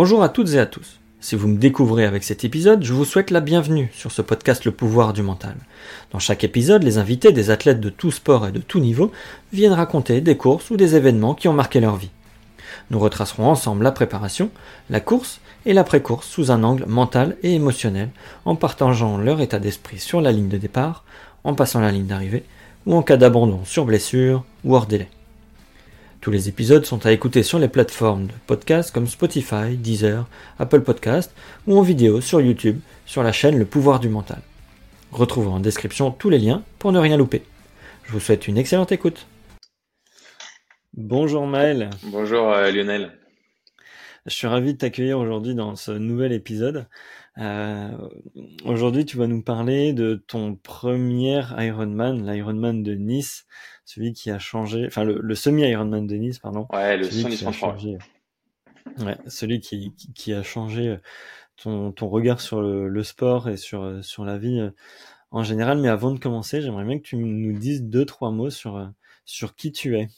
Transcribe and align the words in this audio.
Bonjour 0.00 0.22
à 0.22 0.28
toutes 0.28 0.50
et 0.50 0.60
à 0.60 0.66
tous. 0.66 1.00
Si 1.18 1.34
vous 1.34 1.48
me 1.48 1.58
découvrez 1.58 2.04
avec 2.04 2.22
cet 2.22 2.44
épisode, 2.44 2.84
je 2.84 2.92
vous 2.92 3.04
souhaite 3.04 3.32
la 3.32 3.40
bienvenue 3.40 3.90
sur 3.92 4.12
ce 4.12 4.22
podcast 4.22 4.64
Le 4.64 4.70
pouvoir 4.70 5.12
du 5.12 5.22
mental. 5.22 5.56
Dans 6.12 6.20
chaque 6.20 6.44
épisode, 6.44 6.84
les 6.84 6.98
invités 6.98 7.32
des 7.32 7.50
athlètes 7.50 7.80
de 7.80 7.90
tout 7.90 8.12
sport 8.12 8.46
et 8.46 8.52
de 8.52 8.60
tout 8.60 8.78
niveau 8.78 9.10
viennent 9.52 9.72
raconter 9.72 10.20
des 10.20 10.36
courses 10.36 10.70
ou 10.70 10.76
des 10.76 10.94
événements 10.94 11.34
qui 11.34 11.48
ont 11.48 11.52
marqué 11.52 11.80
leur 11.80 11.96
vie. 11.96 12.12
Nous 12.92 13.00
retracerons 13.00 13.48
ensemble 13.48 13.82
la 13.82 13.90
préparation, 13.90 14.52
la 14.88 15.00
course 15.00 15.40
et 15.66 15.72
l'après-course 15.72 16.28
sous 16.28 16.52
un 16.52 16.62
angle 16.62 16.84
mental 16.86 17.36
et 17.42 17.54
émotionnel, 17.54 18.10
en 18.44 18.54
partageant 18.54 19.18
leur 19.18 19.40
état 19.40 19.58
d'esprit 19.58 19.98
sur 19.98 20.20
la 20.20 20.30
ligne 20.30 20.48
de 20.48 20.58
départ, 20.58 21.02
en 21.42 21.54
passant 21.54 21.80
la 21.80 21.90
ligne 21.90 22.06
d'arrivée, 22.06 22.44
ou 22.86 22.94
en 22.94 23.02
cas 23.02 23.16
d'abandon 23.16 23.64
sur 23.64 23.84
blessure 23.84 24.44
ou 24.62 24.76
hors 24.76 24.86
délai. 24.86 25.08
Tous 26.20 26.32
les 26.32 26.48
épisodes 26.48 26.84
sont 26.84 27.06
à 27.06 27.12
écouter 27.12 27.44
sur 27.44 27.60
les 27.60 27.68
plateformes 27.68 28.26
de 28.26 28.32
podcast 28.48 28.90
comme 28.92 29.06
Spotify, 29.06 29.76
Deezer, 29.76 30.26
Apple 30.58 30.80
Podcast 30.80 31.32
ou 31.68 31.78
en 31.78 31.82
vidéo 31.82 32.20
sur 32.20 32.40
YouTube 32.40 32.80
sur 33.06 33.22
la 33.22 33.30
chaîne 33.30 33.56
Le 33.56 33.64
Pouvoir 33.64 34.00
du 34.00 34.08
Mental. 34.08 34.40
Retrouvez 35.12 35.48
en 35.48 35.60
description 35.60 36.10
tous 36.10 36.28
les 36.28 36.40
liens 36.40 36.64
pour 36.80 36.90
ne 36.90 36.98
rien 36.98 37.16
louper. 37.16 37.42
Je 38.04 38.12
vous 38.12 38.18
souhaite 38.18 38.48
une 38.48 38.58
excellente 38.58 38.90
écoute. 38.90 39.28
Bonjour 40.92 41.46
Maël. 41.46 41.90
Bonjour 42.02 42.50
euh, 42.50 42.72
Lionel. 42.72 43.12
Je 44.26 44.34
suis 44.34 44.48
ravi 44.48 44.72
de 44.74 44.78
t'accueillir 44.78 45.20
aujourd'hui 45.20 45.54
dans 45.54 45.76
ce 45.76 45.92
nouvel 45.92 46.32
épisode. 46.32 46.88
Euh, 47.38 47.96
aujourd'hui, 48.64 49.04
tu 49.04 49.16
vas 49.16 49.28
nous 49.28 49.42
parler 49.42 49.92
de 49.92 50.22
ton 50.26 50.56
premier 50.56 51.42
Ironman, 51.56 52.28
l'Ironman 52.28 52.82
de 52.82 52.94
Nice, 52.94 53.46
celui 53.88 54.12
qui 54.12 54.30
a 54.30 54.38
changé, 54.38 54.84
enfin 54.86 55.04
le, 55.04 55.34
semi-Ironman 55.34 56.06
de 56.06 56.16
Nice, 56.16 56.38
pardon. 56.38 56.66
Ouais, 56.72 56.96
le 56.96 57.04
semi 57.04 57.36
qui 57.36 57.46
a 57.46 57.52
changé, 57.52 57.98
ouais, 58.98 59.16
celui 59.26 59.60
qui, 59.60 59.94
qui, 60.14 60.32
a 60.34 60.42
changé 60.42 60.98
ton, 61.56 61.92
ton 61.92 62.08
regard 62.08 62.40
sur 62.40 62.60
le, 62.60 62.88
le, 62.88 63.02
sport 63.02 63.48
et 63.48 63.56
sur, 63.56 64.04
sur 64.04 64.24
la 64.24 64.36
vie 64.36 64.60
euh, 64.60 64.70
en 65.30 65.42
général. 65.42 65.78
Mais 65.78 65.88
avant 65.88 66.10
de 66.10 66.18
commencer, 66.18 66.60
j'aimerais 66.60 66.84
bien 66.84 66.98
que 66.98 67.04
tu 67.04 67.16
nous 67.16 67.58
dises 67.58 67.82
deux, 67.82 68.04
trois 68.04 68.30
mots 68.30 68.50
sur, 68.50 68.90
sur 69.24 69.54
qui 69.54 69.72
tu 69.72 69.96
es. 69.96 70.08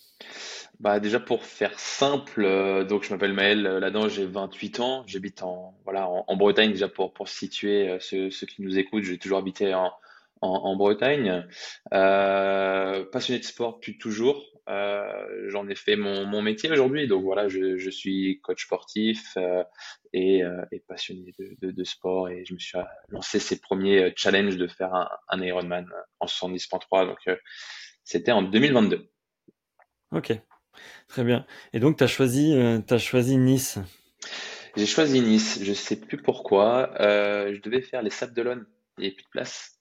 Bah 0.79 0.99
déjà 0.99 1.21
pour 1.21 1.45
faire 1.45 1.79
simple, 1.79 2.43
euh, 2.43 2.85
donc 2.85 3.05
je 3.05 3.13
m'appelle 3.13 3.35
Maël 3.35 3.67
euh, 3.67 3.81
là-dedans, 3.81 4.09
j'ai 4.09 4.25
28 4.25 4.81
ans, 4.81 5.05
j'habite 5.07 5.43
en 5.43 5.75
voilà 5.85 6.09
en, 6.09 6.37
Bretagne 6.37 6.71
déjà 6.71 6.89
pour 6.89 7.13
pour 7.13 7.29
situer 7.29 7.91
euh, 7.91 7.99
ceux, 8.01 8.31
ceux 8.31 8.47
qui 8.47 8.63
nous 8.63 8.79
écoutent, 8.79 9.05
j'ai 9.05 9.19
toujours 9.19 9.39
habité 9.39 9.75
en 9.75 9.93
en, 10.41 10.49
en 10.49 10.77
Bretagne, 10.77 11.47
euh, 11.93 13.05
passionné 13.13 13.41
de 13.41 13.45
sport 13.45 13.75
depuis 13.75 13.99
toujours, 13.99 14.45
j'en 15.49 15.69
ai 15.69 15.75
fait 15.75 15.97
mon 15.97 16.27
mon 16.27 16.43
métier 16.43 16.71
aujourd'hui, 16.71 17.09
donc 17.09 17.25
voilà 17.25 17.49
je 17.49 17.77
je 17.77 17.91
suis 17.91 18.41
coach 18.41 18.67
sportif 18.67 19.37
et, 20.13 20.43
et 20.71 20.81
passionné 20.87 21.33
de, 21.41 21.57
de, 21.61 21.73
de 21.73 21.85
sport 21.85 22.29
et 22.29 22.45
je 22.45 22.55
me 22.55 22.59
suis 22.61 22.79
lancé 23.09 23.41
ces 23.41 23.61
premiers 23.61 24.13
challenges 24.15 24.57
de 24.57 24.69
faire 24.69 24.95
un, 24.95 25.09
un 25.29 25.43
Ironman 25.43 25.87
en 26.21 26.27
70.3 26.27 27.07
donc 27.07 27.19
c'était 28.05 28.33
en 28.33 28.43
2022. 28.43 29.09
Ok. 30.13 30.33
Très 31.09 31.25
bien. 31.25 31.47
Et 31.73 31.81
donc, 31.81 31.99
tu 31.99 32.05
as 32.05 32.09
choisi, 32.09 32.55
euh, 32.55 32.81
as 32.91 32.99
choisi 32.99 33.37
Nice. 33.37 33.79
J'ai 34.77 34.87
choisi 34.87 35.21
Nice. 35.21 35.61
Je 35.63 35.73
sais 35.73 35.97
plus 35.97 36.17
pourquoi. 36.21 36.93
Euh, 37.01 37.55
je 37.55 37.61
devais 37.61 37.81
faire 37.81 38.03
les 38.03 38.11
Sables 38.11 38.35
d'Olonne. 38.35 38.67
Il 38.99 39.03
n'y 39.03 39.07
avait 39.07 39.15
plus 39.15 39.25
de 39.25 39.31
place. 39.31 39.80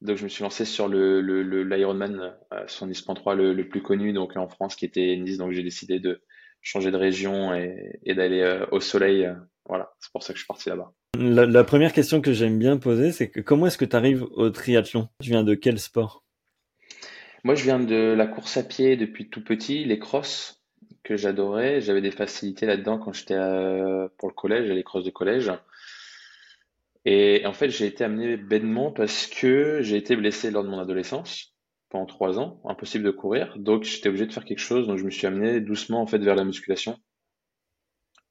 Donc, 0.00 0.16
je 0.16 0.24
me 0.24 0.28
suis 0.28 0.44
lancé 0.44 0.64
sur 0.64 0.86
le, 0.86 1.20
le, 1.20 1.62
l'Ironman 1.64 2.32
euh, 2.52 2.64
sur 2.68 2.86
Nice.3, 2.86 3.34
le, 3.34 3.52
le 3.52 3.68
plus 3.68 3.82
connu 3.82 4.12
donc 4.12 4.36
en 4.36 4.48
France, 4.48 4.76
qui 4.76 4.84
était 4.84 5.16
Nice. 5.16 5.38
Donc, 5.38 5.52
j'ai 5.52 5.62
décidé 5.64 5.98
de 5.98 6.22
changer 6.62 6.90
de 6.90 6.96
région 6.96 7.54
et, 7.54 7.98
et 8.04 8.14
d'aller 8.14 8.42
euh, 8.42 8.64
au 8.70 8.80
soleil. 8.80 9.28
voilà, 9.66 9.92
c'est 9.98 10.12
pour 10.12 10.22
ça 10.22 10.32
que 10.32 10.38
je 10.38 10.44
suis 10.44 10.48
parti 10.48 10.68
là-bas. 10.68 10.92
La, 11.18 11.46
la 11.46 11.64
première 11.64 11.92
question 11.92 12.20
que 12.20 12.32
j'aime 12.32 12.58
bien 12.58 12.76
poser, 12.76 13.10
c'est 13.12 13.28
que 13.28 13.40
comment 13.40 13.66
est-ce 13.66 13.78
que 13.78 13.84
tu 13.84 13.96
arrives 13.96 14.24
au 14.36 14.50
triathlon? 14.50 15.08
Tu 15.20 15.30
viens 15.30 15.42
de 15.42 15.54
quel 15.54 15.78
sport? 15.78 16.24
Moi, 17.44 17.54
je 17.54 17.64
viens 17.64 17.80
de 17.80 18.14
la 18.14 18.26
course 18.26 18.56
à 18.56 18.62
pied 18.62 18.96
depuis 18.96 19.28
tout 19.30 19.42
petit, 19.42 19.84
les 19.84 19.98
crosses 19.98 20.62
que 21.02 21.16
j'adorais. 21.16 21.80
J'avais 21.80 22.02
des 22.02 22.10
facilités 22.10 22.66
là-dedans 22.66 22.98
quand 22.98 23.12
j'étais 23.12 23.38
pour 24.18 24.28
le 24.28 24.34
collège, 24.34 24.68
les 24.68 24.82
crosses 24.82 25.04
de 25.04 25.10
collège. 25.10 25.50
Et 27.10 27.46
en 27.46 27.54
fait, 27.54 27.70
j'ai 27.70 27.86
été 27.86 28.04
amené 28.04 28.36
bêtement 28.36 28.92
parce 28.92 29.26
que 29.28 29.80
j'ai 29.80 29.96
été 29.96 30.14
blessé 30.14 30.50
lors 30.50 30.62
de 30.62 30.68
mon 30.68 30.78
adolescence 30.78 31.54
pendant 31.88 32.04
trois 32.04 32.38
ans, 32.38 32.60
impossible 32.66 33.02
de 33.02 33.10
courir. 33.10 33.54
Donc, 33.56 33.84
j'étais 33.84 34.10
obligé 34.10 34.26
de 34.26 34.32
faire 34.34 34.44
quelque 34.44 34.58
chose. 34.58 34.86
Donc, 34.86 34.98
je 34.98 35.04
me 35.04 35.10
suis 35.10 35.26
amené 35.26 35.62
doucement 35.62 36.02
en 36.02 36.06
fait 36.06 36.18
vers 36.18 36.34
la 36.34 36.44
musculation. 36.44 36.98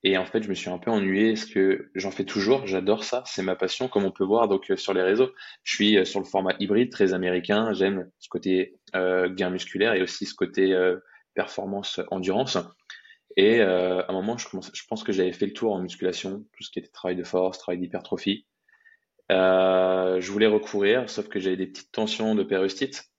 Et 0.04 0.16
en 0.16 0.28
fait, 0.28 0.44
je 0.44 0.50
me 0.50 0.54
suis 0.54 0.70
un 0.70 0.78
peu 0.78 0.92
ennuyé 0.92 1.34
parce 1.34 1.46
que 1.46 1.90
j'en 1.96 2.12
fais 2.12 2.24
toujours. 2.24 2.68
J'adore 2.68 3.04
ça. 3.04 3.24
C'est 3.26 3.42
ma 3.42 3.56
passion, 3.56 3.88
comme 3.88 4.06
on 4.06 4.12
peut 4.12 4.24
voir 4.24 4.48
euh, 4.48 4.76
sur 4.76 4.94
les 4.94 5.02
réseaux. 5.02 5.32
Je 5.64 5.74
suis 5.74 5.98
euh, 5.98 6.06
sur 6.06 6.20
le 6.20 6.28
format 6.28 6.54
hybride, 6.60 6.92
très 6.92 7.16
américain. 7.16 7.74
J'aime 7.74 8.08
ce 8.20 8.30
côté 8.30 8.78
euh, 8.96 9.28
gain 9.34 9.50
musculaire 9.50 9.96
et 9.96 10.04
aussi 10.04 10.28
ce 10.28 10.36
côté 10.36 10.80
performance 11.34 12.00
endurance. 12.12 12.60
Et 13.38 13.60
à 13.60 14.06
un 14.08 14.14
moment, 14.14 14.38
je 14.38 14.48
pense 14.88 15.04
que 15.04 15.12
j'avais 15.12 15.34
fait 15.34 15.48
le 15.48 15.54
tour 15.54 15.74
en 15.74 15.82
musculation, 15.82 16.46
tout 16.56 16.64
ce 16.64 16.70
qui 16.70 16.78
était 16.78 16.90
travail 16.90 17.16
de 17.16 17.24
force, 17.24 17.58
travail 17.58 17.80
d'hypertrophie. 17.80 18.46
Euh, 19.32 20.22
je 20.22 20.32
voulais 20.32 20.48
recourir, 20.48 21.10
sauf 21.10 21.28
que 21.28 21.40
j'avais 21.40 21.58
des 21.58 21.68
petites 21.68 21.92
tensions 21.92 22.36
de 22.36 22.44
pérostite 22.44 23.12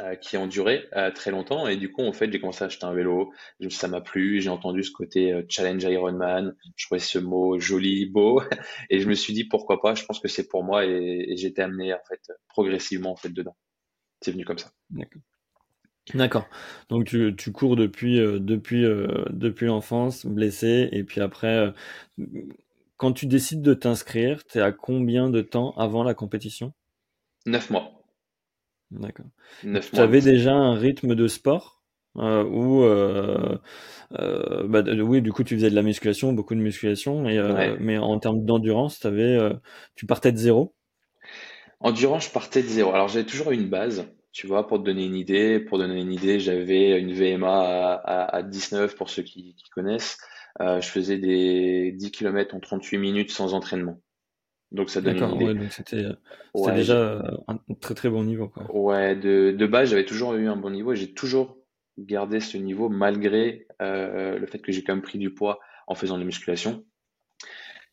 euh, 0.00 0.14
qui 0.16 0.36
ont 0.36 0.46
duré 0.46 0.88
euh, 0.96 1.10
très 1.10 1.30
longtemps. 1.30 1.66
Et 1.66 1.76
du 1.76 1.90
coup, 1.90 2.02
en 2.02 2.12
fait, 2.12 2.30
j'ai 2.30 2.40
commencé 2.40 2.62
à 2.64 2.66
acheter 2.66 2.84
un 2.86 2.94
vélo. 2.94 3.32
Ça 3.70 3.88
m'a 3.88 4.00
plu. 4.00 4.40
J'ai 4.40 4.50
entendu 4.50 4.82
ce 4.82 4.92
côté 4.92 5.44
challenge 5.48 5.82
Ironman. 5.84 6.54
Je 6.76 6.86
trouvais 6.86 7.00
ce 7.00 7.18
mot 7.18 7.58
joli, 7.58 8.06
beau, 8.06 8.42
et 8.90 9.00
je 9.00 9.08
me 9.08 9.14
suis 9.14 9.32
dit 9.32 9.44
pourquoi 9.44 9.80
pas? 9.80 9.94
Je 9.94 10.04
pense 10.04 10.20
que 10.20 10.28
c'est 10.28 10.48
pour 10.48 10.64
moi, 10.64 10.84
et, 10.86 10.90
et 10.90 11.46
été 11.46 11.62
amené 11.62 11.92
en 11.94 12.02
fait 12.08 12.20
progressivement 12.48 13.12
en 13.12 13.16
fait 13.16 13.30
dedans. 13.30 13.56
C'est 14.20 14.32
venu 14.32 14.44
comme 14.44 14.58
ça. 14.58 14.70
D'accord. 14.90 15.22
D'accord. 16.12 16.46
Donc 16.90 17.06
tu, 17.06 17.34
tu 17.36 17.50
cours 17.50 17.76
depuis, 17.76 18.20
euh, 18.20 18.38
depuis, 18.38 18.84
euh, 18.84 19.24
depuis 19.30 19.66
l'enfance, 19.66 20.26
blessé, 20.26 20.88
et 20.92 21.02
puis 21.02 21.22
après, 21.22 21.56
euh, 21.56 21.70
quand 22.96 23.12
tu 23.12 23.26
décides 23.26 23.62
de 23.62 23.74
t'inscrire, 23.74 24.44
tu 24.44 24.58
es 24.58 24.62
à 24.62 24.72
combien 24.72 25.30
de 25.30 25.42
temps 25.42 25.72
avant 25.76 26.02
la 26.04 26.14
compétition? 26.14 26.72
Neuf 27.46 27.70
mois. 27.70 28.04
D'accord. 28.90 29.26
Neuf 29.62 29.92
Tu 29.92 30.00
avais 30.00 30.20
déjà 30.20 30.54
un 30.54 30.74
rythme 30.74 31.14
de 31.14 31.26
sport 31.28 31.82
euh, 32.18 32.44
ou 32.44 32.84
euh, 32.84 33.58
euh, 34.18 34.66
bah, 34.68 34.82
oui, 35.02 35.22
du 35.22 35.32
coup 35.32 35.44
tu 35.44 35.56
faisais 35.56 35.70
de 35.70 35.74
la 35.74 35.82
musculation, 35.82 36.32
beaucoup 36.32 36.54
de 36.54 36.60
musculation, 36.60 37.28
et, 37.28 37.40
Ouais. 37.40 37.76
mais 37.80 37.98
en 37.98 38.18
termes 38.20 38.44
d'endurance, 38.44 39.00
tu 39.96 40.06
partais 40.06 40.32
de 40.32 40.38
zéro? 40.38 40.74
Endurance, 41.80 42.26
je 42.26 42.30
partais 42.30 42.62
de 42.62 42.68
zéro. 42.68 42.92
Alors 42.92 43.08
j'avais 43.08 43.26
toujours 43.26 43.50
une 43.50 43.68
base, 43.68 44.06
tu 44.32 44.46
vois, 44.46 44.66
pour 44.66 44.78
te 44.78 44.84
donner 44.84 45.04
une 45.04 45.16
idée. 45.16 45.60
Pour 45.60 45.78
donner 45.78 46.00
une 46.00 46.12
idée, 46.12 46.40
j'avais 46.40 46.98
une 46.98 47.12
VMA 47.12 47.48
à, 47.48 47.94
à, 47.94 48.36
à 48.36 48.42
19 48.42 48.96
pour 48.96 49.10
ceux 49.10 49.22
qui, 49.22 49.54
qui 49.56 49.68
connaissent. 49.70 50.18
Euh, 50.60 50.80
je 50.80 50.88
faisais 50.88 51.18
des 51.18 51.92
10 51.92 52.10
km 52.12 52.54
en 52.54 52.60
38 52.60 52.98
minutes 52.98 53.30
sans 53.30 53.54
entraînement. 53.54 54.00
Donc 54.72 54.90
ça 54.90 55.00
donne 55.00 55.14
D'accord, 55.14 55.36
ouais, 55.36 55.54
donc 55.54 55.72
c'était, 55.72 56.04
euh, 56.04 56.14
c'était 56.54 56.70
Ouais, 56.70 56.72
déjà 56.72 56.96
euh, 56.96 57.22
un 57.48 57.58
très 57.80 57.94
très 57.94 58.08
bon 58.10 58.24
niveau, 58.24 58.48
quoi. 58.48 58.64
ouais, 58.72 59.14
de, 59.16 59.52
de 59.52 59.66
base, 59.66 59.90
j'avais 59.90 60.04
toujours 60.04 60.34
eu 60.34 60.48
un 60.48 60.56
bon 60.56 60.70
niveau 60.70 60.92
et 60.92 60.96
j'ai 60.96 61.12
toujours 61.12 61.58
gardé 61.98 62.40
ce 62.40 62.56
niveau 62.56 62.88
malgré 62.88 63.66
euh, 63.80 64.38
le 64.38 64.46
fait 64.46 64.58
que 64.58 64.72
j'ai 64.72 64.82
quand 64.82 64.94
même 64.94 65.02
pris 65.02 65.18
du 65.18 65.32
poids 65.32 65.60
en 65.86 65.94
faisant 65.94 66.14
de 66.14 66.20
la 66.20 66.26
musculation. 66.26 66.84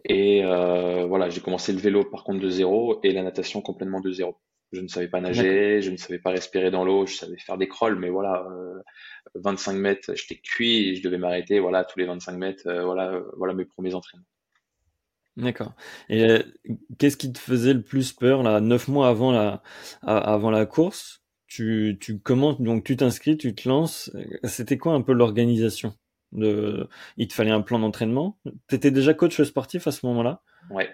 Et 0.05 0.44
euh, 0.44 1.05
voilà, 1.05 1.29
j'ai 1.29 1.41
commencé 1.41 1.71
le 1.73 1.79
vélo 1.79 2.03
par 2.03 2.23
contre 2.23 2.39
de 2.39 2.50
zéro 2.50 3.00
et 3.03 3.11
la 3.11 3.21
natation 3.23 3.61
complètement 3.61 4.00
de 4.00 4.11
zéro. 4.11 4.38
Je 4.71 4.81
ne 4.81 4.88
savais 4.88 5.07
pas 5.09 5.19
D'accord. 5.21 5.35
nager, 5.35 5.81
je 5.81 5.91
ne 5.91 5.97
savais 5.97 6.17
pas 6.19 6.31
respirer 6.31 6.71
dans 6.71 6.85
l'eau, 6.85 7.05
je 7.05 7.16
savais 7.16 7.38
faire 7.38 7.57
des 7.57 7.67
crawls, 7.67 8.00
mais 8.00 8.09
voilà, 8.09 8.44
euh, 8.50 8.81
25 9.36 9.74
mètres, 9.74 10.13
j'étais 10.16 10.36
cuit 10.36 10.89
et 10.89 10.95
je 10.95 11.04
devais 11.04 11.18
m'arrêter, 11.18 11.60
voilà, 11.60 11.83
tous 11.83 12.00
les 12.00 12.06
25 12.06 12.33
mètres, 12.33 12.68
euh, 12.68 12.83
voilà, 12.83 13.13
euh, 13.13 13.24
voilà 13.38 13.54
mes 13.54 13.66
premiers 13.66 13.94
entraînements. 13.94 14.25
D'accord. 15.38 15.74
Et 16.10 16.24
euh, 16.24 16.44
qu'est-ce 16.98 17.18
qui 17.18 17.31
te 17.31 17.39
faisait 17.39 17.74
le 17.74 17.81
plus 17.81 18.12
peur 18.12 18.44
là, 18.44 18.60
neuf 18.60 18.88
mois 18.88 19.07
avant 19.07 19.31
la, 19.31 19.63
avant 20.01 20.51
la 20.51 20.66
course? 20.66 21.24
Tu, 21.48 21.98
tu 22.00 22.19
commences, 22.19 22.62
donc 22.62 22.83
tu 22.83 22.95
t'inscris, 22.95 23.38
tu 23.38 23.54
te 23.56 23.68
lances. 23.68 24.12
C'était 24.44 24.78
quoi 24.78 24.94
un 24.94 25.01
peu 25.01 25.13
l'organisation 25.13 25.94
de, 26.31 26.88
il 27.18 27.27
te 27.27 27.34
fallait 27.34 27.51
un 27.51 27.62
plan 27.62 27.80
d'entraînement? 27.80 28.38
T'étais 28.68 28.92
déjà 28.92 29.13
coach 29.13 29.42
sportif 29.42 29.88
à 29.88 29.92
ce 29.92 30.06
moment-là? 30.06 30.44
Ouais. 30.69 30.89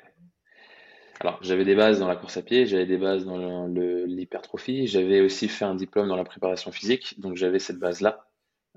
Alors, 1.19 1.40
j'avais 1.42 1.66
des 1.66 1.75
bases 1.75 2.00
dans 2.00 2.07
la 2.07 2.16
course 2.16 2.38
à 2.38 2.44
pied, 2.44 2.68
j'avais 2.68 2.86
des 2.86 2.98
bases 2.98 3.25
dans 3.25 3.66
l'hypertrophie, 3.68 4.86
j'avais 4.86 5.22
aussi 5.22 5.48
fait 5.48 5.66
un 5.66 5.74
diplôme 5.74 6.07
dans 6.07 6.16
la 6.16 6.24
préparation 6.24 6.72
physique, 6.72 7.19
donc 7.19 7.36
j'avais 7.36 7.60
cette 7.60 7.80
base-là. 7.80 8.26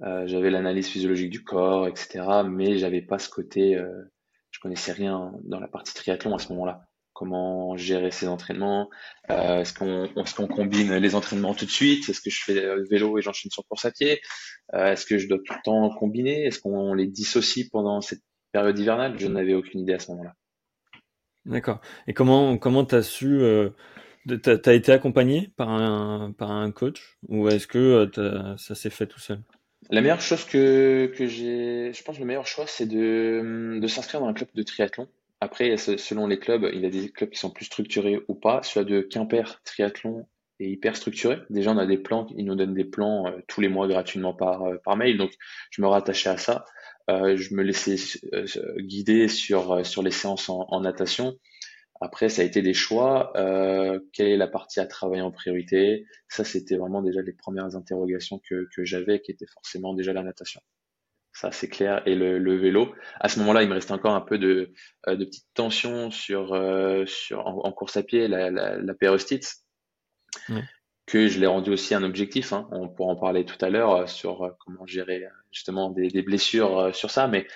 Euh, 0.02 0.26
j'avais 0.26 0.50
l'analyse 0.50 0.88
physiologique 0.88 1.31
du 1.31 1.44
corps, 1.44 1.87
etc. 1.87 2.43
Mais 2.49 2.79
j'avais 2.79 3.02
pas 3.02 3.19
ce 3.19 3.29
côté, 3.29 3.76
euh, 3.76 4.11
je 4.50 4.61
connaissais 4.61 4.93
rien 4.93 5.32
dans 5.44 5.61
la 5.61 5.69
partie 5.69 5.94
triathlon 5.94 6.35
à 6.35 6.38
ce 6.38 6.50
moment-là. 6.52 6.87
Comment 7.12 7.76
gérer 7.76 8.11
ses 8.11 8.29
entraînements? 8.29 8.88
Euh, 9.31 9.61
est-ce 9.61 9.75
qu'on 9.75 10.08
qu'on 10.14 10.47
combine 10.47 10.94
les 10.94 11.14
entraînements 11.14 11.55
tout 11.55 11.67
de 11.67 11.70
suite? 11.70 12.08
Est-ce 12.08 12.23
que 12.23 12.31
je 12.31 12.43
fais 12.43 12.64
euh, 12.64 12.82
vélo 12.91 13.19
et 13.19 13.23
j'enchaîne 13.23 13.50
sur 13.50 13.67
course 13.67 13.85
à 13.85 13.91
pied? 13.91 14.23
Euh, 14.73 14.93
est-ce 14.93 15.05
que 15.05 15.19
je 15.19 15.29
dois 15.29 15.38
tout 15.44 15.52
le 15.52 15.62
temps 15.62 15.91
combiner? 15.97 16.46
Est-ce 16.46 16.61
qu'on 16.61 16.94
les 16.94 17.06
dissocie 17.06 17.69
pendant 17.70 18.00
cette 18.00 18.23
période 18.53 18.79
hivernale, 18.79 19.19
je 19.19 19.26
n'avais 19.26 19.55
aucune 19.55 19.81
idée 19.81 19.93
à 19.93 19.99
ce 19.99 20.11
moment-là. 20.12 20.35
D'accord. 21.44 21.81
Et 22.06 22.14
comment 22.14 22.56
comment 22.56 22.85
t'as 22.85 23.03
su 23.03 23.43
T'as 24.43 24.56
as 24.64 24.73
été 24.73 24.93
accompagné 24.93 25.53
par 25.56 25.69
un 25.69 26.32
par 26.32 26.50
un 26.50 26.70
coach? 26.70 27.19
Ou 27.29 27.49
est-ce 27.49 27.67
que 27.67 28.11
ça 28.56 28.75
s'est 28.75 28.91
fait 28.91 29.06
tout 29.06 29.20
seul? 29.20 29.43
La 29.88 30.03
meilleure 30.03 30.21
chose 30.21 30.44
que 30.44 31.12
que 31.17 31.27
j'ai, 31.27 31.93
je 31.93 32.03
pense 32.03 32.19
le 32.19 32.27
meilleur 32.27 32.47
choix 32.47 32.67
c'est 32.67 32.87
de 32.87 33.79
de 33.81 33.87
s'inscrire 33.87 34.21
dans 34.21 34.29
un 34.29 34.35
club 34.35 34.49
de 34.55 34.62
triathlon. 34.62 35.09
Après, 35.41 35.77
selon 35.79 36.27
les 36.27 36.38
clubs, 36.38 36.69
il 36.73 36.81
y 36.81 36.87
a 36.87 36.91
des 36.91 37.09
clubs 37.09 37.31
qui 37.31 37.38
sont 37.38 37.50
plus 37.50 37.65
structurés 37.65 38.21
ou 38.29 38.35
pas. 38.35 38.62
Celui 38.62 38.93
de 38.93 39.00
Quimper 39.00 39.62
Triathlon 39.65 40.27
est 40.61 40.69
hyper 40.69 40.97
structuré. 40.97 41.38
Déjà, 41.49 41.73
on 41.73 41.79
a 41.79 41.87
des 41.87 41.97
plans, 41.97 42.27
ils 42.37 42.44
nous 42.44 42.55
donnent 42.55 42.75
des 42.75 42.85
plans 42.85 43.27
euh, 43.27 43.38
tous 43.49 43.62
les 43.62 43.71
mois 43.71 43.88
gratuitement 43.88 44.35
par, 44.35 44.65
euh, 44.65 44.77
par 44.85 44.99
mail. 44.99 45.17
Donc, 45.17 45.32
je 45.71 45.81
me 45.81 45.87
rattachais 45.87 46.29
à 46.29 46.37
ça. 46.37 46.67
Euh, 47.09 47.38
je 47.38 47.55
me 47.55 47.62
laissais 47.62 47.97
guider 48.81 49.29
sur, 49.29 49.85
sur 49.87 50.03
les 50.03 50.11
séances 50.11 50.50
en, 50.50 50.81
natation. 50.82 51.37
Après, 52.00 52.29
ça 52.29 52.43
a 52.43 52.44
été 52.44 52.62
des 52.62 52.75
choix. 52.75 53.32
quelle 54.12 54.29
est 54.29 54.37
la 54.37 54.49
partie 54.49 54.81
à 54.81 54.87
travailler 54.87 55.23
en 55.23 55.31
priorité? 55.31 56.06
Ça, 56.29 56.44
c'était 56.44 56.76
vraiment 56.76 57.02
déjà 57.02 57.20
les 57.23 57.32
premières 57.32 57.76
interrogations 57.76 58.41
que, 58.49 58.69
que 58.75 58.85
j'avais, 58.85 59.20
qui 59.20 59.32
étaient 59.32 59.47
forcément 59.47 59.94
déjà 59.94 60.12
la 60.12 60.23
natation 60.23 60.61
ça 61.32 61.52
c'est 61.52 61.69
clair. 61.69 62.02
Et 62.06 62.14
le, 62.14 62.38
le, 62.38 62.56
vélo, 62.56 62.94
à 63.20 63.29
ce 63.29 63.38
moment-là, 63.41 63.62
il 63.62 63.69
me 63.69 63.75
restait 63.75 63.93
encore 63.93 64.14
un 64.14 64.20
peu 64.20 64.38
de, 64.38 64.73
euh, 65.08 65.17
de 65.17 65.25
petite 65.25 65.47
tension 65.55 66.11
sur, 66.11 66.52
euh, 66.55 67.05
sur 67.06 67.47
en, 67.47 67.73
course 67.73 67.97
à 67.97 68.03
pied, 68.03 68.29
la, 68.29 68.50
la, 68.50 68.76
la 68.76 68.94
que 71.06 71.26
je 71.26 71.41
l'ai 71.41 71.46
rendu 71.46 71.70
aussi 71.70 71.94
un 71.94 72.05
objectif. 72.05 72.53
Hein. 72.53 72.69
On 72.73 72.88
pourra 72.88 73.12
en 73.12 73.17
parler 73.17 73.44
tout 73.44 73.62
à 73.64 73.70
l'heure 73.70 73.93
euh, 73.94 74.06
sur 74.06 74.56
comment 74.61 74.87
gérer 74.87 75.26
justement 75.50 75.91
des, 75.91 76.08
des 76.08 76.23
blessures 76.23 76.94
sur 76.94 77.11
ça, 77.11 77.26
mais 77.26 77.46
euh, 77.46 77.49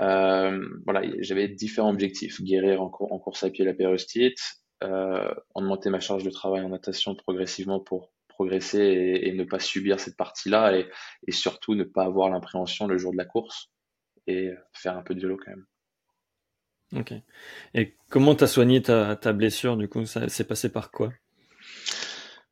voilà, 0.00 1.02
j'avais 1.20 1.48
différents 1.48 1.90
objectifs 1.90 2.40
guérir 2.42 2.82
en, 2.82 2.86
en, 2.86 3.18
course 3.18 3.44
à 3.44 3.50
pied 3.50 3.64
la 3.64 3.74
périostite, 3.74 4.38
euh, 4.82 5.34
augmenter 5.54 5.90
ma 5.90 6.00
charge 6.00 6.24
de 6.24 6.30
travail 6.30 6.62
en 6.62 6.70
natation 6.70 7.14
progressivement 7.14 7.80
pour 7.80 8.12
progresser 8.28 9.20
et, 9.22 9.32
ne 9.32 9.44
pas 9.44 9.58
subir 9.58 10.00
cette 10.00 10.16
partie-là 10.16 10.78
et, 10.78 10.88
surtout 11.32 11.74
ne 11.74 11.84
pas 11.84 12.04
avoir 12.04 12.30
l'impréhension 12.30 12.86
le 12.86 12.96
jour 12.96 13.12
de 13.12 13.18
la 13.18 13.26
course 13.26 13.68
et 14.26 14.50
faire 14.72 14.96
un 14.96 15.02
peu 15.02 15.14
de 15.14 15.20
vélo 15.20 15.36
quand 15.36 15.50
même. 15.50 15.66
Ok. 16.96 17.12
Et 17.74 17.96
comment 18.08 18.34
tu 18.34 18.44
as 18.44 18.46
soigné 18.46 18.80
ta, 18.80 19.32
blessure 19.34 19.76
du 19.76 19.88
coup? 19.88 20.06
Ça 20.06 20.28
s'est 20.28 20.44
passé 20.44 20.72
par 20.72 20.90
quoi? 20.90 21.12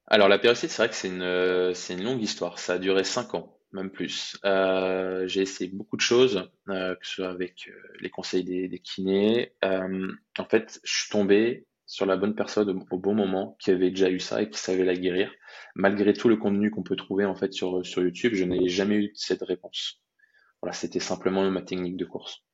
Alors 0.07 0.29
la 0.29 0.39
périostite, 0.39 0.71
c'est 0.71 0.83
vrai 0.83 0.89
que 0.91 0.95
c'est 0.95 1.09
une, 1.09 1.75
c'est 1.75 1.95
une 1.95 2.05
longue 2.05 2.23
histoire. 2.23 2.59
Ça 2.59 2.75
a 2.75 2.79
duré 2.79 3.05
cinq 3.05 3.35
ans, 3.35 3.58
même 3.73 3.91
plus. 3.91 4.39
Euh, 4.45 5.27
j'ai 5.27 5.43
essayé 5.43 5.71
beaucoup 5.71 5.97
de 5.97 6.03
choses, 6.03 6.51
euh, 6.69 6.95
que 6.95 7.07
ce 7.07 7.15
soit 7.17 7.29
avec 7.31 7.69
euh, 7.69 7.73
les 8.01 8.11
conseils 8.11 8.45
des, 8.45 8.69
des 8.69 8.79
kinés. 8.79 9.53
en 9.63 10.45
fait, 10.49 10.81
je 10.85 11.01
suis 11.01 11.11
tombé 11.11 11.67
sur 11.87 12.05
la 12.05 12.17
bonne 12.17 12.35
personne 12.35 12.85
au 12.91 12.99
bon 12.99 13.15
moment, 13.15 13.57
qui 13.61 13.71
avait 13.71 13.91
déjà 13.91 14.11
eu 14.11 14.21
ça 14.21 14.43
et 14.43 14.51
qui 14.51 14.59
savait 14.59 14.85
la 14.85 14.95
guérir. 14.95 15.33
Malgré 15.75 16.13
tout 16.13 16.29
le 16.29 16.37
contenu 16.37 16.71
qu'on 16.71 16.83
peut 16.83 16.97
trouver 16.97 17.25
en 17.25 17.35
fait 17.35 17.53
sur, 17.53 17.85
sur 17.85 18.03
YouTube, 18.03 18.35
je 18.35 18.45
n'ai 18.45 18.69
jamais 18.69 18.97
eu 18.97 19.13
cette 19.15 19.43
réponse. 19.43 20.03
Voilà, 20.61 20.75
c'était 20.75 21.01
simplement 21.01 21.51
ma 21.51 21.63
technique 21.63 21.97
de 21.97 22.05
course 22.05 22.45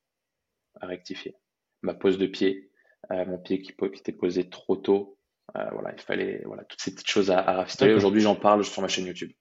à 0.81 0.87
rectifier. 0.87 1.34
Ma 1.82 1.94
pose 1.94 2.16
de 2.16 2.26
pied, 2.26 2.70
euh, 3.11 3.25
mon 3.26 3.38
pied 3.38 3.61
qui, 3.61 3.72
qui, 3.72 4.00
était 4.00 4.12
posé 4.12 4.49
trop 4.49 4.76
tôt. 4.76 5.19
Euh, 5.56 5.69
voilà, 5.72 5.93
il 5.93 6.00
fallait 6.00 6.43
voilà 6.46 6.64
toutes 6.64 6.81
ces 6.81 6.93
petites 6.93 7.11
choses 7.11 7.31
à, 7.31 7.38
à 7.38 7.52
rafistoler. 7.55 7.93
Aujourd'hui, 7.93 8.20
j'en 8.20 8.37
parle 8.37 8.64
sur 8.64 8.82
ma 8.82 8.88
chaîne 8.88 9.06
YouTube. 9.06 9.32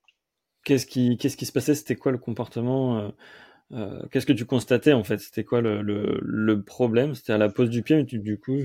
Qu'est-ce 0.64 0.86
qui, 0.86 1.16
qu'est-ce 1.16 1.36
qui 1.36 1.46
se 1.46 1.52
passait? 1.52 1.74
C'était 1.74 1.96
quoi 1.96 2.12
le 2.12 2.18
comportement 2.18 2.98
euh, 2.98 3.08
euh 3.72 4.02
Qu'est-ce 4.10 4.26
que 4.26 4.32
tu 4.32 4.46
constatais 4.46 4.92
en 4.92 5.04
fait? 5.04 5.18
C'était 5.18 5.44
quoi 5.44 5.60
le, 5.60 5.82
le, 5.82 6.18
le 6.22 6.62
problème? 6.62 7.14
C'était 7.14 7.32
à 7.32 7.38
la 7.38 7.48
pose 7.48 7.70
du 7.70 7.82
pied, 7.82 7.96
mais 7.96 8.06
tu, 8.06 8.18
du 8.18 8.38
coup, 8.38 8.58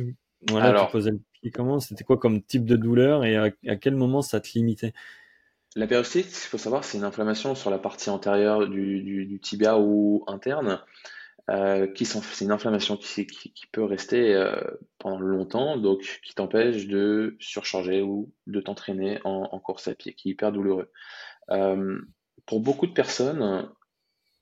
voilà, 0.48 0.70
Alors, 0.70 0.88
tu 0.88 0.92
posais 0.92 1.12
le 1.12 1.22
pied 1.34 1.52
comment? 1.52 1.80
C'était 1.80 2.04
quoi 2.04 2.18
comme 2.18 2.42
type 2.42 2.66
de 2.66 2.76
douleur 2.76 3.26
et 3.26 3.36
à, 3.36 3.76
quel 3.76 3.96
moment 3.96 4.22
ça 4.22 4.40
te 4.40 4.50
limitait? 4.54 4.94
La 5.76 5.86
périostite, 5.86 6.28
il 6.28 6.48
faut 6.48 6.58
savoir, 6.58 6.84
c'est 6.84 6.98
une 6.98 7.04
inflammation 7.04 7.54
sur 7.54 7.70
la 7.70 7.78
partie 7.78 8.10
antérieure 8.10 8.68
du, 8.68 9.02
du, 9.04 9.26
du 9.26 9.40
tibia 9.40 9.78
ou 9.78 10.24
interne. 10.28 10.80
Euh, 11.50 11.88
qui 11.88 12.06
c'est 12.06 12.46
une 12.46 12.52
inflammation 12.52 12.96
qui, 12.96 13.26
qui, 13.26 13.52
qui 13.52 13.66
peut 13.72 13.84
rester 13.84 14.36
euh, 14.36 14.56
pendant 15.00 15.20
longtemps, 15.20 15.78
donc 15.78 16.20
qui 16.24 16.36
t'empêche 16.36 16.86
de 16.86 17.38
surcharger 17.40 18.04
ou 18.04 18.32
de 18.46 18.62
t'entraîner 18.62 19.20
en, 19.24 19.50
en, 19.52 19.60
course 19.60 19.88
à 19.88 19.96
pied, 19.96 20.14
qui 20.14 20.30
est 20.30 20.32
hyper 20.34 20.52
douloureux. 20.52 20.92
Euh, 21.52 22.00
pour 22.46 22.62
beaucoup 22.62 22.88
de 22.88 22.94
personnes, 22.94 23.70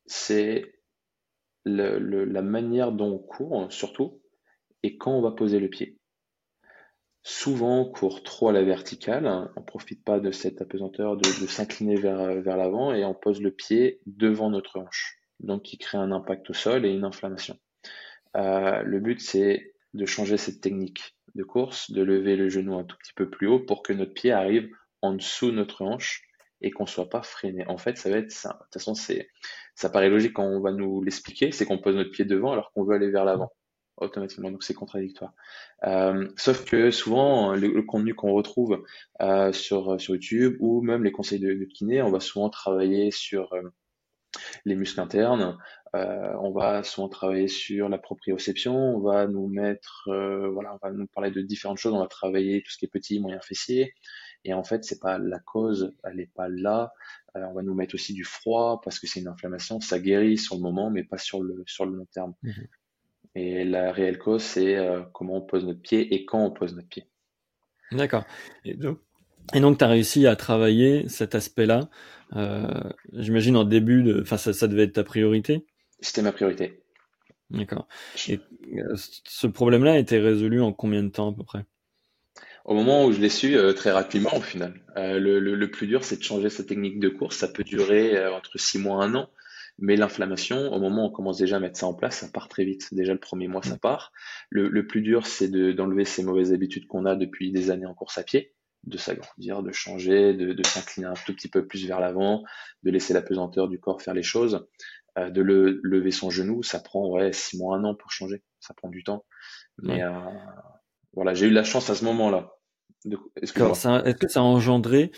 c'est 0.05 0.73
la 1.65 2.41
manière 2.41 2.91
dont 2.91 3.15
on 3.15 3.19
court, 3.19 3.71
surtout, 3.71 4.21
et 4.83 4.97
quand 4.97 5.11
on 5.11 5.21
va 5.21 5.31
poser 5.31 5.59
le 5.59 5.69
pied. 5.69 5.97
Souvent, 7.23 7.81
on 7.81 7.85
court 7.85 8.23
trop 8.23 8.47
à 8.47 8.53
la 8.53 8.63
verticale, 8.63 9.51
on 9.57 9.61
profite 9.61 10.01
pas 10.05 10.21
de 10.21 10.31
cette 10.31 10.61
apesanteur 10.61 11.17
de, 11.17 11.27
s'incliner 11.27 11.95
vers, 11.95 12.41
vers 12.41 12.55
l'avant 12.55 12.93
et 12.93 13.03
on 13.03 13.13
pose 13.13 13.41
le 13.41 13.51
pied 13.51 13.99
devant 14.05 14.49
notre 14.49 14.79
hanche, 14.79 15.19
donc 15.41 15.63
qui 15.63 15.77
crée 15.77 15.97
un 15.97 16.13
impact 16.13 16.49
au 16.49 16.53
sol 16.53 16.85
et 16.85 16.89
une 16.89 17.03
inflammation. 17.03 17.59
Euh, 18.37 18.81
le 18.83 18.99
but, 19.01 19.19
c'est 19.19 19.73
de 19.93 20.05
changer 20.05 20.37
cette 20.37 20.61
technique 20.61 21.17
de 21.35 21.43
course, 21.43 21.91
de 21.91 22.01
lever 22.01 22.37
le 22.37 22.47
genou 22.47 22.77
un 22.77 22.85
tout 22.85 22.97
petit 22.97 23.13
peu 23.13 23.29
plus 23.29 23.47
haut 23.47 23.59
pour 23.59 23.83
que 23.83 23.91
notre 23.91 24.13
pied 24.13 24.31
arrive 24.31 24.69
en 25.01 25.13
dessous 25.13 25.51
de 25.51 25.57
notre 25.57 25.83
hanche 25.83 26.26
et 26.61 26.71
qu'on 26.71 26.85
soit 26.85 27.09
pas 27.09 27.21
freiné. 27.21 27.65
En 27.67 27.77
fait, 27.77 27.97
ça 27.97 28.09
va 28.09 28.17
être 28.17 28.31
ça. 28.31 28.53
De 28.53 28.63
toute 28.63 28.73
façon, 28.73 28.95
c'est, 28.95 29.29
ça 29.75 29.89
paraît 29.89 30.09
logique 30.09 30.33
quand 30.33 30.45
on 30.45 30.59
va 30.61 30.71
nous 30.71 31.03
l'expliquer, 31.03 31.51
c'est 31.51 31.65
qu'on 31.65 31.77
pose 31.77 31.95
notre 31.95 32.11
pied 32.11 32.25
devant 32.25 32.51
alors 32.51 32.71
qu'on 32.73 32.83
veut 32.83 32.95
aller 32.95 33.09
vers 33.09 33.25
l'avant 33.25 33.51
automatiquement, 33.97 34.51
donc 34.51 34.63
c'est 34.63 34.75
contradictoire. 34.75 35.33
Euh, 35.83 36.29
sauf 36.37 36.65
que 36.65 36.91
souvent, 36.91 37.53
le, 37.53 37.81
contenu 37.81 38.13
qu'on 38.13 38.31
retrouve 38.33 38.83
euh, 39.21 39.51
sur, 39.51 39.99
sur 39.99 40.13
YouTube 40.13 40.57
ou 40.59 40.81
même 40.81 41.03
les 41.03 41.11
conseils 41.11 41.39
de, 41.39 41.65
kiné, 41.65 42.03
on 42.03 42.11
va 42.11 42.19
souvent 42.19 42.49
travailler 42.49 43.09
sur 43.09 43.53
euh, 43.53 43.63
les 44.65 44.75
muscles 44.75 44.99
internes, 44.99 45.57
euh, 45.95 46.33
on 46.41 46.51
va 46.51 46.83
souvent 46.83 47.09
travailler 47.09 47.47
sur 47.47 47.89
la 47.89 47.97
proprioception, 47.97 48.75
on 48.75 48.99
va 48.99 49.27
nous 49.27 49.47
mettre, 49.47 50.09
euh, 50.09 50.49
voilà, 50.49 50.75
on 50.75 50.87
va 50.87 50.93
nous 50.93 51.07
parler 51.07 51.31
de 51.31 51.41
différentes 51.41 51.77
choses, 51.77 51.93
on 51.93 51.99
va 51.99 52.07
travailler 52.07 52.61
tout 52.61 52.71
ce 52.71 52.77
qui 52.77 52.85
est 52.85 52.89
petit, 52.89 53.19
moyen 53.19 53.39
fessier, 53.39 53.93
et 54.43 54.53
en 54.53 54.63
fait, 54.63 54.83
c'est 54.83 54.99
pas 54.99 55.17
la 55.17 55.39
cause, 55.39 55.93
elle 56.03 56.19
est 56.19 56.31
pas 56.33 56.47
là. 56.47 56.93
Euh, 57.35 57.43
on 57.49 57.53
va 57.53 57.61
nous 57.61 57.73
mettre 57.73 57.95
aussi 57.95 58.13
du 58.13 58.23
froid 58.23 58.81
parce 58.83 58.99
que 58.99 59.07
c'est 59.07 59.19
une 59.19 59.27
inflammation, 59.27 59.79
ça 59.81 59.99
guérit 59.99 60.37
sur 60.37 60.55
le 60.55 60.61
moment, 60.61 60.89
mais 60.89 61.03
pas 61.03 61.17
sur 61.17 61.41
le 61.41 61.63
sur 61.65 61.85
le 61.85 61.95
long 61.95 62.07
terme. 62.11 62.33
Mmh 62.43 62.51
et 63.37 63.63
la 63.65 63.91
réelle 63.91 64.17
cause, 64.17 64.41
c'est 64.41 64.75
euh, 64.77 65.03
comment 65.13 65.35
on 65.35 65.41
pose 65.41 65.63
notre 65.63 65.81
pied 65.81 66.13
et 66.15 66.25
quand 66.25 66.43
on 66.43 66.49
pose 66.49 66.75
notre 66.75 66.87
pied. 66.87 67.05
D'accord. 67.91 68.25
Et 68.65 68.73
donc, 68.73 69.77
tu 69.77 69.83
as 69.83 69.87
réussi 69.87 70.25
à 70.25 70.35
travailler 70.35 71.07
cet 71.07 71.35
aspect-là, 71.35 71.89
euh, 72.35 72.67
j'imagine 73.13 73.55
en 73.55 73.63
début 73.63 74.01
de... 74.01 74.21
Enfin, 74.21 74.37
ça, 74.37 74.53
ça 74.53 74.67
devait 74.67 74.83
être 74.83 74.93
ta 74.93 75.03
priorité? 75.03 75.67
C'était 75.99 76.23
ma 76.23 76.31
priorité. 76.31 76.83
D'accord. 77.51 77.87
Et 78.27 78.39
ce 78.95 79.47
problème-là 79.47 79.93
a 79.93 79.97
été 79.97 80.19
résolu 80.19 80.61
en 80.61 80.73
combien 80.73 81.03
de 81.03 81.09
temps 81.09 81.31
à 81.31 81.35
peu 81.35 81.43
près? 81.43 81.63
Au 82.67 82.75
moment 82.75 83.05
où 83.05 83.11
je 83.11 83.19
l'ai 83.19 83.29
su, 83.29 83.57
très 83.75 83.91
rapidement 83.91 84.35
au 84.35 84.41
final. 84.41 84.73
Le, 84.95 85.39
le, 85.39 85.55
le, 85.55 85.71
plus 85.71 85.87
dur, 85.87 86.03
c'est 86.03 86.17
de 86.17 86.23
changer 86.23 86.49
sa 86.49 86.63
technique 86.63 86.99
de 86.99 87.09
course. 87.09 87.37
Ça 87.37 87.47
peut 87.47 87.63
durer 87.63 88.27
entre 88.27 88.59
six 88.59 88.77
mois 88.77 89.03
et 89.03 89.07
un 89.07 89.15
an. 89.15 89.29
Mais 89.79 89.95
l'inflammation, 89.95 90.73
au 90.73 90.79
moment 90.79 91.03
où 91.03 91.07
on 91.07 91.11
commence 91.11 91.37
déjà 91.37 91.57
à 91.57 91.59
mettre 91.59 91.77
ça 91.77 91.85
en 91.85 91.93
place, 91.93 92.17
ça 92.17 92.27
part 92.27 92.47
très 92.49 92.65
vite. 92.65 92.93
Déjà 92.93 93.13
le 93.13 93.19
premier 93.19 93.47
mois, 93.47 93.61
ça 93.61 93.77
part. 93.77 94.11
Le, 94.49 94.69
le 94.69 94.87
plus 94.87 95.01
dur, 95.01 95.27
c'est 95.27 95.49
d'enlever 95.49 96.03
ces 96.03 96.23
mauvaises 96.23 96.51
habitudes 96.51 96.87
qu'on 96.87 97.05
a 97.05 97.15
depuis 97.15 97.51
des 97.51 97.69
années 97.69 97.85
en 97.85 97.93
course 97.93 98.17
à 98.17 98.23
pied, 98.23 98.53
de 98.85 98.97
s'agrandir, 98.97 99.61
de 99.61 99.71
changer, 99.71 100.33
de, 100.33 100.53
de 100.53 100.63
s'incliner 100.65 101.07
un 101.07 101.13
tout 101.13 101.33
petit 101.33 101.47
peu 101.47 101.67
plus 101.67 101.85
vers 101.85 101.99
l'avant, 101.99 102.43
de 102.83 102.89
laisser 102.89 103.13
la 103.13 103.21
pesanteur 103.21 103.67
du 103.67 103.79
corps 103.79 104.01
faire 104.01 104.15
les 104.15 104.23
choses, 104.23 104.67
euh, 105.19 105.29
de 105.29 105.41
le, 105.41 105.79
lever 105.83 106.11
son 106.11 106.31
genou, 106.31 106.63
ça 106.63 106.79
prend 106.79 107.07
ouais 107.11 107.31
six 107.31 107.57
mois, 107.57 107.77
un 107.77 107.83
an 107.83 107.93
pour 107.93 108.11
changer. 108.11 108.41
Ça 108.59 108.73
prend 108.73 108.89
du 108.89 109.03
temps. 109.03 109.25
Mais 109.83 110.01
euh, 110.01 110.11
voilà, 111.13 111.35
j'ai 111.35 111.45
eu 111.45 111.51
la 111.51 111.63
chance 111.63 111.91
à 111.91 111.95
ce 111.95 112.03
moment-là. 112.05 112.56
Est-ce 113.41 113.53
que, 113.53 114.07
est 114.07 114.19
que 114.19 114.27
ça 114.27 114.39
a 114.39 114.43
engendré 114.43 115.11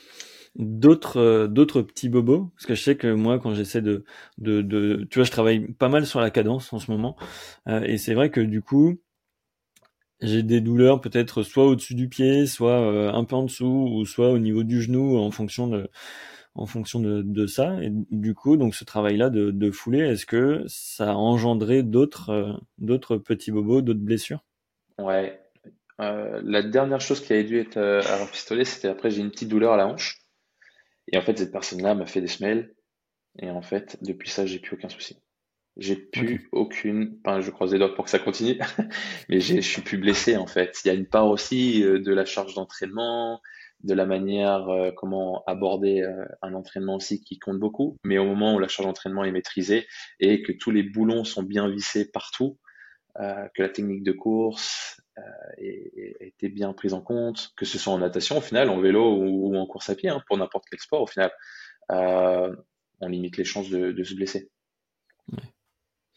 d'autres 0.56 1.18
euh, 1.18 1.48
d'autres 1.48 1.82
petits 1.82 2.10
bobos? 2.10 2.52
Parce 2.56 2.66
que 2.66 2.76
je 2.76 2.84
sais 2.84 2.98
que 2.98 3.08
moi 3.14 3.40
quand 3.40 3.54
j'essaie 3.54 3.82
de, 3.82 4.04
de, 4.38 4.62
de 4.62 5.08
tu 5.10 5.20
vois 5.20 5.26
je 5.26 5.32
travaille 5.32 5.74
pas 5.74 5.90
mal 5.90 6.06
sur 6.06 6.20
la 6.20 6.32
cadence 6.32 6.74
en 6.74 6.80
ce 6.80 6.92
moment 6.92 7.18
euh, 7.68 7.82
et 7.84 7.98
c'est 7.98 8.14
vrai 8.14 8.32
que 8.32 8.42
du 8.42 8.62
coup 8.62 9.00
j'ai 10.22 10.44
des 10.44 10.60
douleurs 10.62 11.00
peut-être 11.02 11.44
soit 11.44 11.66
au-dessus 11.66 11.96
du 11.96 12.10
pied 12.10 12.46
soit 12.46 12.80
euh, 12.82 13.12
un 13.14 13.24
peu 13.24 13.36
en 13.36 13.44
dessous 13.44 13.90
ou 13.92 14.06
soit 14.06 14.32
au 14.32 14.40
niveau 14.40 14.64
du 14.64 14.82
genou 14.82 15.18
en 15.18 15.32
fonction 15.32 15.68
de 15.68 15.90
en 16.56 16.66
fonction 16.66 17.00
de, 17.00 17.22
de 17.22 17.48
ça. 17.48 17.82
Et 17.84 17.90
du 17.92 18.34
coup 18.36 18.58
donc 18.58 18.76
ce 18.76 18.84
travail 18.84 19.18
là 19.18 19.30
de, 19.30 19.52
de 19.52 19.72
foulée 19.72 20.00
est-ce 20.00 20.26
que 20.26 20.64
ça 20.68 21.12
a 21.12 21.16
engendré 21.16 21.84
d'autres 21.84 22.60
d'autres 22.78 23.18
petits 23.18 23.52
bobos 23.52 23.82
d'autres 23.82 24.00
blessures? 24.02 24.44
Ouais 25.00 25.49
la 26.00 26.64
dernière 26.64 27.02
chose 27.02 27.20
qui 27.22 27.34
a 27.34 27.44
dû 27.44 27.60
être 27.60 27.78
à 27.78 28.26
pistolet, 28.26 28.66
c'était 28.66 28.88
après 28.88 29.12
j'ai 29.12 29.22
une 29.22 29.32
petite 29.32 29.50
douleur 29.50 29.74
à 29.74 29.78
la 29.78 29.88
hanche. 29.88 30.20
Et 31.12 31.18
en 31.18 31.22
fait, 31.22 31.38
cette 31.38 31.52
personne-là 31.52 31.96
m'a 31.96 32.06
fait 32.06 32.22
des 32.22 32.28
semelles. 32.28 32.74
Et 33.40 33.50
en 33.50 33.62
fait, 33.62 33.98
depuis 34.02 34.30
ça, 34.30 34.46
j'ai 34.46 34.60
plus 34.60 34.76
aucun 34.76 34.90
souci. 34.90 35.18
J'ai 35.78 35.96
plus 35.96 36.50
aucune, 36.52 37.20
enfin, 37.24 37.40
je 37.40 37.52
croise 37.52 37.72
les 37.72 37.80
doigts 37.80 37.96
pour 37.96 38.06
que 38.06 38.12
ça 38.12 38.20
continue, 38.20 38.60
mais 39.30 39.40
je 39.40 39.62
suis 39.62 39.82
plus 39.82 39.98
blessé 39.98 40.36
en 40.36 40.48
fait. 40.48 40.78
Il 40.84 40.90
y 40.90 40.92
a 40.92 40.94
une 40.94 41.08
part 41.08 41.28
aussi 41.28 41.84
euh, 41.84 42.00
de 42.00 42.14
la 42.14 42.26
charge 42.26 42.54
d'entraînement, 42.56 43.40
de 43.84 43.94
la 43.94 44.06
manière 44.06 44.68
euh, 44.68 44.92
comment 44.92 45.44
aborder 45.48 46.02
euh, 46.02 46.26
un 46.42 46.54
entraînement 46.54 46.96
aussi 46.98 47.22
qui 47.24 47.40
compte 47.40 47.60
beaucoup. 47.60 47.96
Mais 48.04 48.18
au 48.18 48.26
moment 48.26 48.56
où 48.56 48.60
la 48.60 48.68
charge 48.68 48.88
d'entraînement 48.88 49.24
est 49.24 49.32
maîtrisée 49.32 49.88
et 50.20 50.42
que 50.42 50.52
tous 50.52 50.72
les 50.72 50.84
boulons 50.84 51.24
sont 51.24 51.44
bien 51.44 51.70
vissés 51.70 52.10
partout, 52.12 52.58
que 53.18 53.62
la 53.62 53.68
technique 53.68 54.04
de 54.04 54.14
course 54.14 55.02
a 55.18 56.24
été 56.26 56.50
bien 56.50 56.72
prise 56.74 56.94
en 56.94 57.02
compte, 57.02 57.52
que 57.58 57.66
ce 57.66 57.78
soit 57.78 57.94
en 57.94 57.98
natation 57.98 58.38
au 58.38 58.42
final, 58.42 58.70
en 58.70 58.80
vélo 58.80 59.18
ou, 59.18 59.56
en 59.56 59.66
course 59.66 59.90
à 59.90 59.96
pied, 59.96 60.10
hein, 60.10 60.24
pour 60.28 60.38
n'importe 60.38 60.66
quel 60.70 60.80
sport 60.80 61.02
au 61.02 61.08
final, 61.08 61.32
on 63.02 63.08
limite 63.08 63.38
les 63.38 63.44
chances 63.44 63.70
de, 63.70 64.04
se 64.04 64.14
blesser. 64.14 64.50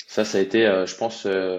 Ça, 0.06 0.24
ça 0.24 0.38
a 0.38 0.40
été, 0.40 0.66
euh, 0.66 0.86
je 0.86 0.96
pense, 0.96 1.26
euh, 1.26 1.58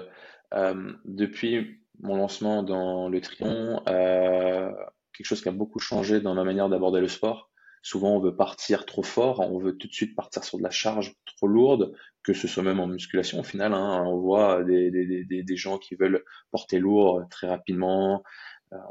euh, 0.52 0.92
depuis 1.04 1.80
mon 2.00 2.16
lancement 2.16 2.62
dans 2.62 3.08
le 3.08 3.20
trion, 3.20 3.82
quelque 3.84 5.26
chose 5.26 5.42
qui 5.42 5.48
a 5.48 5.52
beaucoup 5.52 5.78
changé 5.78 6.20
dans 6.20 6.34
ma 6.34 6.44
manière 6.44 6.68
d'aborder 6.68 7.00
le 7.00 7.08
sport. 7.08 7.50
Souvent, 7.84 8.16
on 8.16 8.20
veut 8.20 8.34
partir 8.34 8.86
trop 8.86 9.02
fort, 9.02 9.40
on 9.40 9.58
veut 9.58 9.76
tout 9.76 9.88
de 9.88 9.92
suite 9.92 10.16
partir 10.16 10.42
sur 10.42 10.58
de 10.58 10.62
la 10.62 10.70
charge 10.70 11.14
trop 11.26 11.46
lourde, 11.46 11.94
que 12.22 12.32
ce 12.32 12.48
soit 12.48 12.62
même 12.62 12.80
en 12.80 12.86
musculation 12.86 13.40
au 13.40 13.42
final. 13.42 13.74
Hein. 13.74 14.04
on 14.06 14.18
voit 14.18 14.64
des, 14.64 14.90
des, 14.90 15.24
des, 15.24 15.42
des, 15.42 15.56
gens 15.56 15.78
qui 15.78 15.94
veulent 15.94 16.24
porter 16.50 16.78
lourd 16.78 17.22
très 17.30 17.46
rapidement. 17.46 18.22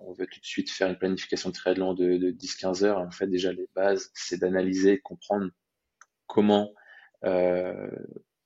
on 0.05 0.13
veut 0.13 0.27
tout 0.27 0.39
de 0.39 0.45
suite 0.45 0.69
faire 0.69 0.89
une 0.89 0.97
planification 0.97 1.50
de 1.50 1.55
triathlon 1.55 1.93
de, 1.95 2.17
de 2.17 2.31
10-15 2.31 2.83
heures. 2.85 3.00
En 3.00 3.12
fait, 3.12 3.27
déjà, 3.27 3.51
les 3.51 3.67
bases, 3.75 4.12
c'est 4.13 4.39
d'analyser, 4.39 5.00
comprendre 5.00 5.50
comment 6.27 6.71
euh, 7.25 7.89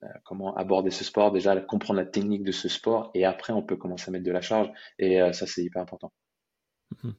euh, 0.04 0.08
comment 0.26 0.56
aborder 0.56 0.92
ce 0.92 1.04
sport, 1.04 1.32
déjà 1.32 1.60
comprendre 1.60 2.00
la 2.00 2.06
technique 2.06 2.44
de 2.44 2.52
ce 2.52 2.70
sport, 2.70 3.10
et 3.16 3.26
après 3.26 3.52
on 3.52 3.64
peut 3.64 3.78
commencer 3.78 4.10
à 4.10 4.12
mettre 4.12 4.26
de 4.26 4.32
la 4.32 4.42
charge, 4.42 4.70
et 5.00 5.20
euh, 5.20 5.34
ça 5.34 5.48
c'est 5.48 5.64
hyper 5.64 5.82
important. 5.82 6.12
Mhm. 7.04 7.16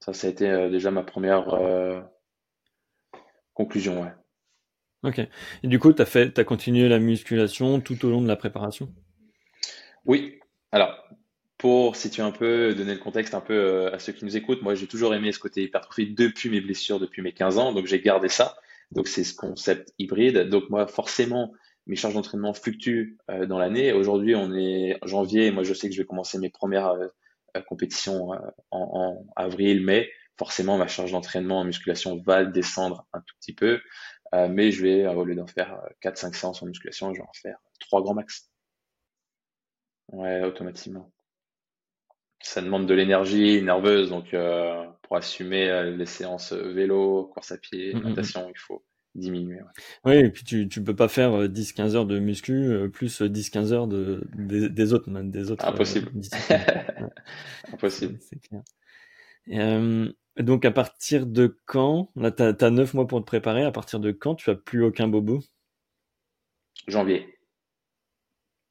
Ça, 0.00 0.14
ça 0.14 0.26
a 0.26 0.30
été 0.30 0.48
euh, 0.48 0.70
déjà 0.70 0.90
ma 0.90 1.02
première 1.02 1.48
conclusion. 3.56 4.02
Ouais. 4.02 4.12
Ok. 5.02 5.18
Et 5.62 5.68
du 5.68 5.78
coup, 5.78 5.92
tu 5.92 6.02
as, 6.02 6.06
fait, 6.06 6.38
as 6.38 6.44
continué 6.44 6.88
la 6.88 6.98
musculation 6.98 7.80
tout 7.80 8.04
au 8.04 8.10
long 8.10 8.22
de 8.22 8.28
la 8.28 8.36
préparation? 8.36 8.92
Oui. 10.04 10.38
Alors, 10.72 11.08
pour 11.58 11.96
situer 11.96 12.22
un 12.22 12.30
peu, 12.30 12.74
donner 12.74 12.94
le 12.94 13.00
contexte 13.00 13.34
un 13.34 13.40
peu 13.40 13.92
à 13.92 13.98
ceux 13.98 14.12
qui 14.12 14.24
nous 14.24 14.36
écoutent, 14.36 14.62
moi 14.62 14.74
j'ai 14.74 14.86
toujours 14.86 15.14
aimé 15.14 15.32
ce 15.32 15.38
côté 15.38 15.62
hypertrophie 15.62 16.12
depuis 16.12 16.50
mes 16.50 16.60
blessures, 16.60 17.00
depuis 17.00 17.22
mes 17.22 17.32
15 17.32 17.58
ans, 17.58 17.72
donc 17.72 17.86
j'ai 17.86 18.00
gardé 18.00 18.28
ça. 18.28 18.56
Donc 18.92 19.08
c'est 19.08 19.24
ce 19.24 19.34
concept 19.34 19.92
hybride. 19.98 20.48
Donc 20.50 20.68
moi 20.70 20.86
forcément, 20.86 21.52
mes 21.86 21.96
charges 21.96 22.14
d'entraînement 22.14 22.52
fluctuent 22.52 23.16
euh, 23.30 23.46
dans 23.46 23.58
l'année. 23.58 23.92
Aujourd'hui, 23.92 24.34
on 24.34 24.52
est 24.54 24.98
janvier. 25.04 25.50
Moi, 25.50 25.62
je 25.62 25.72
sais 25.72 25.88
que 25.88 25.94
je 25.94 26.02
vais 26.02 26.06
commencer 26.06 26.38
mes 26.38 26.50
premières 26.50 26.88
euh, 26.88 27.06
euh, 27.56 27.60
compétitions 27.62 28.30
en, 28.70 29.24
avril, 29.36 29.84
mai. 29.84 30.10
Forcément, 30.38 30.78
ma 30.78 30.86
charge 30.86 31.12
d'entraînement 31.12 31.60
en 31.60 31.64
musculation 31.64 32.22
va 32.22 32.44
descendre 32.44 33.06
un 33.12 33.20
tout 33.20 33.34
petit 33.40 33.54
peu. 33.54 33.80
mais 34.32 34.70
je 34.70 34.82
vais, 34.82 35.06
au 35.06 35.24
lieu 35.24 35.34
d'en 35.34 35.46
faire 35.46 35.80
4-5 36.02 36.34
séances 36.34 36.62
en 36.62 36.66
musculation, 36.66 37.12
je 37.14 37.20
vais 37.20 37.26
en 37.26 37.32
faire 37.32 37.56
3 37.80 38.02
grands 38.02 38.14
max. 38.14 38.50
Ouais, 40.12 40.42
automatiquement. 40.42 41.10
Ça 42.42 42.60
demande 42.60 42.86
de 42.86 42.94
l'énergie 42.94 43.62
nerveuse, 43.62 44.10
donc 44.10 44.36
pour 45.02 45.16
assumer 45.16 45.90
les 45.96 46.06
séances 46.06 46.52
vélo, 46.52 47.30
course 47.32 47.52
à 47.52 47.58
pied, 47.58 47.94
mm, 47.94 47.98
mm, 47.98 48.00
mm. 48.00 48.08
natation, 48.08 48.48
il 48.50 48.58
faut 48.58 48.84
diminuer. 49.16 49.60
Oui, 50.04 50.14
et 50.16 50.30
puis 50.30 50.44
tu 50.44 50.66
ne 50.66 50.84
peux 50.84 50.94
pas 50.94 51.08
faire 51.08 51.48
10-15 51.48 51.80
euh, 51.80 51.94
heures 51.96 52.06
de 52.06 52.18
muscu 52.18 52.52
euh, 52.52 52.88
plus 52.88 53.20
10-15 53.20 53.72
heures 53.72 53.86
de, 53.86 54.26
des, 54.34 54.92
autres. 54.92 55.10
Des 55.22 55.50
autres 55.50 55.66
Impossible. 55.66 56.10
Euh, 56.50 56.56
Impossible. 57.72 58.18
C'est 58.20 58.40
clair. 58.40 58.62
Et, 59.48 59.58
donc 60.38 60.64
à 60.64 60.70
partir 60.70 61.26
de 61.26 61.56
quand, 61.66 62.10
là 62.16 62.30
tu 62.30 62.42
as, 62.42 62.70
9 62.70 62.94
mois 62.94 63.06
pour 63.06 63.20
te 63.20 63.26
préparer, 63.26 63.64
à 63.64 63.72
partir 63.72 64.00
de 64.00 64.12
quand 64.12 64.34
tu 64.34 64.50
as 64.50 64.54
plus 64.54 64.84
aucun 64.84 65.08
bobo? 65.08 65.40
Janvier. 66.88 67.38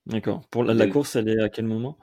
D'accord. 0.06 0.48
Pour 0.50 0.64
la, 0.64 0.88
course, 0.88 1.16
elle 1.16 1.30
est 1.30 1.42
à 1.42 1.50
quel 1.50 1.66
moment? 1.66 1.98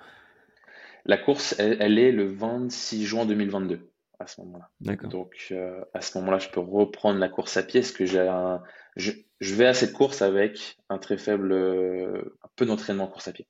La 1.04 1.16
course, 1.16 1.54
elle 1.58 1.98
est 1.98 2.12
le 2.12 2.26
26 2.26 3.06
juin 3.06 3.26
2022 3.26 3.92
à 4.22 4.26
ce 4.26 4.40
moment-là. 4.40 4.70
Donc 5.08 5.48
euh, 5.50 5.84
à 5.94 6.00
ce 6.00 6.16
moment-là, 6.18 6.38
je 6.38 6.48
peux 6.48 6.60
reprendre 6.60 7.18
la 7.18 7.28
course 7.28 7.56
à 7.56 7.62
pied 7.62 7.80
parce 7.80 7.92
que 7.92 8.06
j'ai 8.06 8.20
un... 8.20 8.62
je, 8.96 9.12
vais 9.40 9.66
à 9.66 9.74
cette 9.74 9.92
course 9.92 10.22
avec 10.22 10.76
un 10.88 10.98
très 10.98 11.18
faible, 11.18 11.52
euh, 11.52 12.36
un 12.42 12.48
peu 12.56 12.66
d'entraînement 12.66 13.04
en 13.04 13.08
course 13.08 13.28
à 13.28 13.32
pied. 13.32 13.46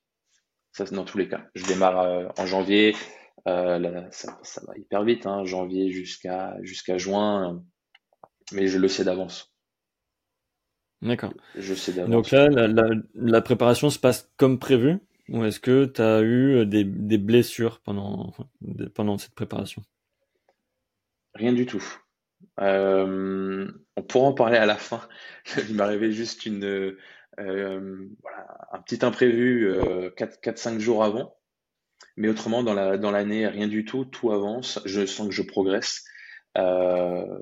Ça, 0.72 0.86
c'est 0.86 0.94
dans 0.94 1.04
tous 1.04 1.18
les 1.18 1.28
cas. 1.28 1.44
Je 1.54 1.66
démarre 1.66 2.00
euh, 2.00 2.28
en 2.38 2.46
janvier, 2.46 2.96
là, 3.46 4.08
ça, 4.10 4.60
va 4.66 4.76
hyper 4.76 5.04
vite, 5.04 5.26
hein, 5.26 5.44
janvier 5.44 5.90
jusqu'à 5.90 6.56
jusqu'à 6.62 6.98
juin, 6.98 7.62
mais 8.52 8.68
je 8.68 8.78
le 8.78 8.88
sais 8.88 9.04
d'avance. 9.04 9.52
D'accord. 11.00 11.34
Je 11.56 11.74
sais 11.74 11.92
d'avance. 11.92 12.10
Donc 12.10 12.30
là, 12.30 12.48
la, 12.48 12.88
la, 13.14 13.40
préparation 13.40 13.90
se 13.90 13.98
passe 13.98 14.30
comme 14.36 14.58
prévu 14.58 15.00
ou 15.28 15.44
est-ce 15.44 15.60
que 15.60 15.86
tu 15.86 16.00
as 16.00 16.22
eu 16.22 16.66
des, 16.66 16.84
des 16.84 17.18
blessures 17.18 17.80
pendant, 17.80 18.32
pendant 18.94 19.18
cette 19.18 19.34
préparation? 19.34 19.82
Rien 21.34 21.52
du 21.52 21.66
tout. 21.66 21.82
Euh, 22.60 23.70
on 23.96 24.02
pourra 24.02 24.26
en 24.26 24.34
parler 24.34 24.58
à 24.58 24.66
la 24.66 24.76
fin. 24.76 25.00
Il 25.68 25.76
m'est 25.76 25.82
arrivé 25.82 26.12
juste 26.12 26.46
une, 26.46 26.64
euh, 26.64 28.08
voilà, 28.20 28.68
un 28.72 28.80
petit 28.80 29.04
imprévu 29.04 29.70
euh, 29.70 30.10
4-5 30.10 30.78
jours 30.78 31.04
avant. 31.04 31.36
Mais 32.16 32.28
autrement, 32.28 32.62
dans 32.62 32.74
la 32.74 32.98
dans 32.98 33.10
l'année, 33.10 33.46
rien 33.46 33.68
du 33.68 33.84
tout. 33.84 34.04
Tout 34.04 34.32
avance. 34.32 34.80
Je 34.84 35.06
sens 35.06 35.28
que 35.28 35.34
je 35.34 35.42
progresse. 35.42 36.04
Euh, 36.58 37.38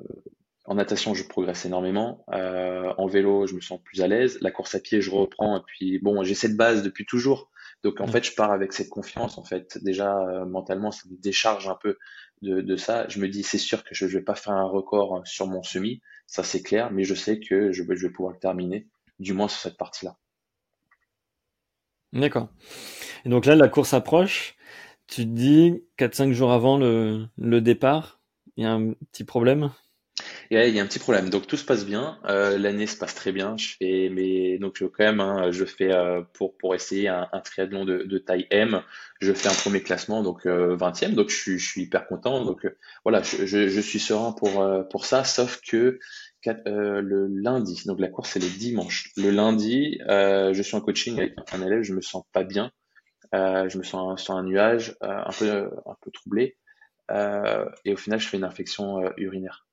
en 0.67 0.75
natation, 0.75 1.15
je 1.15 1.25
progresse 1.25 1.65
énormément. 1.65 2.25
Euh, 2.33 2.93
en 2.97 3.07
vélo, 3.07 3.47
je 3.47 3.55
me 3.55 3.61
sens 3.61 3.81
plus 3.83 4.03
à 4.03 4.07
l'aise. 4.07 4.39
La 4.41 4.51
course 4.51 4.75
à 4.75 4.81
pied, 4.81 5.01
je 5.01 5.11
reprends. 5.11 5.59
Et 5.59 5.63
puis, 5.67 5.99
bon, 5.99 6.23
j'ai 6.23 6.35
cette 6.35 6.57
base 6.57 6.83
depuis 6.83 7.07
toujours. 7.07 7.51
Donc, 7.83 8.01
en 8.01 8.07
fait, 8.07 8.23
je 8.23 8.35
pars 8.35 8.53
avec 8.53 8.73
cette 8.73 8.91
confiance. 8.91 9.39
En 9.39 9.45
fait, 9.45 9.79
déjà, 9.83 10.45
mentalement, 10.47 10.91
ça 10.91 11.09
me 11.11 11.17
décharge 11.17 11.67
un 11.67 11.79
peu 11.81 11.97
de, 12.43 12.77
ça, 12.77 13.07
je 13.09 13.21
me 13.21 13.29
dis 13.29 13.43
c'est 13.43 13.59
sûr 13.59 13.85
que 13.85 13.95
je 13.95 14.07
ne 14.07 14.11
vais 14.11 14.23
pas 14.23 14.35
faire 14.35 14.55
un 14.55 14.65
record 14.65 15.23
sur 15.27 15.47
mon 15.47 15.63
semi, 15.63 16.01
ça 16.27 16.43
c'est 16.43 16.63
clair, 16.63 16.91
mais 16.91 17.05
je 17.05 17.15
sais 17.15 17.39
que 17.39 17.73
je, 17.73 17.83
vais 17.83 18.11
pouvoir 18.11 18.33
le 18.33 18.39
terminer, 18.39 18.89
du 19.19 19.33
moins 19.33 19.49
sur 19.49 19.61
cette 19.61 19.77
partie-là. 19.77 20.17
D'accord. 22.13 22.49
Et 23.25 23.29
donc 23.29 23.47
là, 23.47 23.55
la 23.55 23.69
course 23.69 23.95
approche. 23.95 24.57
Tu 25.11 25.23
te 25.23 25.31
dis 25.31 25.83
4-5 25.99 26.33
jours 26.33 26.53
avant 26.53 26.79
le, 26.79 27.27
le 27.37 27.61
départ, 27.61 28.21
il 28.57 28.63
y 28.63 28.67
a 28.67 28.73
un 28.73 28.93
petit 29.11 29.25
problème? 29.25 29.73
Il 30.53 30.57
y 30.57 30.79
a 30.79 30.83
un 30.83 30.87
petit 30.87 31.01
problème. 31.01 31.31
Donc 31.31 31.49
tout 31.49 31.57
se 31.57 31.65
passe 31.65 31.85
bien, 31.85 32.19
euh, 32.27 32.59
l'année 32.59 32.87
se 32.87 32.97
passe 32.97 33.17
très 33.17 33.33
bien. 33.33 33.57
Je 33.57 33.75
fais 33.77 34.09
mais 34.09 34.59
donc 34.59 34.79
quand 34.79 35.05
même, 35.05 35.19
hein, 35.19 35.51
je 35.51 35.65
fais 35.65 35.93
euh, 35.93 36.23
pour 36.35 36.57
pour 36.59 36.77
essayer 36.77 37.09
un, 37.09 37.27
triathlon 37.45 37.85
de, 37.85 38.05
de, 38.05 38.19
taille 38.19 38.47
M, 38.51 38.83
je 39.21 39.33
fais 39.33 39.49
un 39.49 39.55
premier 39.55 39.83
classement 39.83 40.23
donc 40.23 40.47
20e. 40.47 41.05
Euh, 41.05 41.15
donc 41.15 41.31
je 41.31 41.37
suis, 41.37 41.59
je 41.59 41.69
suis 41.69 41.83
hyper 41.83 42.07
content. 42.07 42.45
Donc 42.45 42.69
voilà, 43.05 43.23
je, 43.23 43.47
je, 43.47 43.81
suis 43.81 43.99
serein 43.99 44.31
pour 44.31 44.65
pour 44.91 45.07
ça. 45.07 45.25
Sauf 45.25 45.61
que 45.61 45.99
le 46.47 47.27
lundi, 47.27 47.83
donc 47.87 47.99
la 47.99 48.09
course 48.09 48.31
c'est 48.31 48.41
le 48.41 48.49
dimanche. 48.49 49.11
Le 49.17 49.31
lundi, 49.31 49.99
je 50.09 50.63
suis 50.63 50.77
en 50.77 50.81
coaching 50.81 51.19
avec 51.19 51.35
un 51.53 51.67
élève, 51.67 51.83
je 51.83 51.95
me 51.95 52.01
sens 52.01 52.25
pas 52.33 52.45
bien. 52.45 52.71
Je 53.33 53.79
me 53.79 53.83
sens 53.83 54.23
sur 54.23 54.35
un 54.35 54.45
nuage, 54.45 54.97
un 55.01 55.33
peu 55.39 55.71
un 55.87 55.97
peu 56.01 56.11
troublé. 56.11 56.57
et 57.11 57.93
au 57.93 57.97
final, 57.97 58.21
je 58.21 58.29
fais 58.29 58.37
une 58.37 58.45
infection 58.45 59.13
urinaire. 59.17 59.67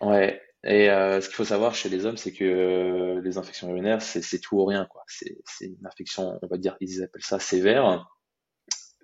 Ouais. 0.00 0.40
Et 0.66 0.90
euh, 0.90 1.20
ce 1.20 1.28
qu'il 1.28 1.36
faut 1.36 1.44
savoir 1.44 1.76
chez 1.76 1.88
les 1.88 2.06
hommes, 2.06 2.16
c'est 2.16 2.32
que 2.32 2.44
euh, 2.44 3.20
les 3.22 3.38
infections 3.38 3.70
urinaires, 3.70 4.02
c'est 4.02 4.40
tout 4.40 4.56
ou 4.56 4.64
rien, 4.64 4.84
quoi. 4.86 5.04
C'est 5.06 5.36
une 5.60 5.86
infection, 5.86 6.38
on 6.42 6.46
va 6.48 6.56
dire, 6.56 6.76
ils 6.80 7.04
appellent 7.04 7.22
ça 7.22 7.38
sévère. 7.38 8.08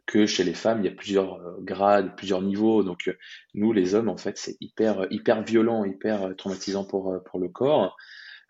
Que 0.07 0.27
chez 0.27 0.43
les 0.43 0.55
femmes, 0.55 0.81
il 0.81 0.87
y 0.87 0.93
a 0.93 0.95
plusieurs 0.95 1.37
euh, 1.37 1.57
grades, 1.61 2.17
plusieurs 2.17 2.43
niveaux. 2.43 2.83
Donc 2.83 3.09
nous, 3.55 3.73
les 3.73 3.95
hommes, 3.95 4.09
en 4.09 4.17
fait, 4.17 4.37
c'est 4.39 4.57
hyper, 4.61 5.07
hyper 5.11 5.43
violent, 5.45 5.85
hyper 5.85 6.35
traumatisant 6.37 6.85
pour 6.85 7.23
pour 7.25 7.39
le 7.39 7.49
corps. 7.49 7.97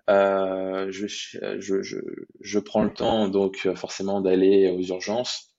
Je, 0.08 1.06
je, 1.06 1.82
je, 1.82 1.98
je 2.40 2.58
prends 2.58 2.82
le 2.82 2.92
temps, 2.92 3.28
donc 3.28 3.68
forcément, 3.74 4.20
d'aller 4.20 4.68
aux 4.68 4.82
urgences. 4.82 5.52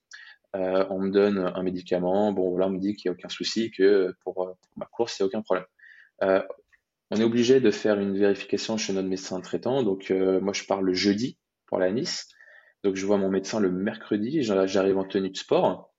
Euh, 0.55 0.85
on 0.91 0.99
me 0.99 1.09
donne 1.09 1.39
un 1.39 1.63
médicament, 1.63 2.31
bon 2.31 2.51
voilà, 2.51 2.67
on 2.67 2.69
me 2.69 2.79
dit 2.79 2.95
qu'il 2.95 3.09
n'y 3.09 3.15
a 3.15 3.17
aucun 3.17 3.29
souci, 3.29 3.71
que 3.71 4.13
pour, 4.23 4.55
ma 4.75 4.85
course, 4.85 5.17
il 5.17 5.23
n'y 5.23 5.25
a 5.25 5.27
aucun 5.27 5.41
problème. 5.41 5.65
Euh, 6.21 6.43
on 7.09 7.17
est 7.17 7.23
obligé 7.23 7.59
de 7.59 7.71
faire 7.71 7.99
une 7.99 8.17
vérification 8.17 8.77
chez 8.77 8.93
notre 8.93 9.07
médecin 9.07 9.41
traitant, 9.41 9.81
donc 9.81 10.11
euh, 10.11 10.39
moi 10.41 10.53
je 10.53 10.63
pars 10.65 10.81
le 10.81 10.93
jeudi 10.93 11.39
pour 11.65 11.79
la 11.79 11.91
Nice, 11.91 12.27
donc 12.83 12.95
je 12.95 13.05
vois 13.05 13.17
mon 13.17 13.29
médecin 13.29 13.59
le 13.59 13.71
mercredi, 13.71 14.43
j'arrive 14.43 14.97
en 14.97 15.05
tenue 15.05 15.31
de 15.31 15.37
sport, 15.37 15.91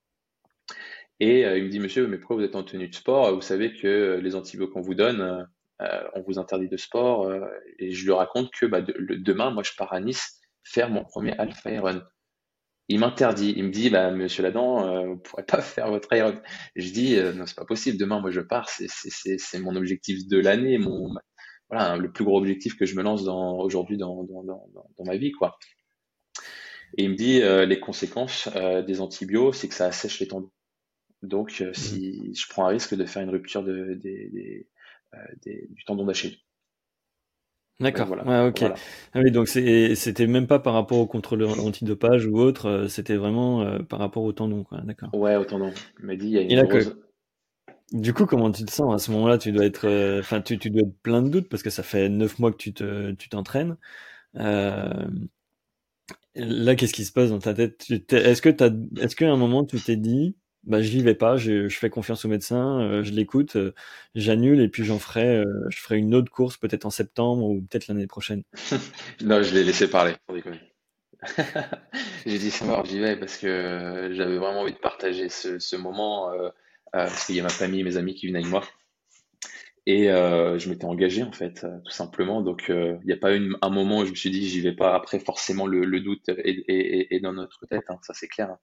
et 1.18 1.40
il 1.40 1.64
me 1.64 1.68
dit 1.68 1.80
monsieur, 1.80 2.06
mais 2.06 2.18
pourquoi 2.18 2.36
vous 2.36 2.42
êtes 2.42 2.56
en 2.56 2.62
tenue 2.62 2.88
de 2.88 2.94
sport? 2.94 3.34
Vous 3.34 3.40
savez 3.40 3.74
que 3.74 4.20
les 4.22 4.36
antibiotiques 4.36 4.72
qu'on 4.72 4.82
vous 4.82 4.94
donne, 4.94 5.48
on 5.80 6.22
vous 6.26 6.38
interdit 6.38 6.68
de 6.68 6.76
sport. 6.76 7.32
et 7.78 7.90
je 7.92 8.04
lui 8.04 8.12
raconte 8.12 8.50
que 8.50 8.66
bah, 8.66 8.80
demain, 8.80 9.50
moi, 9.50 9.62
je 9.62 9.72
pars 9.76 9.92
à 9.92 10.00
Nice 10.00 10.40
faire 10.64 10.90
mon 10.90 11.04
premier 11.04 11.32
Alpha 11.38 11.70
Iron. 11.70 12.02
Il 12.88 13.00
m'interdit. 13.00 13.54
Il 13.56 13.64
me 13.64 13.70
dit, 13.70 13.90
bah, 13.90 14.10
Monsieur 14.10 14.42
Ladan, 14.42 14.86
euh, 14.86 15.06
vous 15.06 15.14
ne 15.14 15.18
pourrez 15.18 15.44
pas 15.44 15.60
faire 15.62 15.90
votre 15.90 16.12
Iron. 16.12 16.34
Je 16.76 16.90
dis, 16.90 17.16
euh, 17.16 17.32
non, 17.32 17.46
c'est 17.46 17.56
pas 17.56 17.64
possible. 17.64 17.98
Demain, 17.98 18.20
moi, 18.20 18.30
je 18.30 18.40
pars. 18.40 18.68
C'est 18.68 19.58
mon 19.58 19.76
objectif 19.76 20.26
de 20.26 20.38
l'année, 20.38 20.78
mon 20.78 21.14
voilà, 21.70 21.96
le 21.96 22.12
plus 22.12 22.24
gros 22.24 22.38
objectif 22.38 22.76
que 22.76 22.84
je 22.84 22.94
me 22.94 23.02
lance 23.02 23.24
dans 23.24 23.58
aujourd'hui 23.58 23.96
dans, 23.96 24.24
dans, 24.24 24.44
dans, 24.44 24.68
dans, 24.98 25.04
ma 25.04 25.16
vie, 25.16 25.32
quoi. 25.32 25.58
Et 26.96 27.04
il 27.04 27.10
me 27.10 27.16
dit, 27.16 27.42
euh, 27.42 27.64
les 27.64 27.80
conséquences 27.80 28.48
euh, 28.54 28.82
des 28.82 29.00
antibiotiques, 29.00 29.54
c'est 29.60 29.68
que 29.68 29.74
ça 29.74 29.86
assèche 29.86 30.20
les 30.20 30.28
tendons. 30.28 30.52
Donc, 31.22 31.62
euh, 31.62 31.72
si 31.72 32.34
je 32.34 32.46
prends 32.48 32.66
un 32.66 32.68
risque 32.68 32.94
de 32.94 33.04
faire 33.06 33.22
une 33.22 33.30
rupture 33.30 33.64
de, 33.64 33.94
des, 33.94 34.28
des, 34.28 34.68
du 35.44 35.84
tendon 35.86 36.04
d'Achille. 36.04 36.36
D'accord. 37.80 38.08
ouais, 38.24 38.48
ok. 38.48 38.62
Ah 39.14 39.20
oui, 39.20 39.32
donc 39.32 39.48
c'était 39.48 40.26
même 40.26 40.46
pas 40.46 40.60
par 40.60 40.74
rapport 40.74 40.98
au 40.98 41.06
contrôle 41.06 41.44
antidopage 41.44 42.26
ou 42.26 42.38
autre, 42.38 42.66
euh, 42.66 42.88
c'était 42.88 43.16
vraiment 43.16 43.62
euh, 43.62 43.78
par 43.80 43.98
rapport 43.98 44.22
au 44.22 44.32
tendon. 44.32 44.64
D'accord. 44.84 45.12
Ouais, 45.12 45.34
au 45.36 45.44
tendon. 45.44 45.72
Il 45.98 46.06
m'a 46.06 46.14
dit, 46.14 46.26
il 46.26 46.32
y 46.32 46.38
a 46.38 46.42
une 46.42 46.94
Du 47.92 48.14
coup, 48.14 48.26
comment 48.26 48.52
tu 48.52 48.64
te 48.64 48.70
sens 48.70 48.94
à 48.94 48.98
ce 48.98 49.10
moment-là? 49.10 49.38
Tu 49.38 49.50
dois 49.50 49.66
être, 49.66 49.88
euh, 49.88 50.20
enfin, 50.20 50.40
tu, 50.40 50.56
tu 50.58 50.70
dois 50.70 50.82
être 50.82 50.96
plein 51.02 51.20
de 51.20 51.28
doutes 51.28 51.48
parce 51.48 51.64
que 51.64 51.70
ça 51.70 51.82
fait 51.82 52.08
neuf 52.08 52.38
mois 52.38 52.52
que 52.52 52.58
tu 52.58 52.72
te, 52.72 53.10
tu 53.12 53.28
t'entraînes. 53.28 53.76
là, 54.34 54.92
qu'est-ce 56.76 56.94
qui 56.94 57.04
se 57.04 57.12
passe 57.12 57.30
dans 57.30 57.40
ta 57.40 57.54
tête? 57.54 57.86
Est-ce 57.90 58.40
que 58.40 58.50
t'as, 58.50 58.70
est-ce 59.00 59.16
qu'à 59.16 59.30
un 59.30 59.36
moment 59.36 59.64
tu 59.64 59.80
t'es 59.80 59.96
dit, 59.96 60.36
bah 60.66 60.80
j'y 60.80 61.02
vais 61.02 61.14
pas, 61.14 61.36
je, 61.36 61.68
fais 61.68 61.90
confiance 61.90 62.24
au 62.24 62.28
médecin, 62.28 62.80
euh, 62.80 63.02
je 63.02 63.12
l'écoute, 63.12 63.56
euh, 63.56 63.74
j'annule 64.14 64.60
et 64.60 64.68
puis 64.68 64.84
j'en 64.84 64.98
ferai, 64.98 65.36
euh, 65.36 65.66
je 65.68 65.78
ferai 65.80 65.98
une 65.98 66.14
autre 66.14 66.30
course 66.30 66.56
peut-être 66.56 66.86
en 66.86 66.90
septembre 66.90 67.44
ou 67.44 67.60
peut-être 67.60 67.88
l'année 67.88 68.06
prochaine. 68.06 68.42
non, 69.22 69.42
je 69.42 69.54
l'ai 69.54 69.64
laissé 69.64 69.88
parler. 69.88 70.14
J'ai 72.26 72.38
dit 72.38 72.50
c'est 72.50 72.64
mort, 72.64 72.84
j'y 72.84 72.98
vais 72.98 73.16
parce 73.16 73.36
que 73.36 74.10
j'avais 74.12 74.36
vraiment 74.36 74.60
envie 74.60 74.72
de 74.72 74.78
partager 74.78 75.28
ce, 75.28 75.76
moment 75.76 76.30
parce 76.92 77.26
qu'il 77.26 77.34
y 77.34 77.40
a 77.40 77.42
ma 77.42 77.48
famille, 77.48 77.82
mes 77.82 77.96
amis 77.96 78.14
qui 78.14 78.26
viennent 78.26 78.36
avec 78.36 78.48
moi 78.48 78.62
et 79.86 80.08
je 80.08 80.68
m'étais 80.68 80.84
engagé 80.84 81.22
en 81.22 81.32
fait 81.32 81.66
tout 81.84 81.90
simplement. 81.90 82.42
Donc 82.42 82.66
il 82.68 83.00
n'y 83.06 83.12
a 83.12 83.16
pas 83.16 83.34
eu 83.34 83.54
un 83.62 83.70
moment 83.70 84.00
où 84.00 84.04
je 84.04 84.10
me 84.10 84.16
suis 84.16 84.30
dit 84.30 84.46
j'y 84.46 84.60
vais 84.60 84.74
pas. 84.74 84.94
Après 84.94 85.18
forcément 85.18 85.66
le, 85.66 86.00
doute 86.00 86.28
est, 86.28 87.20
dans 87.22 87.32
notre 87.32 87.64
tête, 87.66 87.84
hein, 87.88 87.98
ça 88.02 88.12
c'est 88.12 88.28
clair. 88.28 88.56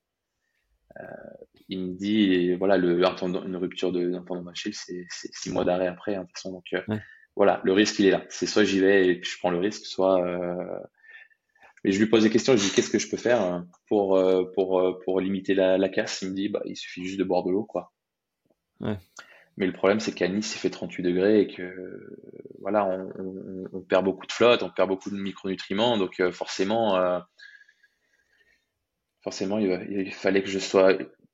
Il 1.69 1.79
me 1.79 1.93
dit, 1.93 2.53
voilà, 2.55 2.77
le, 2.77 2.99
une 2.99 3.55
rupture 3.55 3.91
d'un 3.91 4.23
tendon 4.23 4.43
d'Achille, 4.43 4.73
c'est 4.73 5.05
six 5.09 5.49
mois 5.49 5.63
d'arrêt 5.63 5.87
après, 5.87 6.15
hein, 6.15 6.21
de 6.21 6.27
toute 6.27 6.35
façon. 6.37 6.51
Donc, 6.51 6.65
euh, 6.73 6.97
voilà, 7.35 7.61
le 7.63 7.73
risque, 7.73 7.99
il 7.99 8.07
est 8.07 8.11
là. 8.11 8.25
C'est 8.29 8.45
soit 8.45 8.63
j'y 8.63 8.79
vais 8.79 9.07
et 9.07 9.23
je 9.23 9.37
prends 9.39 9.51
le 9.51 9.59
risque, 9.59 9.85
soit. 9.85 10.21
Euh... 10.25 10.79
Mais 11.83 11.91
je 11.91 11.99
lui 11.99 12.07
pose 12.07 12.23
des 12.23 12.29
questions, 12.29 12.55
je 12.55 12.61
lui 12.61 12.69
dis 12.69 12.75
qu'est-ce 12.75 12.91
que 12.91 12.99
je 12.99 13.09
peux 13.09 13.17
faire 13.17 13.41
hein, 13.41 13.67
pour, 13.87 14.17
euh, 14.17 14.51
pour, 14.53 14.99
pour 15.03 15.19
limiter 15.19 15.55
la, 15.55 15.77
la, 15.77 15.89
casse? 15.89 16.21
Il 16.21 16.29
me 16.29 16.35
dit, 16.35 16.49
bah, 16.49 16.61
il 16.65 16.75
suffit 16.75 17.05
juste 17.05 17.17
de 17.17 17.23
boire 17.23 17.43
de 17.43 17.51
l'eau, 17.51 17.63
quoi. 17.63 17.91
Ouais. 18.81 18.97
Mais 19.57 19.65
le 19.65 19.73
problème, 19.73 19.99
c'est 19.99 20.13
qu'à 20.13 20.27
Nice, 20.27 20.55
il 20.55 20.59
fait 20.59 20.69
38 20.69 21.03
degrés 21.03 21.41
et 21.41 21.47
que 21.47 22.17
voilà, 22.59 22.85
on, 22.85 23.11
on, 23.17 23.63
on, 23.73 23.81
perd 23.81 24.05
beaucoup 24.05 24.27
de 24.27 24.31
flotte, 24.31 24.63
on 24.63 24.69
perd 24.69 24.89
beaucoup 24.89 25.09
de 25.09 25.15
micronutriments, 25.15 25.97
donc 25.97 26.21
forcément, 26.31 26.97
euh, 26.97 27.19
forcément, 29.23 29.59
il, 29.59 30.13
fallait 30.13 30.43
que 30.43 30.49
je 30.49 30.59
sois 30.59 30.93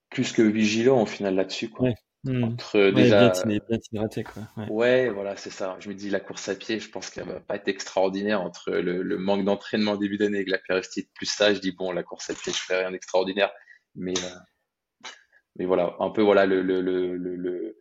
plus 0.10 0.32
que 0.32 0.42
vigilant 0.42 1.02
au 1.02 1.06
final 1.06 1.36
là-dessus. 1.36 1.70
Quoi. 1.70 1.90
Hmm. 2.24 2.44
Entre 2.44 2.92
déjà... 2.92 3.30
bien, 3.46 3.80
hydraté, 3.92 4.24
quoi. 4.24 4.44
Ouais, 4.70 5.10
voilà, 5.10 5.36
c'est 5.38 5.50
ça. 5.50 5.78
Je 5.80 5.90
me 5.90 5.94
dis, 5.94 6.10
la 6.10 6.20
course 6.20 6.50
à 6.50 6.56
pied, 6.56 6.80
je 6.80 6.90
pense 6.90 7.10
qu'elle 7.10 7.26
va 7.26 7.40
pas 7.40 7.56
être 7.56 7.68
extraordinaire 7.68 8.42
entre 8.42 8.72
le, 8.72 9.18
manque 9.18 9.46
d'entraînement 9.46 9.96
début 9.96 10.18
d'année 10.18 10.40
et 10.40 10.46
la 10.46 10.58
péristite, 10.58 11.10
plus 11.14 11.28
ça, 11.28 11.54
je 11.54 11.60
dis, 11.60 11.72
bon, 11.72 11.92
la 11.92 12.04
course 12.04 12.30
à 12.30 12.34
pied, 12.34 12.52
je 12.52 12.60
fais 12.60 12.80
rien 12.80 12.92
d'extraordinaire. 12.92 13.52
Mais, 13.96 14.14
euh, 14.18 15.10
mais 15.58 15.66
voilà, 15.66 15.96
un 16.00 16.10
peu, 16.10 16.22
voilà, 16.22 16.46
le, 16.46 16.62
le, 16.62 16.82
le, 16.82 17.76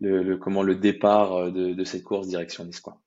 le, 0.00 0.36
comment, 0.36 0.62
le 0.62 0.76
départ 0.76 1.50
de, 1.50 1.72
de 1.72 1.84
cette 1.84 2.04
course 2.04 2.28
direction 2.28 2.64
Nice, 2.64 2.80
quoi. 2.80 3.00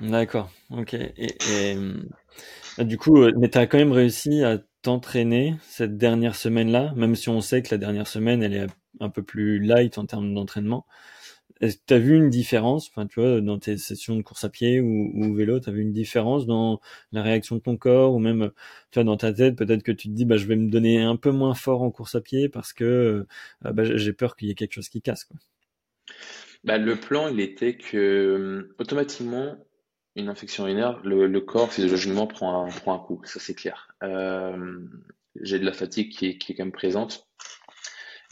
D'accord, 0.00 0.50
ok. 0.70 0.94
Et, 0.94 1.14
et, 1.16 1.76
euh, 1.76 2.84
du 2.84 2.98
coup, 2.98 3.22
euh, 3.22 3.32
mais 3.36 3.48
tu 3.48 3.58
as 3.58 3.66
quand 3.66 3.78
même 3.78 3.92
réussi 3.92 4.42
à 4.44 4.58
t'entraîner 4.84 5.56
cette 5.62 5.96
dernière 5.96 6.36
semaine-là, 6.36 6.92
même 6.94 7.16
si 7.16 7.30
on 7.30 7.40
sait 7.40 7.62
que 7.62 7.68
la 7.70 7.78
dernière 7.78 8.06
semaine, 8.06 8.42
elle 8.42 8.54
est 8.54 8.66
un 9.00 9.08
peu 9.08 9.22
plus 9.22 9.58
light 9.58 9.96
en 9.98 10.04
termes 10.06 10.34
d'entraînement. 10.34 10.86
Est-ce 11.60 11.76
que 11.78 11.82
tu 11.86 11.94
as 11.94 11.98
vu 11.98 12.16
une 12.16 12.28
différence, 12.28 12.88
enfin, 12.90 13.06
tu 13.06 13.20
vois, 13.20 13.40
dans 13.40 13.58
tes 13.58 13.78
sessions 13.78 14.16
de 14.16 14.22
course 14.22 14.44
à 14.44 14.50
pied 14.50 14.80
ou, 14.80 15.34
vélo, 15.34 15.58
tu 15.58 15.70
as 15.70 15.72
vu 15.72 15.80
une 15.82 15.92
différence 15.92 16.46
dans 16.46 16.80
la 17.12 17.22
réaction 17.22 17.56
de 17.56 17.62
ton 17.62 17.78
corps 17.78 18.12
ou 18.12 18.18
même, 18.18 18.50
tu 18.90 18.96
vois, 18.98 19.04
dans 19.04 19.16
ta 19.16 19.32
tête, 19.32 19.56
peut-être 19.56 19.82
que 19.82 19.92
tu 19.92 20.08
te 20.08 20.12
dis, 20.12 20.26
bah, 20.26 20.36
je 20.36 20.46
vais 20.46 20.56
me 20.56 20.68
donner 20.68 21.00
un 21.00 21.16
peu 21.16 21.30
moins 21.30 21.54
fort 21.54 21.82
en 21.82 21.90
course 21.90 22.14
à 22.16 22.20
pied 22.20 22.50
parce 22.50 22.74
que 22.74 22.84
euh, 23.64 23.72
bah, 23.72 23.84
j'ai 23.84 24.12
peur 24.12 24.36
qu'il 24.36 24.48
y 24.48 24.50
ait 24.50 24.54
quelque 24.54 24.74
chose 24.74 24.90
qui 24.90 25.00
casse. 25.00 25.24
Quoi. 25.24 25.38
Bah, 26.64 26.76
le 26.76 26.96
plan, 26.96 27.28
il 27.28 27.40
était 27.40 27.78
que 27.78 28.74
automatiquement, 28.78 29.56
une 30.16 30.28
infection 30.28 30.64
urinaire, 30.64 31.00
le, 31.04 31.26
le 31.26 31.40
corps 31.40 31.72
physiologiquement 31.72 32.26
prend 32.26 32.64
un, 32.64 32.68
prend 32.68 32.94
un 32.94 32.98
coup, 32.98 33.20
ça 33.24 33.40
c'est 33.40 33.54
clair. 33.54 33.94
Euh, 34.02 34.78
j'ai 35.40 35.58
de 35.58 35.64
la 35.64 35.72
fatigue 35.72 36.12
qui 36.12 36.26
est, 36.26 36.38
qui 36.38 36.52
est 36.52 36.54
quand 36.54 36.64
même 36.64 36.72
présente, 36.72 37.26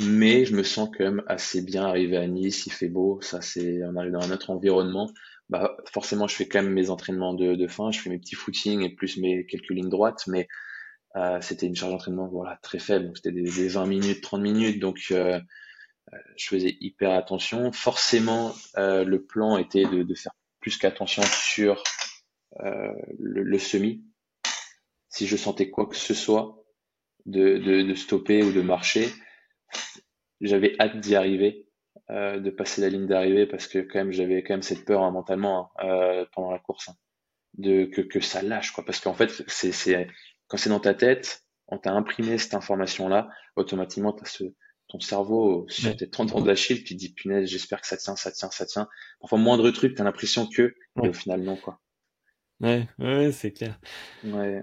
mais 0.00 0.44
je 0.44 0.54
me 0.54 0.62
sens 0.62 0.88
quand 0.96 1.04
même 1.04 1.22
assez 1.26 1.62
bien 1.62 1.84
arrivé 1.84 2.16
à 2.16 2.26
Nice, 2.26 2.66
il 2.66 2.72
fait 2.72 2.88
beau, 2.88 3.20
ça 3.20 3.40
c'est, 3.40 3.82
on 3.84 3.96
arrive 3.96 4.12
dans 4.12 4.22
un 4.22 4.30
autre 4.30 4.50
environnement. 4.50 5.10
Bah, 5.48 5.76
forcément, 5.92 6.28
je 6.28 6.34
fais 6.34 6.48
quand 6.48 6.62
même 6.62 6.72
mes 6.72 6.88
entraînements 6.88 7.34
de, 7.34 7.66
fin, 7.66 7.90
je 7.90 8.00
fais 8.00 8.10
mes 8.10 8.18
petits 8.18 8.36
footings 8.36 8.82
et 8.82 8.94
plus 8.94 9.18
mes 9.18 9.44
quelques 9.46 9.70
lignes 9.70 9.90
droites, 9.90 10.26
mais 10.28 10.48
euh, 11.16 11.40
c'était 11.42 11.66
une 11.66 11.76
charge 11.76 11.92
d'entraînement 11.92 12.28
voilà 12.28 12.58
très 12.62 12.78
faible, 12.78 13.12
c'était 13.16 13.32
des, 13.32 13.42
des, 13.42 13.68
20 13.68 13.86
minutes, 13.86 14.22
30 14.22 14.40
minutes, 14.40 14.80
donc 14.80 15.08
euh, 15.10 15.38
euh, 16.14 16.18
je 16.36 16.46
faisais 16.46 16.76
hyper 16.80 17.12
attention. 17.12 17.72
Forcément, 17.72 18.54
euh, 18.78 19.04
le 19.04 19.22
plan 19.22 19.58
était 19.58 19.84
de, 19.84 20.02
de 20.02 20.14
faire 20.14 20.32
plus 20.62 20.78
qu'attention 20.78 21.22
sur 21.22 21.82
euh, 22.60 22.94
le, 23.18 23.58
semi. 23.58 24.02
Si 25.10 25.26
je 25.26 25.36
sentais 25.36 25.68
quoi 25.68 25.86
que 25.86 25.96
ce 25.96 26.14
soit, 26.14 26.64
de, 27.26 27.94
stopper 27.94 28.42
ou 28.42 28.52
de 28.52 28.62
marcher, 28.62 29.08
j'avais 30.40 30.74
hâte 30.80 30.98
d'y 31.00 31.14
arriver, 31.14 31.68
euh, 32.10 32.38
de 32.40 32.50
passer 32.50 32.80
la 32.80 32.88
ligne 32.88 33.06
d'arrivée 33.06 33.46
parce 33.46 33.66
que 33.66 33.78
quand 33.78 33.98
même 33.98 34.12
j'avais 34.12 34.42
quand 34.42 34.54
même 34.54 34.62
cette 34.62 34.84
peur 34.84 35.02
hein, 35.02 35.10
mentalement 35.10 35.70
hein, 35.76 35.86
euh, 35.86 36.26
pendant 36.32 36.50
la 36.50 36.58
course, 36.58 36.88
hein, 36.88 36.94
de 37.58 37.84
que, 37.84 38.20
ça 38.20 38.42
lâche 38.42 38.72
quoi. 38.72 38.84
Parce 38.84 39.00
qu'en 39.00 39.14
fait, 39.14 39.30
c'est 39.48 40.08
quand 40.46 40.56
c'est 40.56 40.70
dans 40.70 40.80
ta 40.80 40.94
tête, 40.94 41.44
on 41.68 41.78
t'a 41.78 41.92
imprimé 41.92 42.38
cette 42.38 42.54
information 42.54 43.08
là, 43.08 43.28
automatiquement 43.56 44.12
tu 44.12 44.22
as 44.24 44.26
ce 44.26 44.44
ton 44.92 45.00
cerveau 45.00 45.64
sur 45.68 45.96
tes 45.96 46.08
tendons 46.08 46.42
d'Achille, 46.42 46.84
tu 46.84 46.94
dis 46.94 47.14
punaise, 47.14 47.48
j'espère 47.48 47.80
que 47.80 47.86
ça 47.86 47.96
tient, 47.96 48.14
ça 48.14 48.30
tient, 48.30 48.50
ça 48.50 48.66
tient. 48.66 48.88
Parfois, 49.20 49.38
moindre 49.38 49.70
truc, 49.70 49.94
t'as 49.94 50.04
l'impression 50.04 50.46
que, 50.46 50.74
mais 50.96 51.08
au 51.08 51.14
final, 51.14 51.40
non, 51.42 51.56
quoi. 51.56 51.80
Ouais, 52.60 52.86
ouais, 52.98 53.32
c'est 53.32 53.52
clair. 53.52 53.80
Ouais. 54.22 54.62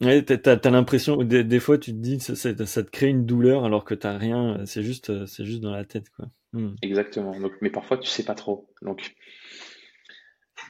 Ouais, 0.00 0.22
t'as, 0.22 0.52
as, 0.52 0.70
l'impression, 0.70 1.16
des, 1.16 1.42
des, 1.42 1.58
fois, 1.58 1.78
tu 1.78 1.90
te 1.90 1.96
dis, 1.96 2.20
ça, 2.20 2.36
ça, 2.36 2.54
ça, 2.64 2.84
te 2.84 2.90
crée 2.90 3.08
une 3.08 3.26
douleur 3.26 3.64
alors 3.64 3.84
que 3.84 3.94
t'as 3.94 4.16
rien, 4.16 4.64
c'est 4.66 4.84
juste, 4.84 5.26
c'est 5.26 5.44
juste 5.44 5.60
dans 5.60 5.72
la 5.72 5.84
tête, 5.84 6.08
quoi. 6.10 6.26
Hmm. 6.52 6.74
Exactement. 6.82 7.38
Donc, 7.40 7.52
mais 7.60 7.70
parfois, 7.70 7.98
tu 7.98 8.08
sais 8.08 8.24
pas 8.24 8.34
trop. 8.34 8.68
Donc, 8.82 9.14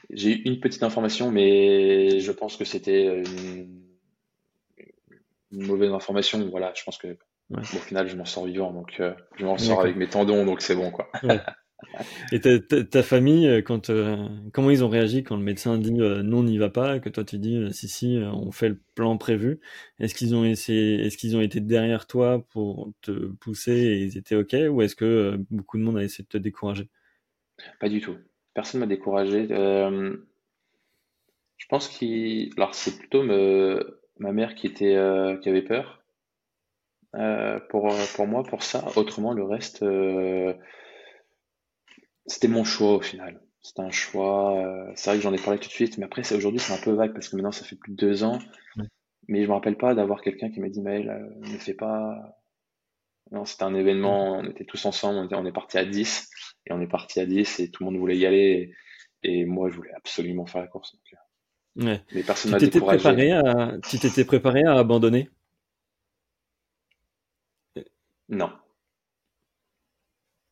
j'ai 0.09 0.31
eu 0.31 0.41
une 0.45 0.59
petite 0.59 0.81
information, 0.81 1.29
mais 1.29 2.19
je 2.19 2.31
pense 2.31 2.57
que 2.57 2.65
c'était 2.65 3.21
une, 3.21 3.83
une 5.51 5.67
mauvaise 5.67 5.91
information. 5.91 6.47
Voilà, 6.49 6.73
je 6.75 6.83
pense 6.83 6.97
que 6.97 7.17
au 7.51 7.61
final, 7.61 8.07
je 8.07 8.15
m'en 8.15 8.25
sors 8.25 8.45
vivant, 8.45 8.71
donc 8.71 8.99
euh, 8.99 9.13
je 9.37 9.45
m'en 9.45 9.57
sors 9.57 9.81
avec 9.81 9.95
mes 9.95 10.07
tendons, 10.07 10.45
donc 10.45 10.61
c'est 10.61 10.75
bon, 10.75 10.91
quoi. 10.91 11.11
Et 12.31 12.39
ta, 12.39 13.03
famille, 13.03 13.45
euh, 13.45 13.61
quand 13.61 13.89
euh, 13.89 14.15
comment 14.53 14.71
ils 14.71 14.85
ont 14.85 14.89
réagi 14.89 15.23
quand 15.23 15.35
le 15.35 15.43
médecin 15.43 15.77
dit 15.77 15.91
non, 15.91 16.37
on 16.39 16.43
n'y 16.43 16.57
va 16.57 16.69
pas, 16.69 16.99
que 16.99 17.09
toi 17.09 17.25
tu 17.25 17.37
dis 17.37 17.71
si 17.73 17.89
si, 17.89 18.19
on 18.23 18.51
fait 18.53 18.69
le 18.69 18.81
plan 18.95 19.17
prévu. 19.17 19.59
Est-ce 19.99 20.15
qu'ils 20.15 20.33
ont 20.33 20.45
essayé, 20.45 21.05
est-ce 21.05 21.17
qu'ils 21.17 21.35
ont 21.35 21.41
été 21.41 21.59
derrière 21.59 22.07
toi 22.07 22.45
pour 22.51 22.93
te 23.01 23.11
pousser 23.11 23.73
et 23.73 23.97
ils 24.03 24.17
étaient 24.17 24.35
ok, 24.35 24.55
ou 24.69 24.81
est-ce 24.81 24.95
que 24.95 25.37
beaucoup 25.51 25.77
de 25.77 25.83
monde 25.83 25.97
a 25.97 26.03
essayé 26.03 26.23
de 26.23 26.29
te 26.29 26.37
décourager? 26.37 26.89
Pas 27.81 27.89
du 27.89 27.99
tout. 27.99 28.15
Personne 28.53 28.79
m'a 28.79 28.87
découragé. 28.87 29.47
je 29.49 30.15
pense 31.67 31.89
qu'il, 31.89 32.51
alors 32.55 32.75
c'est 32.75 32.97
plutôt 32.97 33.23
me... 33.23 34.01
ma 34.19 34.31
mère 34.31 34.55
qui 34.55 34.67
était, 34.67 34.97
qui 35.41 35.49
avait 35.49 35.63
peur 35.63 36.02
euh, 37.15 37.59
pour, 37.69 37.93
pour 38.15 38.27
moi, 38.27 38.43
pour 38.43 38.63
ça. 38.63 38.85
Autrement, 38.95 39.33
le 39.33 39.43
reste, 39.43 39.83
euh, 39.83 40.53
c'était 42.25 42.47
mon 42.47 42.63
choix 42.63 42.95
au 42.95 43.01
final. 43.01 43.39
C'était 43.61 43.81
un 43.81 43.91
choix. 43.91 44.57
Euh, 44.59 44.91
c'est 44.95 45.09
vrai 45.09 45.17
que 45.17 45.23
j'en 45.23 45.33
ai 45.33 45.41
parlé 45.41 45.59
tout 45.59 45.67
de 45.67 45.73
suite, 45.73 45.97
mais 45.97 46.05
après, 46.05 46.21
aujourd'hui, 46.33 46.59
c'est 46.59 46.73
un 46.73 46.81
peu 46.81 46.91
vague 46.91 47.13
parce 47.13 47.29
que 47.29 47.35
maintenant, 47.35 47.51
ça 47.51 47.65
fait 47.65 47.75
plus 47.75 47.91
de 47.91 47.97
deux 47.97 48.23
ans. 48.23 48.39
Mais 49.29 49.43
je 49.43 49.47
me 49.47 49.53
rappelle 49.53 49.77
pas 49.77 49.95
d'avoir 49.95 50.21
quelqu'un 50.21 50.49
qui 50.49 50.59
m'a 50.59 50.67
dit, 50.67 50.81
Maël, 50.81 51.33
ne 51.39 51.57
fais 51.57 51.73
pas. 51.73 52.37
Non, 53.31 53.45
c'était 53.45 53.63
un 53.63 53.73
événement, 53.73 54.39
on 54.39 54.43
était 54.43 54.65
tous 54.65 54.85
ensemble, 54.85 55.29
on, 55.33 55.45
est 55.45 55.51
parti 55.53 55.77
à 55.77 55.85
10. 55.85 56.29
Et 56.65 56.73
on 56.73 56.81
est 56.81 56.87
parti 56.87 57.19
à 57.21 57.25
10 57.25 57.59
et 57.61 57.71
tout 57.71 57.83
le 57.83 57.91
monde 57.91 57.99
voulait 57.99 58.17
y 58.17 58.25
aller. 58.25 58.73
Et, 59.23 59.45
moi, 59.45 59.69
je 59.69 59.75
voulais 59.75 59.93
absolument 59.93 60.45
faire 60.45 60.61
la 60.61 60.67
course. 60.67 60.97
ouais. 61.77 62.01
Mais 62.13 62.23
personne 62.23 62.51
m'a 62.51 62.57
découragé. 62.57 62.97
Préparé 62.97 63.31
à, 63.31 63.71
tu 63.87 63.97
t'étais 63.97 64.25
préparé 64.25 64.63
à 64.65 64.73
abandonner? 64.73 65.29
Non. 68.29 68.51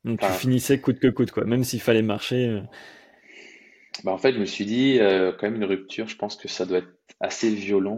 Donc 0.03 0.19
tu 0.19 0.27
finissais 0.27 0.79
coûte 0.79 0.99
que 0.99 1.07
coûte, 1.07 1.31
quoi, 1.31 1.45
même 1.45 1.63
s'il 1.63 1.81
fallait 1.81 2.01
marcher. 2.01 2.47
Euh. 2.47 2.61
Bah 4.03 4.11
en 4.11 4.17
fait, 4.17 4.33
je 4.33 4.39
me 4.39 4.45
suis 4.45 4.65
dit, 4.65 4.99
euh, 4.99 5.31
quand 5.31 5.47
même, 5.47 5.55
une 5.55 5.65
rupture, 5.65 6.07
je 6.07 6.15
pense 6.15 6.35
que 6.35 6.47
ça 6.47 6.65
doit 6.65 6.79
être 6.79 6.93
assez 7.19 7.53
violent. 7.53 7.97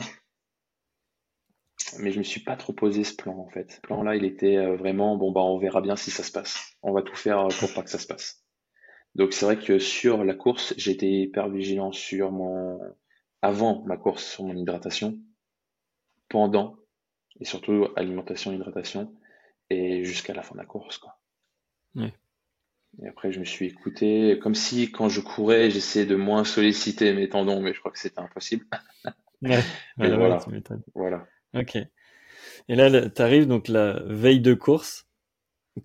Mais 2.00 2.12
je 2.12 2.18
me 2.18 2.24
suis 2.24 2.42
pas 2.42 2.56
trop 2.56 2.74
posé 2.74 3.04
ce 3.04 3.16
plan, 3.16 3.38
en 3.38 3.50
fait. 3.50 3.72
Ce 3.72 3.82
plan-là, 3.82 4.16
il 4.16 4.26
était 4.26 4.58
euh, 4.58 4.76
vraiment, 4.76 5.16
bon, 5.16 5.32
bah, 5.32 5.42
on 5.42 5.58
verra 5.60 5.82
bien 5.82 5.96
si 5.96 6.12
ça 6.12 6.24
se 6.24 6.32
passe. 6.32 6.76
On 6.82 6.92
va 6.92 7.04
tout 7.04 7.16
faire 7.16 7.48
pour 7.60 7.74
pas 7.74 7.84
que 7.84 7.90
ça 7.90 8.00
se 8.00 8.08
passe. 8.08 8.44
Donc, 9.16 9.34
c'est 9.34 9.46
vrai 9.46 9.60
que 9.60 9.80
sur 9.80 10.24
la 10.24 10.34
course, 10.34 10.74
j'étais 10.78 11.10
hyper 11.10 11.50
vigilant 11.50 11.92
sur 11.92 12.32
mon, 12.32 12.80
avant 13.42 13.84
ma 13.86 13.98
course, 13.98 14.26
sur 14.26 14.44
mon 14.44 14.56
hydratation, 14.56 15.20
pendant, 16.30 16.78
et 17.40 17.46
surtout 17.46 17.88
alimentation, 17.96 18.52
hydratation, 18.52 19.14
et 19.69 20.04
jusqu'à 20.04 20.34
la 20.34 20.43
fin 20.43 20.56
de 20.56 20.60
la 20.60 20.65
course, 20.65 20.97
quoi. 20.97 21.17
Et 23.02 23.08
après, 23.08 23.32
je 23.32 23.39
me 23.39 23.45
suis 23.45 23.67
écouté, 23.67 24.39
comme 24.41 24.56
si 24.56 24.91
quand 24.91 25.10
je 25.10 25.19
courais, 25.19 25.71
j'essayais 25.71 26.06
de 26.06 26.15
moins 26.15 26.43
solliciter 26.43 27.13
mes 27.13 27.28
tendons, 27.28 27.62
mais 27.62 27.73
je 27.73 27.80
crois 27.80 27.91
que 27.91 27.99
c'était 27.99 28.19
impossible. 28.19 28.65
ouais, 29.41 29.63
voilà. 29.97 30.39
voilà. 30.93 31.28
Ok. 31.56 31.76
Et 31.76 32.76
là, 32.76 33.10
tu 33.10 33.21
arrives 33.21 33.47
donc 33.47 33.67
la 33.67 34.02
veille 34.06 34.41
de 34.41 34.54
course. 34.54 35.08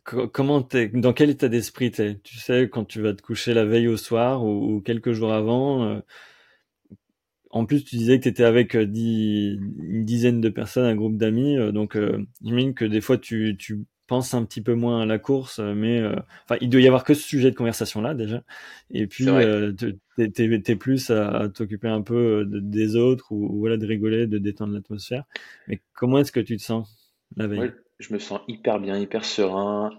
comment 0.05 0.63
t'es, 0.63 0.89
dans 0.89 1.15
quel 1.15 1.31
état 1.31 1.49
d'esprit 1.49 1.91
t'es? 1.91 2.19
Tu 2.23 2.39
sais, 2.39 2.69
quand 2.71 2.85
tu 2.85 3.01
vas 3.01 3.15
te 3.15 3.23
coucher 3.23 3.55
la 3.55 3.65
veille 3.65 3.89
au 3.89 3.97
soir 3.97 4.45
ou, 4.45 4.81
quelques 4.83 5.13
jours 5.13 5.33
avant. 5.33 5.85
Euh, 5.85 6.01
en 7.51 7.65
plus, 7.65 7.85
tu 7.85 7.97
disais 7.97 8.19
que 8.19 8.25
tu 8.25 8.29
étais 8.29 8.45
avec 8.45 8.75
euh, 8.75 8.85
une 8.85 10.05
dizaine 10.05 10.41
de 10.41 10.49
personnes, 10.49 10.85
un 10.85 10.97
groupe 10.97 11.17
d'amis. 11.17 11.57
Euh, 11.57 11.73
donc, 11.73 11.99
j'imagine 12.43 12.75
que 12.75 12.85
des 12.85 13.01
fois, 13.01 13.19
tu, 13.19 13.57
tu 13.59 13.85
pense 14.09 14.35
un 14.35 14.45
petit 14.45 14.63
peu 14.63 14.75
moins 14.75 15.03
à 15.03 15.07
la 15.07 15.21
course, 15.21 15.61
euh, 15.61 15.75
mais 15.75 16.01
euh, 16.01 16.17
enfin, 16.45 16.59
il 16.61 16.69
doit 16.69 16.81
y 16.81 16.87
avoir 16.89 17.05
que 17.05 17.15
ce 17.15 17.23
sujet 17.23 17.53
de 17.53 17.57
conversation 17.57 18.01
là 18.01 18.15
déjà. 18.15 18.43
Et 18.91 19.07
puis, 19.07 19.29
euh, 19.29 19.73
t'es 20.17 20.31
es 20.37 20.77
plus 20.77 21.11
à, 21.11 21.49
t'occuper 21.55 21.89
un 21.89 22.03
peu 22.03 22.45
des 22.49 22.97
autres 22.97 23.31
ou, 23.31 23.59
voilà 23.59 23.77
de 23.77 23.87
rigoler, 23.87 24.27
de 24.27 24.39
détendre 24.39 24.73
l'atmosphère. 24.73 25.25
Mais 25.69 25.81
comment 25.95 26.19
est-ce 26.19 26.33
que 26.33 26.41
tu 26.41 26.57
te 26.57 26.63
sens 26.63 27.15
la 27.37 27.47
veille? 27.47 27.71
Je 28.01 28.13
me 28.13 28.19
sens 28.19 28.41
hyper 28.49 28.81
bien, 28.81 28.97
hyper 28.97 29.25
serein, 29.25 29.91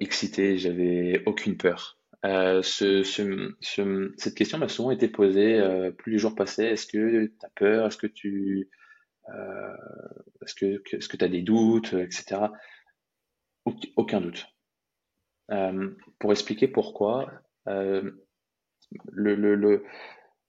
excité. 0.00 0.58
J'avais 0.58 1.22
aucune 1.26 1.56
peur. 1.56 1.97
Ce, 2.24 3.02
ce, 3.02 4.12
cette 4.16 4.34
question 4.34 4.58
m'a 4.58 4.68
souvent 4.68 4.90
été 4.90 5.08
posée 5.08 5.60
plus 5.98 6.12
les 6.12 6.18
jours 6.18 6.34
passaient. 6.34 6.72
Est-ce 6.72 6.86
que 6.86 7.26
tu 7.26 7.38
as 7.42 7.50
peur? 7.54 7.86
Est-ce 7.86 7.96
que 7.98 8.06
tu 8.06 8.68
est-ce 10.42 10.54
que 10.54 10.82
est-ce 10.96 11.08
que 11.08 11.16
tu 11.16 11.24
as 11.24 11.28
des 11.28 11.42
doutes, 11.42 11.92
etc. 11.92 12.46
Aucun 13.96 14.20
doute. 14.20 14.46
Euh, 15.50 15.90
pour 16.18 16.32
expliquer 16.32 16.68
pourquoi, 16.68 17.30
euh, 17.68 18.10
le, 19.10 19.34
le, 19.34 19.84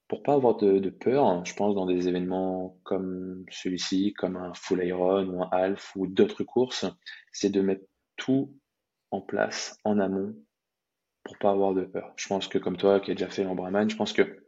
pour 0.07 0.23
pas 0.23 0.33
avoir 0.33 0.57
de, 0.57 0.89
peur, 0.89 1.25
hein, 1.25 1.43
je 1.45 1.53
pense 1.53 1.75
dans 1.75 1.85
des 1.85 2.07
événements 2.07 2.77
comme 2.83 3.45
celui-ci, 3.49 4.13
comme 4.13 4.35
un 4.35 4.53
full 4.53 4.83
iron 4.83 5.27
ou 5.27 5.43
un 5.43 5.49
half 5.51 5.95
ou 5.95 6.07
d'autres 6.07 6.43
courses, 6.43 6.85
c'est 7.31 7.49
de 7.49 7.61
mettre 7.61 7.85
tout 8.17 8.53
en 9.11 9.21
place 9.21 9.77
en 9.85 9.99
amont 9.99 10.35
pour 11.23 11.37
pas 11.37 11.51
avoir 11.51 11.73
de 11.73 11.83
peur. 11.83 12.13
Je 12.15 12.27
pense 12.27 12.47
que 12.47 12.57
comme 12.57 12.77
toi 12.77 12.99
qui 12.99 13.11
as 13.11 13.15
déjà 13.15 13.29
fait 13.29 13.43
l'Ambraman, 13.43 13.89
je 13.89 13.95
pense 13.95 14.13
que 14.13 14.47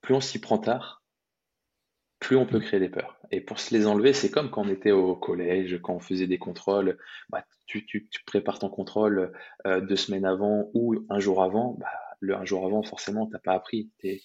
plus 0.00 0.14
on 0.14 0.20
s'y 0.20 0.40
prend 0.40 0.58
tard, 0.58 1.02
plus 2.18 2.36
on 2.36 2.46
peut 2.46 2.60
créer 2.60 2.80
des 2.80 2.88
peurs. 2.88 3.16
Et 3.30 3.40
pour 3.40 3.60
se 3.60 3.74
les 3.74 3.86
enlever, 3.86 4.12
c'est 4.12 4.30
comme 4.30 4.50
quand 4.50 4.66
on 4.66 4.68
était 4.68 4.90
au 4.90 5.14
collège, 5.14 5.80
quand 5.82 5.94
on 5.94 6.00
faisait 6.00 6.26
des 6.26 6.38
contrôles, 6.38 6.98
bah, 7.28 7.44
tu, 7.66 7.86
tu, 7.86 8.08
prépares 8.26 8.58
ton 8.58 8.70
contrôle 8.70 9.32
euh, 9.66 9.80
deux 9.80 9.96
semaines 9.96 10.24
avant 10.24 10.70
ou 10.74 11.06
un 11.10 11.20
jour 11.20 11.42
avant, 11.42 11.76
bah, 11.78 11.90
le 12.20 12.34
un 12.34 12.44
jour 12.44 12.64
avant, 12.66 12.82
forcément, 12.82 13.26
t'as 13.26 13.38
pas 13.38 13.54
appris, 13.54 13.90
tu 13.98 14.20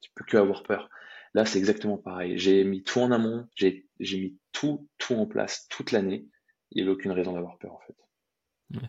tu 0.00 0.10
peux 0.14 0.24
que 0.24 0.36
avoir 0.36 0.62
peur. 0.62 0.88
Là, 1.34 1.44
c'est 1.44 1.58
exactement 1.58 1.98
pareil. 1.98 2.38
J'ai 2.38 2.64
mis 2.64 2.82
tout 2.82 3.00
en 3.00 3.10
amont, 3.10 3.48
j'ai 3.56 3.84
mis 4.00 4.38
tout, 4.52 4.88
tout 4.98 5.14
en 5.14 5.26
place 5.26 5.66
toute 5.68 5.92
l'année. 5.92 6.26
Il 6.70 6.84
n'y 6.84 6.88
a 6.88 6.92
aucune 6.92 7.12
raison 7.12 7.32
d'avoir 7.32 7.58
peur, 7.58 7.74
en 7.74 7.80
fait. 7.80 8.80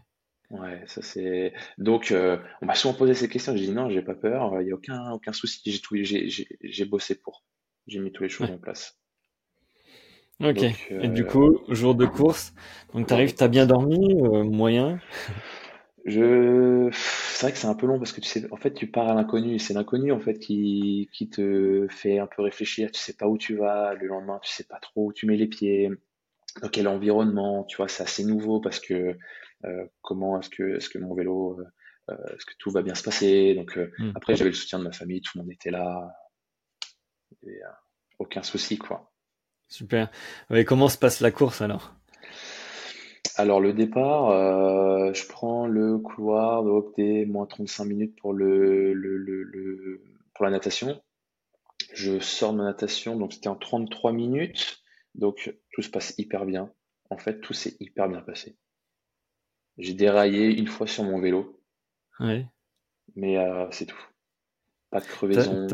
Ouais 0.52 0.84
ça 0.88 1.02
c'est. 1.02 1.54
Donc, 1.78 2.12
euh, 2.12 2.38
on 2.62 2.66
m'a 2.66 2.76
souvent 2.76 2.94
posé 2.94 3.14
ces 3.14 3.30
questions. 3.30 3.56
J'ai 3.56 3.66
dit 3.66 3.72
non, 3.72 3.90
j'ai 3.90 4.02
pas 4.02 4.16
peur. 4.16 4.62
Il 4.62 4.66
n'y 4.66 4.72
a 4.72 4.76
aucun, 4.76 5.12
aucun 5.12 5.34
souci. 5.34 5.62
J'ai 5.66 5.80
tout, 5.80 5.96
j'ai 5.96 6.86
bossé 6.86 7.16
pour. 7.16 7.44
J'ai 7.88 8.00
mis 8.00 8.12
tous 8.12 8.24
les 8.24 8.30
choses 8.30 8.50
en 8.50 8.58
place. 8.58 8.98
Ok. 10.44 10.64
Et 10.90 11.08
du 11.08 11.24
euh, 11.24 11.26
coup, 11.26 11.60
jour 11.70 11.96
de 11.96 12.06
course, 12.06 12.54
donc 12.94 13.08
t'arrives, 13.08 13.34
t'as 13.34 13.48
bien 13.48 13.66
dormi, 13.66 14.22
euh, 14.22 14.44
moyen? 14.44 15.00
Je, 16.06 16.90
c'est 16.92 17.48
vrai 17.48 17.52
que 17.52 17.58
c'est 17.58 17.68
un 17.68 17.74
peu 17.74 17.88
long 17.88 17.98
parce 17.98 18.14
que 18.14 18.22
tu 18.22 18.30
sais, 18.30 18.46
en 18.52 18.56
fait, 18.56 18.74
tu 18.74 18.88
pars 18.88 19.10
à 19.10 19.16
l'inconnu. 19.16 19.58
C'est 19.60 19.74
l'inconnu 19.74 20.12
en 20.12 20.20
fait 20.20 20.38
qui, 20.38 21.10
qui 21.12 21.30
te 21.30 21.88
fait 21.90 22.20
un 22.20 22.28
peu 22.28 22.44
réfléchir. 22.44 22.92
Tu 22.92 23.00
sais 23.00 23.14
pas 23.14 23.28
où 23.28 23.38
tu 23.38 23.56
vas 23.56 23.94
le 23.96 24.08
lendemain, 24.08 24.40
tu 24.44 24.52
sais 24.52 24.64
pas 24.64 24.80
trop 24.80 25.08
où 25.08 25.14
tu 25.14 25.26
mets 25.26 25.38
les 25.38 25.48
pieds, 25.48 25.90
dans 26.62 26.70
quel 26.70 26.88
environnement? 26.88 27.64
Tu 27.64 27.78
vois, 27.78 27.88
c'est 27.88 28.04
assez 28.04 28.24
nouveau 28.24 28.62
parce 28.62 28.80
que 28.80 29.18
comment 30.02 30.40
est-ce 30.40 30.50
que, 30.50 30.78
est-ce 30.78 30.90
que 30.90 31.00
mon 31.00 31.14
vélo, 31.14 31.60
est-ce 32.10 32.46
que 32.46 32.54
tout 32.60 32.72
va 32.72 32.82
bien 32.82 32.96
se 32.96 33.04
passer? 33.04 33.56
Donc 33.56 33.78
hmm. 33.78 34.12
après, 34.16 34.36
j'avais 34.36 34.52
le 34.52 34.56
soutien 34.56 34.80
de 34.80 34.84
ma 34.84 34.92
famille, 34.92 35.22
tout 35.22 35.38
le 35.38 35.44
monde 35.44 35.52
était 35.52 35.72
là. 35.72 36.10
Et, 37.46 37.60
aucun 38.20 38.44
souci 38.44 38.78
quoi. 38.78 39.12
Super. 39.68 40.10
Et 40.54 40.66
comment 40.66 40.90
se 40.90 40.98
passe 40.98 41.20
la 41.20 41.32
course 41.32 41.62
alors? 41.62 41.94
Alors 43.36 43.60
le 43.60 43.74
départ, 43.74 44.30
euh, 44.30 45.14
je 45.14 45.28
prends 45.28 45.68
le 45.68 45.98
couloir 46.00 46.64
de 46.64 46.70
Octet, 46.70 47.26
moins 47.26 47.46
35 47.46 47.86
minutes 47.86 48.16
pour 48.20 48.34
le, 48.34 48.94
le, 48.94 49.18
le, 49.18 50.04
pour 50.34 50.46
la 50.46 50.52
natation. 50.52 51.02
Je 51.94 52.20
sors 52.20 52.54
de 52.54 52.58
ma 52.58 52.64
natation, 52.64 53.16
donc 53.16 53.34
c'était 53.34 53.50
en 53.50 53.56
33 53.56 54.12
minutes. 54.12 54.84
Donc 55.14 55.54
tout 55.72 55.82
se 55.82 55.90
passe 55.90 56.16
hyper 56.18 56.46
bien. 56.46 56.72
En 57.10 57.18
fait, 57.18 57.40
tout 57.40 57.54
s'est 57.54 57.76
hyper 57.80 58.10
bien 58.10 58.22
passé. 58.22 58.58
J'ai 59.78 59.94
déraillé 59.94 60.58
une 60.58 60.68
fois 60.68 60.88
sur 60.88 61.04
mon 61.04 61.20
vélo. 61.20 61.60
Ouais. 62.20 62.46
Mais 63.16 63.38
euh, 63.38 63.68
c'est 63.72 63.86
tout. 63.86 64.02
Pas 64.90 65.00
de 65.00 65.06
crevaison. 65.06 65.68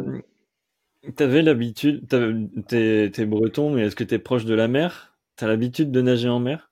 T'avais 1.15 1.41
l'habitude, 1.41 2.07
t'es, 2.07 3.25
breton, 3.25 3.71
mais 3.73 3.83
est-ce 3.83 3.95
que 3.95 4.05
t'es 4.05 4.19
proche 4.19 4.45
de 4.45 4.53
la 4.53 4.67
mer? 4.67 5.17
T'as 5.35 5.47
l'habitude 5.47 5.91
de 5.91 6.01
nager 6.01 6.29
en 6.29 6.39
mer? 6.39 6.71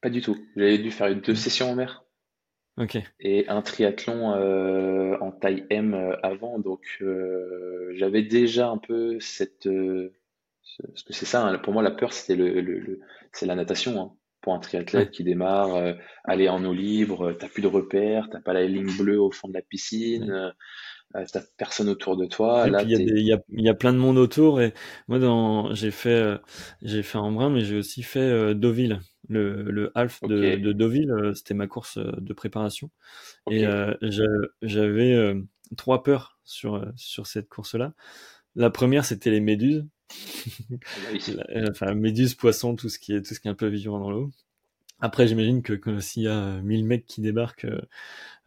Pas 0.00 0.10
du 0.10 0.20
tout. 0.20 0.36
J'avais 0.54 0.78
dû 0.78 0.90
faire 0.90 1.14
deux 1.16 1.34
sessions 1.34 1.70
en 1.70 1.74
mer. 1.74 2.04
Ok. 2.78 2.98
Et 3.20 3.48
un 3.48 3.62
triathlon 3.62 4.34
euh, 4.34 5.16
en 5.20 5.32
taille 5.32 5.66
M 5.70 5.94
euh, 5.94 6.14
avant, 6.22 6.58
donc 6.58 6.98
euh, 7.00 7.90
j'avais 7.94 8.22
déjà 8.22 8.68
un 8.68 8.78
peu 8.78 9.18
cette, 9.18 9.68
parce 10.78 11.02
que 11.02 11.12
c'est 11.12 11.26
ça. 11.26 11.46
Hein, 11.46 11.58
pour 11.58 11.72
moi, 11.72 11.82
la 11.82 11.90
peur, 11.90 12.12
c'était 12.12 12.36
le, 12.36 12.60
le, 12.60 13.00
c'est 13.32 13.46
la 13.46 13.54
natation. 13.54 14.00
Hein. 14.00 14.12
Pour 14.46 14.54
un 14.54 14.60
triathlète 14.60 15.10
qui 15.10 15.24
démarre, 15.24 15.96
aller 16.22 16.48
en 16.48 16.64
eau 16.64 16.72
libre, 16.72 17.32
t'as 17.32 17.48
plus 17.48 17.62
de 17.62 17.66
repères, 17.66 18.28
t'as 18.30 18.40
pas 18.40 18.52
la 18.52 18.64
ligne 18.64 18.96
bleue 18.96 19.20
au 19.20 19.32
fond 19.32 19.48
de 19.48 19.54
la 19.54 19.60
piscine. 19.60 20.52
Euh, 21.14 21.24
t'as 21.32 21.42
personne 21.56 21.88
autour 21.88 22.16
de 22.16 22.26
toi. 22.26 22.66
il 22.66 22.90
y, 22.90 23.32
a, 23.32 23.38
y, 23.48 23.68
a, 23.68 23.74
plein 23.74 23.92
de 23.92 23.98
monde 23.98 24.18
autour. 24.18 24.60
Et 24.60 24.74
moi, 25.08 25.18
dans, 25.18 25.72
j'ai 25.72 25.90
fait, 25.90 26.08
euh, 26.10 26.38
j'ai 26.82 27.02
fait 27.02 27.18
Embrun, 27.18 27.50
mais 27.50 27.60
j'ai 27.60 27.76
aussi 27.76 28.02
fait 28.02 28.18
euh, 28.18 28.54
Deauville. 28.54 29.00
Le, 29.28 29.62
le 29.62 29.90
half 29.96 30.22
de, 30.22 30.56
de, 30.56 30.72
Deauville, 30.72 31.32
c'était 31.34 31.54
ma 31.54 31.66
course 31.66 31.98
de 31.98 32.32
préparation. 32.32 32.90
Et 33.50 33.66
j'avais 34.62 35.34
trois 35.76 36.02
peurs 36.02 36.38
sur, 36.44 36.84
sur 36.96 37.26
cette 37.26 37.48
course-là. 37.48 37.92
La 38.54 38.70
première, 38.70 39.04
c'était 39.04 39.30
les 39.30 39.40
méduses. 39.40 39.84
Enfin, 41.70 41.94
méduses, 41.94 42.34
poissons, 42.34 42.76
tout 42.76 42.88
ce 42.88 42.98
qui 42.98 43.14
est, 43.14 43.22
tout 43.22 43.34
ce 43.34 43.40
qui 43.40 43.48
est 43.48 43.50
un 43.50 43.54
peu 43.54 43.66
vivant 43.66 43.98
dans 43.98 44.10
l'eau. 44.10 44.30
Après, 45.00 45.28
j'imagine 45.28 45.62
que, 45.62 45.74
que 45.74 46.00
s'il 46.00 46.22
y 46.22 46.28
a 46.28 46.60
1000 46.62 46.84
mecs 46.84 47.04
qui 47.04 47.20
débarquent 47.20 47.66
euh, 47.66 47.80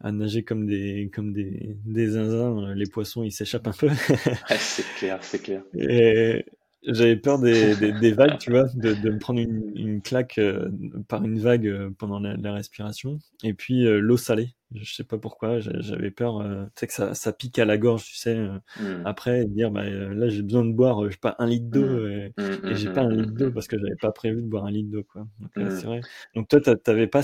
à 0.00 0.10
nager 0.10 0.42
comme 0.42 0.66
des 0.66 1.10
comme 1.14 1.32
des, 1.32 1.76
des 1.84 2.08
zinzins, 2.08 2.70
euh, 2.70 2.74
les 2.74 2.86
poissons 2.86 3.22
ils 3.22 3.30
s'échappent 3.30 3.68
un 3.68 3.72
peu. 3.72 3.86
ouais, 3.88 4.58
c'est 4.58 4.86
clair, 4.96 5.18
c'est 5.22 5.40
clair. 5.40 5.62
Et 5.74 6.44
j'avais 6.82 7.16
peur 7.16 7.38
des, 7.38 7.74
des, 7.76 8.12
vagues, 8.12 8.38
tu 8.38 8.50
vois, 8.50 8.64
de, 8.74 8.94
de 8.94 9.10
me 9.10 9.18
prendre 9.18 9.40
une, 9.40 9.72
une 9.76 10.00
claque 10.00 10.38
euh, 10.38 10.70
par 11.08 11.22
une 11.24 11.38
vague 11.38 11.66
euh, 11.66 11.90
pendant 11.98 12.18
la, 12.18 12.36
la 12.36 12.52
respiration. 12.52 13.18
Et 13.44 13.54
puis 13.54 13.86
euh, 13.86 13.98
l'eau 14.00 14.16
salée. 14.16 14.54
Je 14.72 14.94
sais 14.94 15.02
pas 15.02 15.18
pourquoi, 15.18 15.58
j'avais 15.58 16.12
peur, 16.12 16.44
tu 16.44 16.70
sais, 16.76 16.86
que 16.86 16.92
ça, 16.92 17.12
ça 17.12 17.32
pique 17.32 17.58
à 17.58 17.64
la 17.64 17.76
gorge, 17.76 18.04
tu 18.04 18.14
sais, 18.14 18.36
hmm. 18.36 19.02
après, 19.04 19.42
et 19.42 19.44
dire, 19.44 19.72
bah, 19.72 19.82
là, 19.82 20.28
j'ai 20.28 20.42
besoin 20.42 20.64
de 20.64 20.72
boire, 20.72 21.06
je 21.06 21.10
sais 21.10 21.18
pas, 21.20 21.34
un 21.40 21.46
litre 21.48 21.66
d'eau, 21.70 22.06
et, 22.06 22.32
j'ai 22.76 22.92
pas 22.92 23.00
un 23.00 23.10
litre 23.10 23.32
d'eau 23.32 23.50
parce 23.50 23.66
que 23.66 23.76
j'avais 23.76 23.96
pas 24.00 24.12
prévu 24.12 24.42
de 24.42 24.46
boire 24.46 24.66
un 24.66 24.70
litre 24.70 24.92
d'eau, 24.92 25.02
quoi. 25.02 25.26
Donc, 25.40 25.72
c'est 25.72 25.86
vrai. 25.86 26.02
Donc, 26.36 26.46
toi, 26.46 26.60
t'avais 26.60 27.08
pas, 27.08 27.22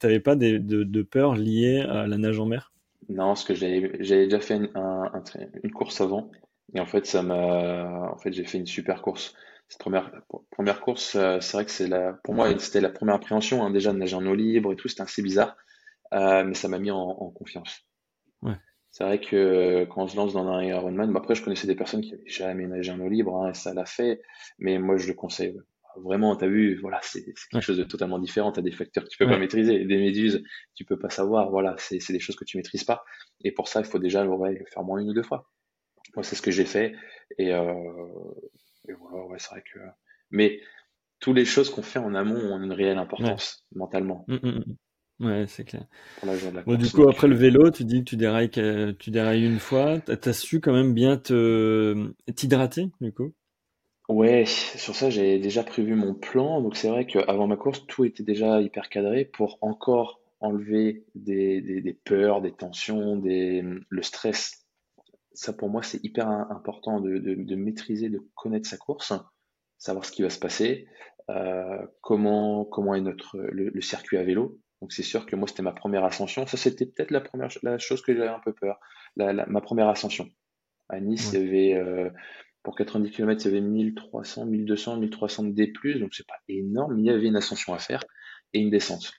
t'avais 0.00 0.18
pas 0.18 0.34
des, 0.34 0.58
de, 0.58 0.82
de 0.82 1.02
peur 1.02 1.36
liée 1.36 1.86
à 1.88 2.08
la 2.08 2.18
nage 2.18 2.40
en 2.40 2.46
mer? 2.46 2.72
Non, 3.08 3.28
parce 3.28 3.44
que 3.44 3.54
j'avais 3.54 3.96
déjà 3.98 4.40
fait 4.40 4.56
une, 4.56 4.70
un, 4.74 5.22
une 5.62 5.70
course 5.70 6.00
avant. 6.00 6.32
Et 6.74 6.80
en 6.80 6.86
fait, 6.86 7.06
ça 7.06 7.22
m'a, 7.22 8.10
en 8.12 8.18
fait, 8.18 8.32
j'ai 8.32 8.44
fait 8.44 8.58
une 8.58 8.66
super 8.66 9.02
course. 9.02 9.34
Cette 9.68 9.80
première, 9.80 10.10
première 10.50 10.80
course, 10.80 11.14
euh, 11.16 11.40
c'est 11.40 11.56
vrai 11.56 11.64
que 11.64 11.70
c'est 11.70 11.88
la, 11.88 12.14
pour 12.24 12.34
moi, 12.34 12.58
c'était 12.58 12.80
la 12.80 12.88
première 12.88 13.16
appréhension, 13.16 13.62
hein, 13.62 13.70
déjà 13.70 13.92
de 13.92 13.98
nager 13.98 14.16
en 14.16 14.26
eau 14.26 14.34
libre 14.34 14.72
et 14.72 14.76
tout, 14.76 14.88
c'était 14.88 15.02
assez 15.02 15.22
bizarre, 15.22 15.56
euh, 16.14 16.42
mais 16.44 16.54
ça 16.54 16.68
m'a 16.68 16.78
mis 16.78 16.90
en, 16.90 16.98
en 16.98 17.30
confiance. 17.30 17.86
Ouais. 18.42 18.56
C'est 18.90 19.04
vrai 19.04 19.20
que 19.20 19.84
quand 19.84 20.04
on 20.04 20.08
se 20.08 20.16
lance 20.16 20.32
dans 20.32 20.48
un 20.48 20.62
Ironman, 20.62 21.12
bah 21.12 21.20
après, 21.20 21.34
je 21.34 21.42
connaissais 21.42 21.66
des 21.66 21.76
personnes 21.76 22.00
qui 22.00 22.14
avaient 22.14 22.22
jamais 22.26 22.66
nagé 22.66 22.90
en 22.90 23.00
eau 23.00 23.08
libre, 23.08 23.36
hein, 23.36 23.50
et 23.50 23.54
ça 23.54 23.74
l'a 23.74 23.84
fait, 23.84 24.22
mais 24.58 24.78
moi, 24.78 24.96
je 24.96 25.08
le 25.08 25.14
conseille. 25.14 25.58
Vraiment, 25.96 26.36
t'as 26.36 26.46
vu, 26.46 26.78
voilà, 26.80 27.00
c'est 27.02 27.24
quelque 27.24 27.60
chose 27.60 27.78
de 27.78 27.82
totalement 27.84 28.20
différent. 28.20 28.52
T'as 28.52 28.62
des 28.62 28.70
facteurs 28.70 29.02
que 29.02 29.08
tu 29.08 29.18
peux 29.18 29.26
pas 29.26 29.38
maîtriser, 29.38 29.84
des 29.84 29.98
méduses, 29.98 30.44
tu 30.76 30.84
peux 30.84 30.98
pas 30.98 31.10
savoir. 31.10 31.50
Voilà, 31.50 31.74
c'est 31.78 31.98
des 32.12 32.20
choses 32.20 32.36
que 32.36 32.44
tu 32.44 32.56
maîtrises 32.56 32.84
pas. 32.84 33.04
Et 33.42 33.50
pour 33.50 33.66
ça, 33.66 33.80
il 33.80 33.86
faut 33.86 33.98
déjà 33.98 34.24
ouais, 34.24 34.52
le 34.52 34.64
faire 34.66 34.84
moins 34.84 35.00
une 35.00 35.10
ou 35.10 35.14
deux 35.14 35.24
fois. 35.24 35.50
Moi, 36.14 36.22
c'est 36.24 36.36
ce 36.36 36.42
que 36.42 36.50
j'ai 36.50 36.64
fait. 36.64 36.94
Et, 37.38 37.52
euh, 37.52 37.74
et 38.88 38.92
voilà, 38.92 39.26
ouais, 39.26 39.38
c'est 39.38 39.50
vrai 39.50 39.62
que. 39.62 39.78
Mais 40.30 40.60
toutes 41.20 41.36
les 41.36 41.44
choses 41.44 41.70
qu'on 41.70 41.82
fait 41.82 41.98
en 41.98 42.14
amont 42.14 42.36
ont 42.36 42.62
une 42.62 42.72
réelle 42.72 42.98
importance 42.98 43.64
mentalement. 43.74 44.24
Mmh, 44.28 44.34
mmh, 44.34 44.48
mmh. 44.48 45.26
Ouais, 45.26 45.46
c'est 45.48 45.64
clair. 45.64 45.84
Pour 46.20 46.28
la 46.28 46.36
de 46.36 46.56
la 46.56 46.62
bon, 46.62 46.76
du 46.76 46.90
coup, 46.90 47.08
après 47.08 47.26
le 47.26 47.34
vélo, 47.34 47.70
tu 47.70 47.84
dis 47.84 48.04
que 48.04 48.10
tu 48.10 48.16
dérailles, 48.16 48.50
tu 48.50 49.10
dérailles 49.10 49.44
une 49.44 49.58
fois. 49.58 49.98
Tu 50.00 50.28
as 50.28 50.32
su 50.32 50.60
quand 50.60 50.72
même 50.72 50.94
bien 50.94 51.16
te 51.16 52.12
t'hydrater, 52.36 52.88
du 53.00 53.12
coup? 53.12 53.32
Ouais, 54.08 54.46
sur 54.46 54.94
ça, 54.94 55.10
j'ai 55.10 55.38
déjà 55.38 55.64
prévu 55.64 55.94
mon 55.94 56.14
plan. 56.14 56.62
Donc, 56.62 56.76
c'est 56.76 56.88
vrai 56.88 57.04
qu'avant 57.06 57.46
ma 57.46 57.56
course, 57.56 57.86
tout 57.86 58.04
était 58.04 58.22
déjà 58.22 58.60
hyper 58.60 58.88
cadré 58.88 59.24
pour 59.24 59.58
encore 59.60 60.20
enlever 60.40 61.04
des, 61.14 61.60
des, 61.60 61.80
des 61.80 61.94
peurs, 61.94 62.40
des 62.40 62.52
tensions, 62.52 63.16
des, 63.16 63.64
le 63.88 64.02
stress 64.02 64.57
ça 65.38 65.52
pour 65.52 65.70
moi 65.70 65.84
c'est 65.84 66.02
hyper 66.04 66.28
important 66.28 67.00
de, 67.00 67.18
de, 67.18 67.54
maîtriser, 67.54 68.08
de 68.08 68.20
connaître 68.34 68.68
sa 68.68 68.76
course, 68.76 69.12
savoir 69.78 70.04
ce 70.04 70.10
qui 70.10 70.22
va 70.22 70.30
se 70.30 70.38
passer, 70.40 70.88
euh, 71.30 71.86
comment 72.00 72.64
comment 72.64 72.96
est 72.96 73.00
notre 73.00 73.38
le, 73.38 73.80
circuit 73.80 74.16
à 74.16 74.24
vélo. 74.24 74.58
Donc 74.82 74.92
c'est 74.92 75.04
sûr 75.04 75.26
que 75.26 75.36
moi 75.36 75.46
c'était 75.46 75.62
ma 75.62 75.72
première 75.72 76.04
ascension. 76.04 76.44
Ça 76.48 76.56
c'était 76.56 76.86
peut-être 76.86 77.12
la 77.12 77.20
première 77.20 77.50
la 77.62 77.78
chose 77.78 78.02
que 78.02 78.12
j'avais 78.16 78.26
un 78.28 78.40
peu 78.40 78.52
peur, 78.52 78.80
la, 79.14 79.46
ma 79.46 79.60
première 79.60 79.88
ascension. 79.88 80.28
À 80.88 80.98
Nice, 80.98 81.30
il 81.32 81.38
y 81.38 81.46
avait 81.46 81.74
euh, 81.74 82.10
pour 82.64 82.74
90 82.74 83.12
km, 83.12 83.40
il 83.44 83.44
y 83.44 83.56
avait 83.56 83.60
1300, 83.60 84.46
1200, 84.46 84.96
1300 84.96 85.44
D+, 85.44 85.72
donc 86.00 86.14
c'est 86.14 86.26
pas 86.26 86.40
énorme, 86.48 86.96
mais 86.96 87.02
il 87.02 87.06
y 87.06 87.10
avait 87.10 87.28
une 87.28 87.36
ascension 87.36 87.74
à 87.74 87.78
faire 87.78 88.02
et 88.52 88.58
une 88.58 88.70
descente. 88.70 89.12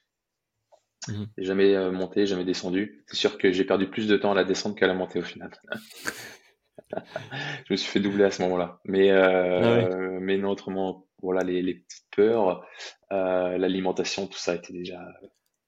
Mmh. 1.07 1.23
Jamais 1.37 1.75
euh, 1.75 1.91
monté, 1.91 2.25
jamais 2.25 2.43
descendu. 2.43 3.03
C'est 3.07 3.15
sûr 3.15 3.37
que 3.37 3.51
j'ai 3.51 3.63
perdu 3.63 3.89
plus 3.89 4.07
de 4.07 4.17
temps 4.17 4.31
à 4.31 4.35
la 4.35 4.43
descente 4.43 4.77
qu'à 4.77 4.87
la 4.87 4.93
montée 4.93 5.19
au 5.19 5.23
final. 5.23 5.51
je 6.91 7.73
me 7.73 7.77
suis 7.77 7.89
fait 7.89 7.99
doubler 7.99 8.25
à 8.25 8.31
ce 8.31 8.41
moment-là. 8.43 8.79
Mais, 8.85 9.11
euh, 9.11 9.87
ah 9.89 10.19
mais 10.19 10.37
non, 10.37 10.49
autrement, 10.49 11.07
voilà, 11.21 11.43
les, 11.43 11.61
les 11.61 11.75
petites 11.75 12.05
peurs, 12.11 12.65
euh, 13.11 13.57
l'alimentation, 13.57 14.27
tout 14.27 14.37
ça 14.37 14.55
était 14.55 14.73
déjà 14.73 14.99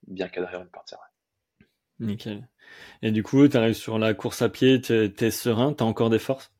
bien 0.07 0.27
cadré 0.27 0.55
avant 0.55 0.65
de 0.65 0.69
partir. 0.69 0.97
Nickel. 1.99 2.47
Et 3.01 3.11
du 3.11 3.23
coup, 3.23 3.47
tu 3.47 3.57
arrives 3.57 3.75
sur 3.75 3.99
la 3.99 4.13
course 4.13 4.41
à 4.41 4.49
pied, 4.49 4.81
tu 4.81 4.93
es, 4.93 5.31
serein, 5.31 5.73
tu 5.73 5.83
as 5.83 5.85
encore 5.85 6.09
des 6.09 6.19
forces? 6.19 6.51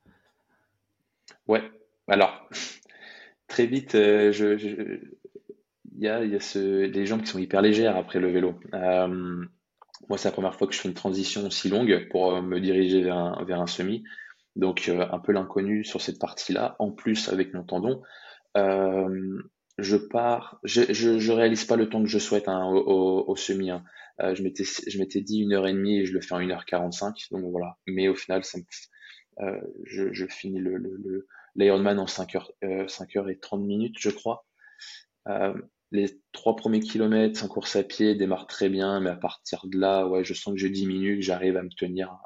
Ouais. 1.47 1.63
Alors, 2.07 2.47
très 3.47 3.65
vite, 3.65 3.93
je, 3.93 4.31
je, 4.57 4.99
y 5.97 6.07
a, 6.07 6.23
y 6.23 6.35
a 6.35 6.39
ce, 6.39 6.87
des 6.87 7.05
jambes 7.05 7.21
qui 7.21 7.27
sont 7.27 7.39
hyper 7.39 7.61
légères 7.61 7.95
après 7.97 8.19
le 8.19 8.31
vélo. 8.31 8.59
Euh, 8.73 9.45
moi, 10.09 10.17
c'est 10.17 10.27
la 10.27 10.33
première 10.33 10.55
fois 10.55 10.67
que 10.67 10.73
je 10.73 10.79
fais 10.79 10.87
une 10.87 10.95
transition 10.95 11.45
aussi 11.45 11.69
longue 11.69 12.07
pour 12.09 12.33
euh, 12.33 12.41
me 12.41 12.59
diriger 12.59 13.01
vers 13.01 13.17
un, 13.17 13.43
vers 13.45 13.61
un 13.61 13.67
semi. 13.67 14.03
Donc, 14.55 14.89
euh, 14.89 15.05
un 15.11 15.19
peu 15.19 15.31
l'inconnu 15.31 15.83
sur 15.83 16.01
cette 16.01 16.19
partie-là. 16.19 16.75
En 16.79 16.91
plus, 16.91 17.29
avec 17.29 17.53
mon 17.53 17.63
tendon, 17.63 18.01
je 19.77 19.95
pars, 19.95 20.59
je, 20.63 20.93
je, 20.93 21.31
réalise 21.31 21.65
pas 21.65 21.75
le 21.75 21.89
temps 21.89 22.03
que 22.03 22.09
je 22.09 22.19
souhaite 22.19 22.47
hein, 22.47 22.67
au, 22.67 23.35
semi. 23.35 23.71
Hein. 23.71 23.83
Je 24.19 24.43
m'étais, 24.43 24.63
je 24.63 24.99
m'étais 24.99 25.21
dit 25.21 25.39
une 25.39 25.53
heure 25.53 25.65
et 25.65 25.71
et 25.71 26.05
je 26.05 26.13
le 26.13 26.21
fais 26.21 26.35
en 26.35 26.39
1h45. 26.39 27.31
Donc 27.31 27.45
voilà. 27.49 27.77
Mais 27.87 28.07
au 28.09 28.15
final, 28.15 28.43
ça 28.43 28.59
me, 28.59 28.63
je, 29.85 30.25
finis 30.27 30.59
le, 30.59 31.25
l'Ironman 31.55 31.97
en 31.97 32.05
5 32.05 32.35
heures, 32.35 32.51
5 32.87 33.15
heures 33.15 33.29
et 33.29 33.39
30 33.39 33.61
minutes, 33.61 33.95
je 33.97 34.09
crois. 34.09 34.45
Euh, 35.93 35.97
les 35.97 36.21
trois 36.31 36.55
premiers 36.55 36.79
kilomètres 36.79 37.43
en 37.43 37.47
course 37.47 37.75
à 37.75 37.83
pied 37.83 38.15
démarrent 38.15 38.47
très 38.47 38.69
bien, 38.69 38.99
mais 38.99 39.09
à 39.09 39.15
partir 39.15 39.65
de 39.65 39.77
là, 39.77 40.07
ouais, 40.07 40.23
je 40.23 40.33
sens 40.33 40.53
que 40.53 40.59
je 40.59 40.67
diminue, 40.67 41.17
que 41.17 41.21
j'arrive 41.21 41.57
à 41.57 41.63
me 41.63 41.69
tenir 41.69 42.17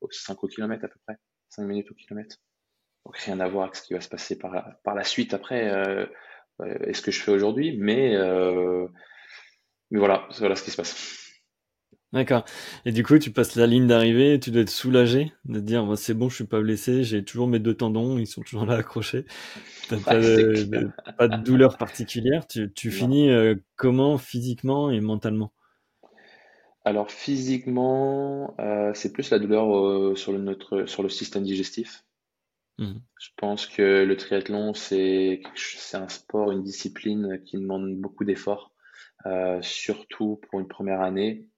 aux 0.00 0.10
5 0.10 0.42
au 0.44 0.48
kilomètre 0.48 0.84
à 0.84 0.88
peu 0.88 0.98
près, 1.06 1.16
5 1.50 1.64
minutes 1.64 1.90
au 1.90 1.94
kilomètre. 1.94 2.36
Donc 3.04 3.16
rien 3.18 3.40
à 3.40 3.48
voir 3.48 3.64
avec 3.64 3.76
ce 3.76 3.82
qui 3.82 3.94
va 3.94 4.00
se 4.00 4.08
passer 4.08 4.38
par 4.38 4.52
la, 4.52 4.78
par 4.82 4.94
la 4.94 5.04
suite 5.04 5.34
après, 5.34 5.70
euh, 5.70 6.06
euh 6.60 6.78
et 6.86 6.94
ce 6.94 7.02
que 7.02 7.10
je 7.10 7.20
fais 7.20 7.32
aujourd'hui, 7.32 7.76
mais, 7.78 8.16
euh, 8.16 8.86
mais 9.90 9.98
voilà, 9.98 10.28
voilà 10.38 10.56
ce 10.56 10.64
qui 10.64 10.70
se 10.70 10.76
passe. 10.76 11.23
D'accord. 12.14 12.44
Et 12.86 12.92
du 12.92 13.02
coup, 13.02 13.18
tu 13.18 13.32
passes 13.32 13.56
la 13.56 13.66
ligne 13.66 13.88
d'arrivée, 13.88 14.38
tu 14.38 14.52
dois 14.52 14.62
être 14.62 14.70
soulagé 14.70 15.32
de 15.46 15.58
dire 15.58 15.84
bah, 15.84 15.96
c'est 15.96 16.14
bon, 16.14 16.28
je 16.28 16.36
suis 16.36 16.44
pas 16.44 16.60
blessé, 16.60 17.02
j'ai 17.02 17.24
toujours 17.24 17.48
mes 17.48 17.58
deux 17.58 17.74
tendons, 17.74 18.18
ils 18.18 18.28
sont 18.28 18.40
toujours 18.42 18.66
là 18.66 18.76
accrochés. 18.76 19.24
T'as 19.88 19.98
pas, 19.98 20.20
de, 20.20 20.90
pas 21.18 21.26
de 21.26 21.42
douleur 21.42 21.76
particulière. 21.76 22.46
Tu, 22.46 22.72
tu 22.72 22.92
finis 22.92 23.30
euh, 23.30 23.56
comment 23.74 24.16
physiquement 24.16 24.92
et 24.92 25.00
mentalement? 25.00 25.52
Alors 26.84 27.10
physiquement, 27.10 28.54
euh, 28.60 28.92
c'est 28.94 29.12
plus 29.12 29.30
la 29.30 29.40
douleur 29.40 29.76
euh, 29.76 30.14
sur 30.14 30.30
le 30.30 30.38
notre 30.38 30.86
sur 30.86 31.02
le 31.02 31.08
système 31.08 31.42
digestif. 31.42 32.04
Mmh. 32.78 32.92
Je 33.20 33.28
pense 33.36 33.66
que 33.66 34.04
le 34.04 34.16
triathlon 34.16 34.72
c'est 34.72 35.42
c'est 35.56 35.96
un 35.96 36.08
sport, 36.08 36.52
une 36.52 36.62
discipline 36.62 37.40
qui 37.44 37.56
demande 37.56 37.96
beaucoup 37.96 38.24
d'efforts, 38.24 38.72
surtout 39.62 40.40
pour 40.48 40.60
une 40.60 40.68
première 40.68 41.00
année 41.00 41.48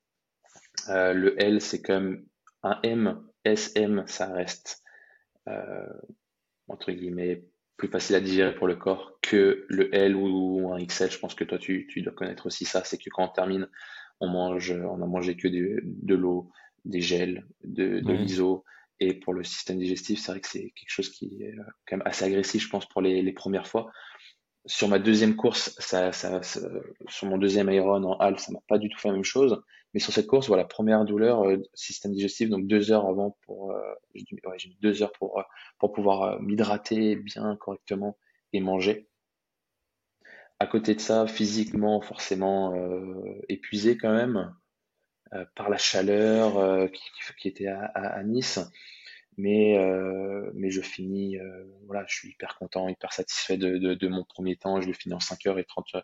euh, 0.89 1.13
le 1.13 1.41
L, 1.41 1.61
c'est 1.61 1.83
comme 1.83 2.25
un 2.63 2.79
M, 2.83 3.23
SM, 3.45 4.05
ça 4.07 4.33
reste 4.33 4.83
euh, 5.49 5.87
entre 6.69 6.93
guillemets 6.93 7.45
plus 7.77 7.89
facile 7.89 8.17
à 8.17 8.21
digérer 8.21 8.55
pour 8.55 8.67
le 8.67 8.77
corps 8.77 9.19
que 9.23 9.67
le 9.69 9.95
L 9.95 10.17
ou 10.17 10.73
un 10.73 10.85
XL. 10.85 11.11
Je 11.11 11.19
pense 11.19 11.35
que 11.35 11.45
toi, 11.45 11.59
tu, 11.59 11.87
tu 11.89 12.03
dois 12.03 12.13
connaître 12.13 12.47
aussi 12.47 12.65
ça. 12.65 12.83
C'est 12.85 12.97
que 12.97 13.11
quand 13.11 13.25
on 13.25 13.29
termine, 13.29 13.69
on 14.21 14.29
mange, 14.29 14.73
on 14.73 15.03
a 15.03 15.07
mangé 15.07 15.37
que 15.37 15.49
de, 15.49 15.81
de 15.85 16.15
l'eau, 16.15 16.51
des 16.85 17.01
gels, 17.01 17.47
de, 17.65 18.01
de 18.01 18.13
l'ISO. 18.13 18.65
Et 18.99 19.13
pour 19.13 19.35
le 19.35 19.45
système 19.45 19.79
digestif, 19.79 20.19
c'est 20.19 20.33
vrai 20.33 20.41
que 20.41 20.49
c'est 20.49 20.73
quelque 20.75 20.89
chose 20.89 21.11
qui 21.11 21.43
est 21.43 21.55
quand 21.87 21.99
même 21.99 22.07
assez 22.07 22.25
agressif, 22.25 22.63
je 22.63 22.71
pense, 22.71 22.87
pour 22.87 23.03
les, 23.03 23.21
les 23.21 23.33
premières 23.33 23.67
fois. 23.67 23.91
Sur 24.65 24.89
ma 24.89 24.99
deuxième 24.99 25.37
course, 25.37 25.77
ça, 25.79 26.13
ça, 26.13 26.41
sur 26.43 27.29
mon 27.29 27.37
deuxième 27.37 27.71
Iron 27.71 28.03
en 28.05 28.17
halle, 28.19 28.39
ça 28.39 28.53
m'a 28.53 28.61
pas 28.69 28.79
du 28.79 28.89
tout 28.89 28.99
fait 28.99 29.09
la 29.09 29.15
même 29.15 29.23
chose. 29.23 29.63
Mais 29.97 30.01
sur 30.01 30.13
cette 30.13 30.27
course, 30.27 30.49
voilà, 30.49 30.67
première 30.67 31.07
douleur, 31.07 31.49
euh, 31.49 31.57
système 31.73 32.13
digestif, 32.13 32.51
donc 32.51 32.67
deux 32.67 32.93
heures 32.93 33.07
avant 33.07 33.39
pour, 33.47 33.73
euh, 33.73 33.95
deux 34.83 35.03
heures 35.03 35.13
pour, 35.13 35.39
euh, 35.39 35.43
pour 35.79 35.95
pouvoir 35.95 36.39
m'hydrater 36.43 37.17
bien 37.17 37.57
correctement 37.57 38.19
et 38.53 38.61
manger. 38.61 39.09
À 40.61 40.67
côté 40.67 40.95
de 40.95 41.01
ça, 41.01 41.27
physiquement, 41.27 42.03
forcément 42.03 42.75
épuisé 43.49 43.97
quand 43.97 44.13
même 44.13 44.55
par 45.55 45.71
la 45.71 45.79
chaleur 45.79 46.91
qui, 46.91 47.49
était 47.49 47.69
à, 47.69 48.23
Nice. 48.23 48.61
Mais 49.39 49.79
mais 50.53 50.71
je 50.71 50.83
finis 50.83 51.39
voilà 51.87 52.05
je 52.07 52.15
suis 52.15 52.31
hyper 52.31 52.57
content 52.59 52.89
hyper 52.89 53.13
satisfait 53.13 53.57
de, 53.57 53.79
de, 53.79 53.95
de, 53.95 54.09
mon 54.09 54.25
premier 54.25 54.57
temps. 54.57 54.81
Je 54.81 54.89
le 54.89 54.93
finis 54.93 55.15
en 55.15 55.21
5 55.21 55.47
heures 55.47 55.59
et 55.59 55.65
30 55.65 55.97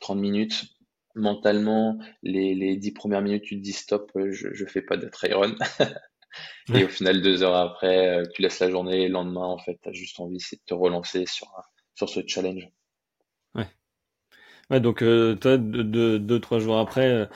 30 0.00 0.18
minutes 0.18 0.75
mentalement 1.16 1.98
les 2.22 2.54
les 2.54 2.76
10 2.76 2.92
premières 2.92 3.22
minutes 3.22 3.44
tu 3.44 3.56
te 3.56 3.62
dis 3.62 3.72
stop 3.72 4.12
je 4.16 4.54
je 4.54 4.66
fais 4.66 4.82
pas 4.82 4.96
de 4.96 5.10
run 5.34 5.54
et 6.72 6.84
au 6.84 6.88
final 6.88 7.22
deux 7.22 7.42
heures 7.42 7.56
après 7.56 8.08
euh, 8.20 8.24
tu 8.34 8.42
laisses 8.42 8.60
la 8.60 8.70
journée 8.70 9.02
et 9.04 9.08
le 9.08 9.14
lendemain 9.14 9.46
en 9.46 9.58
fait 9.58 9.78
tu 9.82 9.88
as 9.88 9.92
juste 9.92 10.20
envie 10.20 10.40
c'est 10.40 10.56
de 10.56 10.62
te 10.66 10.74
relancer 10.74 11.26
sur 11.26 11.48
sur 11.94 12.08
ce 12.08 12.20
challenge 12.26 12.68
ouais 13.54 13.66
ouais 14.70 14.80
donc 14.80 15.02
euh, 15.02 15.34
toi 15.36 15.56
deux, 15.58 16.18
deux 16.18 16.40
trois 16.40 16.58
jours 16.58 16.78
après 16.78 17.28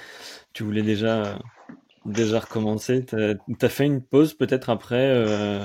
tu 0.52 0.64
voulais 0.64 0.82
déjà 0.82 1.38
déjà 2.06 2.40
recommencé. 2.40 3.04
T'as 3.06 3.34
as 3.62 3.68
fait 3.68 3.86
une 3.86 4.02
pause 4.02 4.34
peut-être 4.34 4.70
après, 4.70 5.10
euh, 5.10 5.64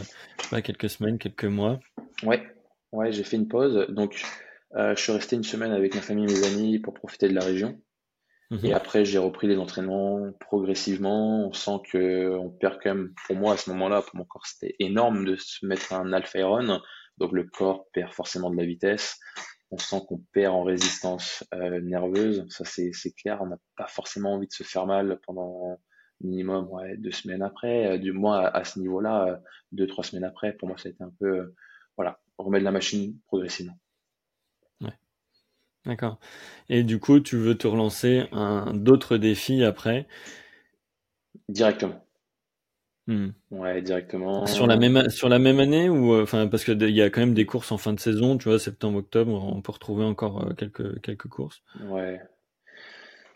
pas 0.52 0.62
quelques 0.62 0.90
semaines, 0.90 1.18
quelques 1.18 1.46
mois? 1.46 1.80
Ouais, 2.24 2.44
Ouais, 2.92 3.12
j'ai 3.12 3.24
fait 3.24 3.36
une 3.38 3.48
pause. 3.48 3.88
Donc, 3.90 4.24
euh, 4.76 4.96
je 4.96 5.02
suis 5.02 5.12
resté 5.12 5.36
une 5.36 5.44
semaine 5.44 5.72
avec 5.72 5.96
ma 5.96 6.02
famille 6.02 6.26
et 6.26 6.34
mes 6.34 6.48
amis 6.48 6.80
pour 6.80 6.94
profiter 6.94 7.28
de 7.28 7.34
la 7.34 7.44
région. 7.44 7.80
Et 8.64 8.74
Mhm. 8.74 8.74
après, 8.74 9.06
j'ai 9.06 9.18
repris 9.18 9.48
les 9.48 9.58
entraînements 9.58 10.32
progressivement. 10.40 11.48
On 11.48 11.54
sent 11.54 11.80
que 11.92 12.30
on 12.38 12.50
perd 12.52 12.80
quand 12.82 12.94
même, 12.96 13.14
pour 13.28 13.36
moi, 13.36 13.54
à 13.54 13.58
ce 13.58 13.70
moment-là, 13.72 14.02
pour 14.02 14.16
mon 14.16 14.26
corps, 14.26 14.46
c'était 14.46 14.76
énorme 14.80 15.26
de 15.26 15.36
se 15.36 15.66
mettre 15.66 15.94
un 15.94 16.14
alpha 16.14 16.40
iron. 16.40 16.80
Donc, 17.18 17.32
le 17.32 17.44
corps 17.46 17.88
perd 17.94 18.14
forcément 18.14 18.50
de 18.52 18.58
la 18.58 18.66
vitesse. 18.66 19.20
On 19.72 19.78
sent 19.78 20.02
qu'on 20.08 20.20
perd 20.34 20.54
en 20.54 20.64
résistance 20.64 21.44
euh, 21.54 21.82
nerveuse. 21.82 22.46
Ça, 22.50 22.66
c'est 22.66 22.92
c'est 22.94 23.12
clair. 23.14 23.40
On 23.42 23.48
n'a 23.48 23.58
pas 23.78 23.88
forcément 23.88 24.34
envie 24.34 24.48
de 24.48 24.54
se 24.54 24.64
faire 24.64 24.86
mal 24.86 25.20
pendant 25.26 25.78
minimum 26.22 26.68
ouais, 26.72 26.98
deux 26.98 27.12
semaines 27.12 27.42
après. 27.42 27.88
Euh, 27.94 27.98
du 27.98 28.12
moins, 28.12 28.40
à, 28.42 28.48
à 28.48 28.64
ce 28.64 28.80
niveau-là, 28.80 29.28
euh, 29.28 29.38
deux, 29.72 29.88
trois 29.88 30.04
semaines 30.04 30.24
après, 30.24 30.54
pour 30.54 30.68
moi, 30.68 30.78
ça 30.78 30.88
a 30.90 30.92
été 30.92 31.04
un 31.04 31.12
peu, 31.20 31.40
euh, 31.40 31.56
voilà, 31.98 32.20
remettre 32.38 32.64
la 32.66 32.72
machine 32.72 33.20
progressivement. 33.28 33.78
D'accord. 35.86 36.20
Et 36.70 36.84
du 36.84 37.00
coup, 37.00 37.20
tu 37.20 37.38
veux 37.38 37.56
te 37.58 37.68
relancer 37.68 38.26
un 38.32 38.74
d'autres 38.74 39.18
défis 39.18 39.64
après? 39.64 40.08
Directement. 41.50 42.06
Hmm. 43.08 43.30
Ouais, 43.50 43.82
directement. 43.82 44.46
Sur 44.48 44.66
la 44.66 44.78
même 44.78 45.10
sur 45.10 45.28
la 45.28 45.40
même 45.40 45.60
année 45.60 45.90
ou 45.90 46.14
euh, 46.14 46.24
enfin 46.24 46.48
parce 46.48 46.64
que 46.64 46.72
il 46.72 46.96
y 46.96 47.02
a 47.02 47.10
quand 47.10 47.20
même 47.20 47.34
des 47.34 47.46
courses 47.46 47.72
en 47.74 47.78
fin 47.78 47.92
de 47.94 48.00
saison, 48.00 48.38
tu 48.38 48.48
vois, 48.48 48.60
septembre, 48.60 49.00
octobre, 49.00 49.34
on 49.34 49.62
peut 49.62 49.72
retrouver 49.74 50.06
encore 50.06 50.42
euh, 50.48 50.54
quelques 50.54 51.02
quelques 51.02 51.28
courses. 51.28 51.62
Ouais. 51.80 52.22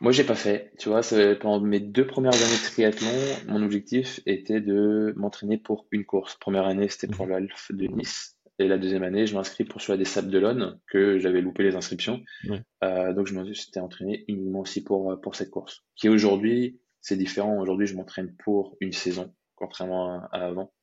Moi, 0.01 0.11
j'ai 0.11 0.23
pas 0.25 0.35
fait. 0.35 0.71
Tu 0.77 0.89
vois, 0.89 1.03
c'est- 1.03 1.35
pendant 1.35 1.59
mes 1.65 1.79
deux 1.79 2.07
premières 2.07 2.33
années 2.33 2.57
de 2.57 2.63
triathlon, 2.71 3.11
mon 3.47 3.63
objectif 3.63 4.19
était 4.25 4.61
de 4.61 5.13
m'entraîner 5.17 5.57
pour 5.57 5.87
une 5.91 6.05
course. 6.05 6.35
Première 6.39 6.65
année, 6.65 6.87
c'était 6.89 7.07
pour 7.07 7.25
Mhm. 7.25 7.27
l'Alf 7.27 7.71
de 7.73 7.87
Nice. 7.87 8.37
Et 8.59 8.67
la 8.67 8.77
deuxième 8.77 9.03
année, 9.03 9.25
je 9.25 9.35
m'inscris 9.35 9.63
pour 9.63 9.81
celui 9.81 9.97
des 9.97 10.05
Sables 10.05 10.29
d'Olonne, 10.29 10.79
que 10.87 11.17
j'avais 11.17 11.41
loupé 11.41 11.63
les 11.63 11.75
inscriptions. 11.75 12.21
Ouais. 12.47 12.61
Euh, 12.83 13.13
donc, 13.13 13.27
je 13.27 13.33
me 13.33 13.53
suis 13.53 13.71
entraîné 13.79 14.25
uniquement 14.27 14.59
aussi 14.59 14.83
pour, 14.83 15.11
euh, 15.11 15.15
pour 15.15 15.35
cette 15.35 15.49
course. 15.49 15.85
Qui 15.95 16.09
aujourd'hui, 16.09 16.79
c'est 16.99 17.15
différent. 17.15 17.57
Aujourd'hui, 17.59 17.87
je 17.87 17.95
m'entraîne 17.95 18.35
pour 18.35 18.75
une 18.81 18.91
saison, 18.91 19.33
contrairement 19.55 20.19
à, 20.19 20.29
à 20.31 20.45
avant. 20.47 20.73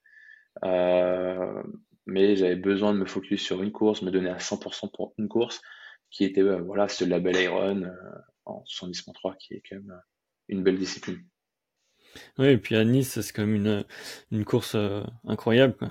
Euh, 0.64 1.62
mais 2.06 2.36
j'avais 2.36 2.56
besoin 2.56 2.94
de 2.94 2.98
me 2.98 3.06
focus 3.06 3.42
sur 3.42 3.62
une 3.62 3.72
course, 3.72 4.02
me 4.02 4.10
donner 4.10 4.30
à 4.30 4.38
100% 4.38 4.90
pour 4.94 5.14
une 5.18 5.28
course, 5.28 5.60
qui 6.10 6.24
était, 6.24 6.40
euh, 6.40 6.62
voilà, 6.62 6.88
ce 6.88 7.04
label 7.04 7.36
Iron 7.36 7.82
euh, 7.82 7.90
en 8.44 8.62
70.3, 8.64 9.36
qui 9.38 9.54
est 9.54 9.62
quand 9.68 9.76
même 9.76 10.00
une 10.48 10.62
belle 10.62 10.78
discipline. 10.78 11.22
Ouais, 12.38 12.54
et 12.54 12.58
puis 12.58 12.76
à 12.76 12.84
Nice, 12.84 13.20
c'est 13.20 13.32
quand 13.32 13.44
même 13.44 13.56
une 13.56 13.84
une 14.30 14.44
course 14.46 14.74
incroyable 15.24 15.74
quoi. 15.74 15.88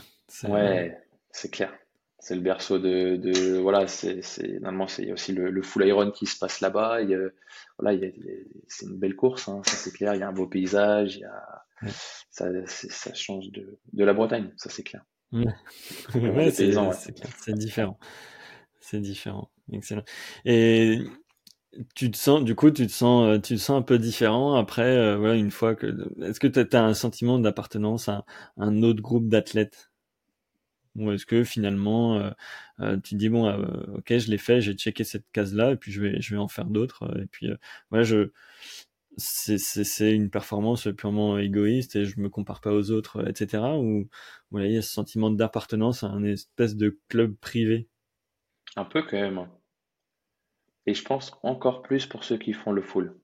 Ouais, 0.50 0.98
c'est 1.36 1.52
clair. 1.52 1.74
C'est 2.18 2.36
le 2.36 2.42
berceau 2.42 2.80
de, 2.80 3.18
de 3.18 3.58
voilà, 3.58 3.88
c'est, 3.88 4.22
c'est, 4.24 4.54
normalement, 4.54 4.88
c'est 4.88 5.04
il 5.04 5.10
y 5.10 5.12
a 5.12 5.14
aussi 5.14 5.34
le, 5.34 5.52
le 5.52 5.62
full 5.62 5.86
iron 5.86 6.10
qui 6.12 6.26
se 6.26 6.40
passe 6.40 6.62
là-bas. 6.62 7.00
Voilà, 7.78 8.00
c'est 8.68 8.86
une 8.86 8.98
belle 8.98 9.16
course, 9.16 9.50
hein, 9.50 9.62
ça 9.66 9.76
c'est 9.76 9.92
clair. 9.92 10.16
Il 10.16 10.22
y 10.22 10.24
a 10.24 10.30
un 10.30 10.34
beau 10.34 10.48
paysage, 10.48 11.18
il 11.18 11.22
y 11.22 11.26
a, 11.26 11.66
ouais, 11.84 11.90
ça, 12.32 13.14
change 13.14 13.52
de, 13.52 13.78
de 13.92 14.04
la 14.06 14.14
Bretagne, 14.14 14.52
ça 14.56 14.70
c'est 14.70 14.84
clair. 14.84 15.04
ouais, 15.34 15.46
Ouais, 16.16 16.52
c'est 16.52 16.68
différent, 17.54 18.00
c'est 18.80 19.02
différent, 19.02 19.52
excellent. 19.74 20.04
Et 20.46 21.00
tu 21.96 22.10
te 22.10 22.18
sens, 22.18 22.44
du 22.44 22.56
coup, 22.56 22.72
tu 22.72 22.88
te 22.88 22.92
sens, 22.92 23.28
euh, 23.28 23.40
tu 23.40 23.56
te 23.56 23.60
sens 23.60 23.78
un 23.78 23.82
peu 23.82 24.00
différent 24.00 24.56
après, 24.56 24.96
euh, 24.96 25.18
voilà, 25.18 25.36
une 25.36 25.52
fois 25.52 25.76
que, 25.76 25.88
est-ce 26.24 26.40
que 26.40 26.48
tu 26.48 26.76
as 26.76 26.84
un 26.84 26.94
sentiment 26.94 27.40
d'appartenance 27.40 28.08
à 28.08 28.26
un 28.58 28.82
autre 28.84 29.02
groupe 29.02 29.28
d'athlètes? 29.28 29.92
Ou 30.96 31.12
est-ce 31.12 31.26
que 31.26 31.44
finalement, 31.44 32.18
euh, 32.18 32.32
euh, 32.80 32.96
tu 32.98 33.16
te 33.16 33.16
dis 33.16 33.30
bon, 33.30 33.48
euh, 33.48 33.98
ok, 33.98 34.18
je 34.18 34.30
l'ai 34.30 34.38
fait, 34.38 34.62
j'ai 34.62 34.74
checké 34.74 35.04
cette 35.04 35.30
case-là, 35.34 35.72
et 35.72 35.76
puis 35.76 35.92
je 35.92 36.02
vais, 36.02 36.22
je 36.22 36.34
vais 36.34 36.40
en 36.40 36.48
faire 36.48 36.66
d'autres. 36.66 37.20
Et 37.22 37.26
puis, 37.28 37.50
voilà, 37.90 38.04
je, 38.04 38.32
c'est, 39.18 39.58
c'est, 39.58 39.84
c'est 39.84 40.14
une 40.14 40.30
performance 40.30 40.88
purement 40.98 41.38
égoïste 41.38 41.96
et 41.96 42.06
je 42.06 42.20
me 42.20 42.30
compare 42.30 42.62
pas 42.62 42.74
aux 42.74 42.92
autres, 42.92 43.28
etc. 43.28 43.64
Ou 43.78 44.10
voilà, 44.52 44.68
il 44.68 44.74
y 44.74 44.78
a 44.78 44.82
ce 44.82 44.92
sentiment 44.92 45.32
d'appartenance 45.32 46.04
à 46.04 46.08
un 46.08 46.24
espèce 46.24 46.76
de 46.76 46.98
club 47.10 47.36
privé? 47.36 47.88
Un 48.76 48.86
peu 48.86 49.04
quand 49.04 49.20
même. 49.20 49.48
Et 50.86 50.94
je 50.94 51.04
pense 51.04 51.38
encore 51.44 51.82
plus 51.82 52.06
pour 52.06 52.24
ceux 52.24 52.38
qui 52.38 52.54
font 52.54 52.72
le 52.72 52.82
full. 52.82 53.16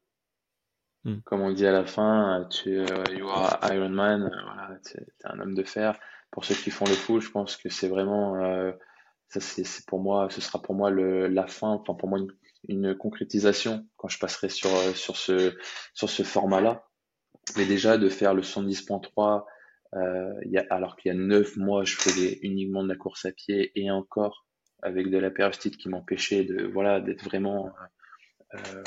Hmm. 1.04 1.20
Comme 1.26 1.42
on 1.42 1.52
dit 1.52 1.66
à 1.66 1.72
la 1.72 1.86
fin, 1.86 2.48
tu, 2.50 2.70
you 2.70 3.28
are 3.28 3.60
Iron 3.72 3.90
Man, 3.90 4.30
voilà, 4.46 4.80
tu 4.86 4.98
es 4.98 5.06
un 5.24 5.40
homme 5.40 5.56
de 5.56 5.64
fer. 5.64 6.00
Pour 6.32 6.46
ceux 6.46 6.56
qui 6.56 6.72
font 6.72 6.86
le 6.86 6.94
full, 6.94 7.22
je 7.22 7.30
pense 7.30 7.58
que 7.58 7.70
c'est 7.70 7.90
vraiment, 7.90 8.36
euh, 8.44 8.72
ça 9.28 9.40
c'est 9.40 9.86
pour 9.86 10.00
moi, 10.00 10.30
ce 10.30 10.42
sera 10.42 10.62
pour 10.62 10.76
moi 10.76 10.90
le, 10.90 11.28
la 11.28 11.48
fin, 11.48 11.70
enfin 11.70 11.94
pour 11.94 12.10
moi 12.10 12.20
une, 12.20 12.32
une 12.68 12.96
concrétisation 12.96 13.88
quand 13.98 14.08
je 14.08 14.20
passerai 14.20 14.50
sur, 14.50 14.70
euh, 14.70 14.94
sur 14.94 15.18
ce, 15.18 15.56
sur 15.94 16.10
ce 16.10 16.24
format-là. 16.24 16.86
Mais 17.58 17.66
déjà 17.66 17.98
de 17.98 18.08
faire 18.08 18.34
le 18.34 18.44
110.3, 18.44 19.46
euh, 19.96 20.34
alors 20.70 20.96
qu'il 20.96 21.12
y 21.12 21.16
a 21.16 21.18
neuf 21.18 21.58
mois, 21.58 21.84
je 21.84 21.96
faisais 21.96 22.40
uniquement 22.44 22.84
de 22.84 22.90
la 22.90 22.96
course 22.96 23.26
à 23.26 23.32
pied 23.32 23.72
et 23.76 23.92
encore 23.92 24.46
avec 24.84 25.10
de 25.10 25.18
la 25.18 25.32
périostite 25.32 25.78
qui 25.78 25.90
m'empêchait 25.90 26.44
de, 26.44 26.66
voilà, 26.66 27.02
d'être 27.02 27.24
vraiment 27.24 27.72
euh, 28.54 28.84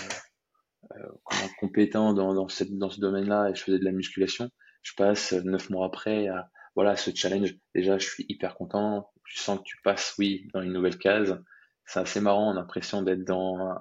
comment, 1.25 1.49
compétent 1.59 2.13
dans, 2.15 2.35
dans, 2.35 2.49
cette, 2.49 2.77
dans 2.79 2.91
ce 2.91 3.01
domaine-là 3.01 3.51
et 3.51 3.55
je 3.55 3.63
faisais 3.63 3.79
de 3.79 3.85
la 3.85 3.93
musculation. 3.93 4.51
Je 4.83 4.93
passe 4.97 5.33
neuf 5.33 5.71
mois 5.71 5.87
après 5.87 6.29
à 6.29 6.51
voilà 6.75 6.97
ce 6.97 7.11
challenge. 7.15 7.55
Déjà, 7.75 7.99
je 7.99 8.07
suis 8.09 8.27
hyper 8.29 8.55
content. 8.57 9.11
Tu 9.27 9.39
sens 9.39 9.59
que 9.59 9.65
tu 9.65 9.79
passes, 9.83 10.15
oui, 10.19 10.49
dans 10.55 10.63
une 10.63 10.73
nouvelle 10.73 10.99
case. 10.99 11.43
C'est 11.87 12.01
assez 12.01 12.21
marrant. 12.21 12.49
On 12.49 12.53
a 12.53 12.55
l'impression 12.57 13.03
d'être 13.03 13.25
dans 13.25 13.59
un- 13.59 13.79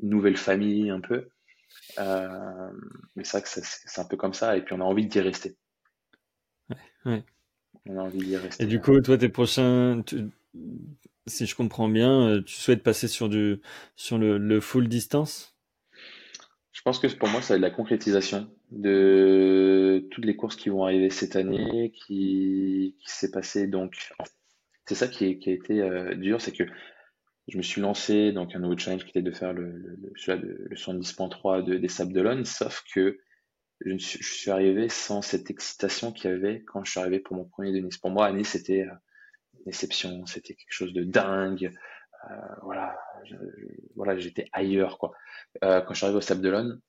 une 0.00 0.10
nouvelle 0.10 0.36
famille 0.36 0.90
un 0.90 1.00
peu. 1.00 1.28
Euh, 2.00 2.70
mais 3.16 3.24
c'est 3.24 3.38
vrai 3.38 3.42
que 3.42 3.48
c'est 3.50 4.00
un 4.00 4.04
peu 4.06 4.16
comme 4.18 4.34
ça. 4.34 4.56
Et 4.56 4.62
puis 4.64 4.74
on 4.74 4.80
a 4.80 4.84
envie 4.84 5.06
d'y 5.06 5.20
rester. 5.20 5.56
Ouais. 7.04 7.24
On 7.84 7.98
a 7.98 8.02
envie 8.04 8.22
d'y 8.22 8.36
Et 8.58 8.66
rester. 8.66 8.66
du 8.66 8.80
coup, 8.80 9.00
toi, 9.00 9.18
tes 9.18 9.28
prochains, 9.28 10.02
tu- 10.06 10.30
si 11.26 11.46
je 11.46 11.54
comprends 11.56 11.88
bien, 11.88 12.28
euh, 12.28 12.42
tu 12.42 12.54
souhaites 12.54 12.82
passer 12.82 13.08
sur 13.08 13.28
du, 13.28 13.60
sur 13.96 14.18
le, 14.18 14.38
le 14.38 14.60
full 14.60 14.88
distance? 14.88 15.49
Je 16.72 16.82
pense 16.82 16.98
que 16.98 17.08
pour 17.08 17.28
moi, 17.28 17.42
ça 17.42 17.54
va 17.54 17.56
être 17.56 17.62
la 17.62 17.70
concrétisation 17.70 18.48
de 18.70 20.06
toutes 20.10 20.24
les 20.24 20.36
courses 20.36 20.56
qui 20.56 20.68
vont 20.68 20.84
arriver 20.84 21.10
cette 21.10 21.36
année, 21.36 21.92
qui, 21.92 22.96
s'est 23.04 23.30
passé. 23.30 23.66
Donc, 23.66 24.12
c'est 24.86 24.94
ça 24.94 25.08
qui, 25.08 25.24
a 25.24 25.28
été 25.28 25.80
euh, 25.80 26.14
dur, 26.14 26.40
c'est 26.40 26.52
que 26.52 26.64
je 27.48 27.58
me 27.58 27.62
suis 27.62 27.80
lancé 27.80 28.32
donc 28.32 28.54
un 28.54 28.60
nouveau 28.60 28.78
challenge 28.78 29.04
qui 29.04 29.10
était 29.10 29.22
de 29.22 29.32
faire 29.32 29.52
le, 29.52 29.72
le, 29.72 29.96
le, 29.96 30.66
le 30.70 30.76
70.3 30.76 31.64
de, 31.64 31.76
des 31.76 31.88
Sables 31.88 32.12
d'Olonne, 32.12 32.44
sauf 32.44 32.84
que 32.94 33.18
je, 33.84 33.96
suis, 33.96 34.22
je 34.22 34.32
suis 34.32 34.50
arrivé 34.50 34.88
sans 34.88 35.22
cette 35.22 35.50
excitation 35.50 36.12
qu'il 36.12 36.30
y 36.30 36.34
avait 36.34 36.62
quand 36.62 36.84
je 36.84 36.90
suis 36.92 37.00
arrivé 37.00 37.18
pour 37.18 37.36
mon 37.36 37.44
premier 37.44 37.72
de 37.72 37.78
Nice. 37.78 37.98
Pour 37.98 38.10
moi, 38.10 38.26
à 38.26 38.32
Nice, 38.32 38.50
c'était 38.50 38.82
euh, 38.82 38.94
une 39.58 39.64
déception, 39.66 40.26
c'était 40.26 40.54
quelque 40.54 40.72
chose 40.72 40.92
de 40.92 41.02
dingue. 41.02 41.72
Euh, 42.28 42.34
voilà, 42.62 42.98
je- 43.24 43.36
voilà, 43.96 44.18
j'étais 44.18 44.46
ailleurs, 44.52 44.98
quoi. 44.98 45.12
Euh, 45.64 45.80
quand 45.80 45.94
je 45.94 45.98
suis 45.98 46.04
arrivé 46.06 46.18
au 46.18 46.20
Sable 46.20 46.42
d'Olonne, 46.42 46.80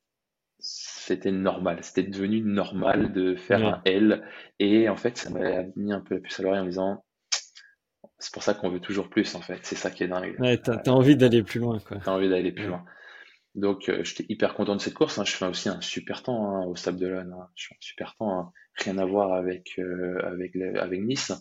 c'était 0.59 1.31
normal, 1.31 1.79
c'était 1.83 2.03
devenu 2.03 2.41
normal 2.41 3.13
de 3.13 3.35
faire 3.35 3.59
Ouais. 3.61 3.65
un 3.67 3.81
L. 3.85 4.27
Et 4.59 4.89
en 4.89 4.97
fait, 4.97 5.17
ça 5.17 5.29
m'a 5.29 5.63
mis 5.75 5.93
un 5.93 6.01
peu 6.01 6.15
la 6.15 6.21
puce 6.21 6.39
à 6.39 6.43
l'oreille 6.43 6.59
en 6.61 6.65
me 6.65 6.69
disant, 6.69 7.03
c'est 8.19 8.33
pour 8.33 8.43
ça 8.43 8.53
qu'on 8.53 8.69
veut 8.69 8.79
toujours 8.81 9.09
plus, 9.09 9.33
en 9.35 9.41
fait. 9.41 9.59
C'est 9.63 9.75
ça 9.75 9.89
qui 9.89 10.03
est 10.03 10.07
dingue. 10.07 10.35
Ouais, 10.39 10.57
t'as, 10.57 10.77
t'as 10.77 10.91
envie 10.91 11.15
d'aller 11.15 11.43
plus 11.43 11.59
loin, 11.59 11.79
quoi. 11.79 11.97
T'as 12.03 12.11
envie 12.11 12.29
d'aller 12.29 12.51
plus 12.51 12.67
loin. 12.67 12.83
Donc, 13.55 13.89
euh, 13.89 14.03
j'étais 14.03 14.25
hyper 14.29 14.53
content 14.53 14.75
de 14.75 14.81
cette 14.81 14.93
course. 14.93 15.17
hein. 15.17 15.25
Je 15.25 15.31
fais 15.35 15.45
aussi 15.45 15.69
un 15.69 15.81
super 15.81 16.23
temps 16.23 16.55
hein, 16.55 16.65
au 16.65 16.75
Sable 16.75 16.99
d'Olonne. 16.99 17.33
hein. 17.33 17.47
Je 17.55 17.67
fais 17.67 17.75
un 17.75 17.77
super 17.81 18.15
temps, 18.15 18.39
hein. 18.39 18.51
rien 18.75 18.97
à 18.97 19.05
voir 19.05 19.33
avec 19.33 19.73
euh, 19.79 20.19
avec 20.23 20.55
avec 20.55 21.01
Nice, 21.01 21.31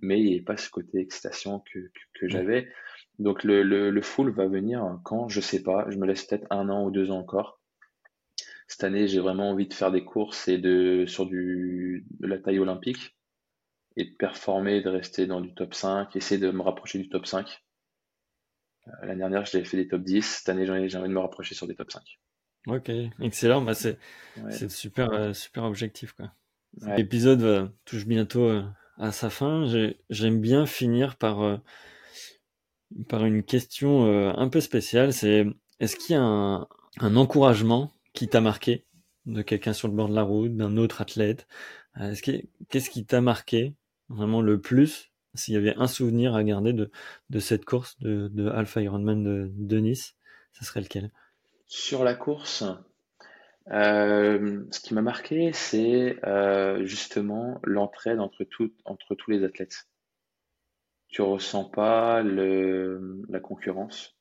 mais 0.00 0.20
il 0.20 0.30
n'y 0.32 0.38
a 0.38 0.42
pas 0.44 0.56
ce 0.56 0.70
côté 0.70 0.98
excitation 1.00 1.60
que 1.60 1.78
que, 1.80 2.20
que 2.20 2.24
Ouais. 2.26 2.30
j'avais. 2.30 2.72
Donc 3.20 3.44
le, 3.44 3.62
le 3.62 3.90
le 3.90 4.02
full 4.02 4.30
va 4.30 4.46
venir 4.48 4.98
quand? 5.04 5.28
Je 5.28 5.40
sais 5.40 5.62
pas. 5.62 5.88
Je 5.90 5.98
me 5.98 6.06
laisse 6.06 6.24
peut-être 6.24 6.46
un 6.50 6.68
an 6.68 6.84
ou 6.84 6.90
deux 6.90 7.10
ans 7.12 7.18
encore. 7.20 7.60
Cette 8.68 8.84
année, 8.84 9.08
j'ai 9.08 9.18
vraiment 9.18 9.50
envie 9.50 9.66
de 9.66 9.74
faire 9.74 9.90
des 9.90 10.04
courses 10.04 10.46
et 10.46 10.58
de 10.58 11.06
sur 11.08 11.26
du 11.26 12.06
de 12.20 12.26
la 12.28 12.38
taille 12.38 12.60
olympique 12.60 13.16
et 13.96 14.04
de 14.06 14.16
performer, 14.16 14.82
de 14.82 14.90
rester 14.90 15.26
dans 15.26 15.40
du 15.42 15.54
top 15.54 15.74
5, 15.74 16.16
essayer 16.16 16.40
de 16.40 16.50
me 16.50 16.62
rapprocher 16.62 16.98
du 16.98 17.08
top 17.08 17.26
5. 17.26 17.64
Euh, 18.86 19.06
L'année 19.06 19.20
dernière, 19.20 19.46
j'avais 19.46 19.64
fait 19.64 19.78
des 19.78 19.88
top 19.88 20.02
10. 20.02 20.26
Cette 20.26 20.50
année, 20.50 20.66
j'ai 20.66 20.98
envie 20.98 21.08
de 21.08 21.14
me 21.14 21.20
rapprocher 21.20 21.54
sur 21.54 21.66
des 21.66 21.74
top 21.74 21.90
5. 21.90 22.18
Ok, 22.66 22.90
excellent. 23.20 23.62
Bah, 23.62 23.74
c'est, 23.74 23.98
Ouais, 24.36 24.52
super, 24.70 25.10
euh, 25.12 25.32
super 25.32 25.64
objectif, 25.64 26.12
quoi. 26.12 26.32
ouais. 26.82 26.96
L'épisode 26.96 27.40
va- 27.42 27.72
touche 27.84 28.06
bientôt 28.06 28.44
euh, 28.44 28.64
à 28.98 29.12
sa 29.12 29.30
fin. 29.30 29.66
J'ai- 29.66 29.98
J'aime 30.10 30.40
bien 30.40 30.66
finir 30.66 31.16
par, 31.16 31.42
euh, 31.42 31.58
par 33.08 33.24
une 33.24 33.42
question 33.42 34.06
euh, 34.06 34.32
un 34.36 34.48
peu 34.48 34.60
spéciale. 34.60 35.12
C'est 35.12 35.46
est-ce 35.80 35.96
qu'il 35.96 36.14
y 36.14 36.18
a 36.18 36.22
un, 36.22 36.66
encouragement 37.16 37.92
qui 38.12 38.28
t'a 38.28 38.40
marqué 38.40 38.84
de 39.26 39.42
quelqu'un 39.42 39.72
sur 39.72 39.88
le 39.88 39.94
bord 39.94 40.08
de 40.08 40.14
la 40.14 40.22
route, 40.22 40.56
d'un 40.56 40.76
autre 40.76 41.00
athlète? 41.00 41.46
Euh, 42.00 42.10
Est-ce 42.10 42.22
que, 42.22 42.32
qu'est-ce 42.68 42.90
qui 42.90 43.04
t'a 43.04 43.20
marqué 43.20 43.74
vraiment 44.08 44.40
le 44.40 44.60
plus? 44.60 45.10
S'il 45.34 45.54
y 45.54 45.56
avait 45.56 45.76
un 45.76 45.86
souvenir 45.86 46.34
à 46.34 46.42
garder 46.42 46.72
de, 46.72 46.90
cette 47.38 47.64
course 47.64 47.96
de, 48.00 48.48
Alpha 48.48 48.80
Ironman 48.80 49.22
de, 49.22 49.78
Nice, 49.78 50.16
ça 50.52 50.64
serait 50.64 50.80
lequel? 50.80 51.10
Sur 51.66 52.02
la 52.02 52.14
course, 52.14 52.64
euh, 53.70 54.64
ce 54.70 54.80
qui 54.80 54.94
m'a 54.94 55.02
marqué, 55.02 55.52
c'est 55.52 56.16
justement 56.80 57.60
l'entraide 57.62 58.20
entre 58.20 58.44
tous 58.44 59.30
les 59.30 59.44
athlètes. 59.44 59.86
Tu 61.08 61.22
ressens 61.22 61.64
pas 61.64 62.22
le, 62.22 63.22
la 63.28 63.40
concurrence. 63.40 64.16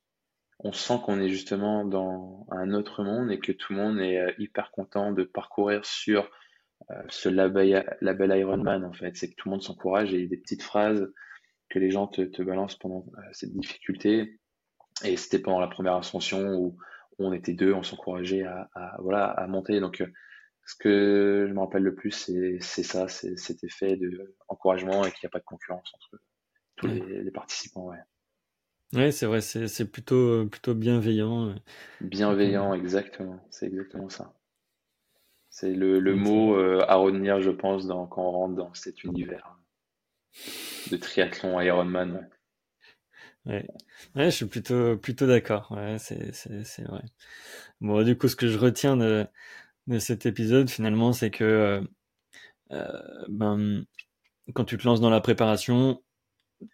On 0.60 0.72
sent 0.72 1.00
qu'on 1.06 1.20
est 1.20 1.30
justement 1.30 1.86
dans 1.86 2.48
un 2.50 2.74
autre 2.74 3.04
monde 3.04 3.32
et 3.32 3.40
que 3.40 3.52
tout 3.52 3.74
le 3.74 3.80
monde 3.80 4.00
est 4.00 4.20
euh, 4.20 4.32
hyper 4.40 4.72
content 4.72 5.12
de 5.12 5.24
parcourir 5.24 5.86
sur 5.86 6.30
ce 7.10 7.28
label, 7.28 7.98
label 8.02 8.38
Ironman 8.38 8.86
en 8.86 8.94
fait. 8.94 9.16
C'est 9.16 9.30
que 9.30 9.36
tout 9.36 9.50
le 9.50 9.52
monde 9.52 9.64
s'encourage 9.64 10.14
et 10.14 10.28
des 10.28 10.38
petites 10.38 10.64
phrases 10.64 11.12
que 11.70 11.80
les 11.80 11.92
gens 11.92 12.08
te, 12.08 12.22
te 12.22 12.42
balancent 12.42 12.78
pendant 12.78 13.06
cette 13.34 13.54
difficulté. 13.54 14.40
Et 15.04 15.18
c'était 15.18 15.40
pendant 15.40 15.60
la 15.60 15.68
première 15.68 15.96
ascension 15.96 16.54
où 16.56 16.78
on 17.20 17.34
était 17.34 17.54
deux, 17.54 17.74
on 17.74 17.84
s'encourageait 17.84 18.44
à, 18.44 18.98
voilà, 19.00 19.26
à 19.26 19.48
monter. 19.48 19.80
Donc, 19.80 20.02
euh, 20.02 20.08
ce 20.66 20.76
que 20.76 21.46
je 21.48 21.54
me 21.54 21.60
rappelle 21.60 21.84
le 21.84 21.96
plus, 21.96 22.12
c'est 22.60 22.84
ça, 22.84 23.08
c'est 23.08 23.38
cet 23.38 23.64
effet 23.64 23.96
de 23.96 24.36
encouragement 24.48 25.06
et 25.06 25.12
qu'il 25.12 25.20
n'y 25.24 25.28
a 25.28 25.32
pas 25.32 25.40
de 25.40 25.46
concurrence 25.46 25.90
entre 25.94 26.22
tous 26.78 26.88
les, 26.88 27.24
les, 27.24 27.32
participants. 27.32 27.88
Ouais, 27.88 27.98
ouais 28.94 29.12
c'est 29.12 29.26
vrai, 29.26 29.42
c'est 29.42 29.92
plutôt, 29.92 30.46
plutôt 30.48 30.74
bienveillant. 30.74 31.56
Bienveillant, 32.00 32.74
exactement. 32.74 33.46
C'est 33.50 33.68
exactement 33.68 34.10
ça. 34.10 34.34
C'est 35.50 35.74
le, 35.74 36.00
le 36.00 36.16
mot 36.16 36.56
euh, 36.56 36.86
à 36.88 36.96
retenir, 36.96 37.42
je 37.42 37.50
pense, 37.50 37.88
dans, 37.88 38.06
quand 38.06 38.22
on 38.22 38.32
rentre 38.32 38.56
dans 38.56 38.74
cet 38.74 39.04
univers 39.04 39.58
de 40.92 40.98
triathlon 40.98 41.60
Ironman. 41.60 42.30
Ouais. 43.46 43.66
ouais, 44.16 44.26
je 44.26 44.36
suis 44.36 44.46
plutôt 44.46 44.98
plutôt 44.98 45.26
d'accord. 45.26 45.72
Ouais, 45.72 45.98
c'est 46.00 46.84
vrai. 46.84 47.04
Bon, 47.82 48.04
du 48.04 48.18
coup, 48.18 48.28
ce 48.28 48.36
que 48.36 48.48
je 48.48 48.58
retiens 48.58 48.98
de 48.98 49.26
de 49.88 50.00
cet 50.00 50.26
épisode 50.26 50.70
finalement, 50.70 51.14
c'est 51.14 51.32
que 51.32 51.44
euh, 51.44 51.82
euh, 52.72 53.26
ben 53.30 53.86
quand 54.54 54.66
tu 54.66 54.78
te 54.78 54.86
lances 54.86 55.02
dans 55.02 55.10
la 55.10 55.22
préparation, 55.22 56.04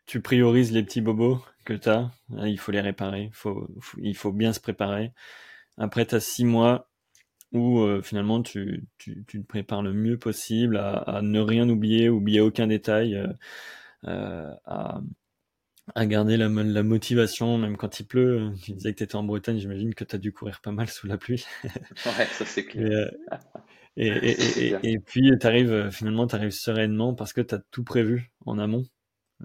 tu 0.05 0.21
priorises 0.21 0.71
les 0.71 0.83
petits 0.83 1.01
bobos 1.01 1.43
que 1.65 1.73
tu 1.73 1.89
as. 1.89 2.11
Il 2.45 2.59
faut 2.59 2.71
les 2.71 2.81
réparer. 2.81 3.29
Faut, 3.33 3.67
faut, 3.79 3.97
il 4.01 4.15
faut 4.15 4.31
bien 4.31 4.53
se 4.53 4.59
préparer. 4.59 5.11
Après, 5.77 6.05
tu 6.05 6.15
as 6.15 6.19
six 6.19 6.45
mois 6.45 6.89
où 7.51 7.81
euh, 7.81 8.01
finalement 8.01 8.41
tu, 8.41 8.85
tu, 8.97 9.23
tu, 9.27 9.41
te 9.41 9.47
prépares 9.47 9.83
le 9.83 9.93
mieux 9.93 10.17
possible 10.17 10.77
à, 10.77 10.93
à 10.95 11.21
ne 11.21 11.39
rien 11.39 11.69
oublier, 11.69 12.09
oublier 12.09 12.41
aucun 12.41 12.67
détail, 12.67 13.15
euh, 13.15 13.27
euh 14.07 14.51
à 14.65 15.01
à 15.95 16.05
garder 16.05 16.37
la, 16.37 16.47
la, 16.47 16.83
motivation, 16.83 17.57
même 17.57 17.77
quand 17.77 17.99
il 17.99 18.05
pleut. 18.05 18.51
Tu 18.63 18.71
disais 18.71 18.93
que 18.93 18.99
tu 18.99 19.03
étais 19.03 19.15
en 19.15 19.23
Bretagne, 19.23 19.57
j'imagine 19.57 19.93
que 19.93 20.03
tu 20.03 20.15
as 20.15 20.19
dû 20.19 20.31
courir 20.31 20.61
pas 20.61 20.71
mal 20.71 20.87
sous 20.87 21.07
la 21.07 21.17
pluie. 21.17 21.45
ouais, 21.65 22.25
ça 22.31 22.45
c'est 22.45 22.65
clair. 22.65 23.11
Et, 23.97 24.09
euh, 24.09 24.19
et, 24.23 24.31
et, 24.31 24.75
et, 24.83 24.99
puis, 25.05 25.31
tu 25.37 25.45
arrives, 25.45 25.89
finalement, 25.91 26.25
tu 26.25 26.35
arrives 26.35 26.51
sereinement 26.51 27.13
parce 27.13 27.33
que 27.33 27.41
tu 27.41 27.55
as 27.55 27.59
tout 27.71 27.83
prévu 27.83 28.31
en 28.45 28.59
amont. 28.59 28.85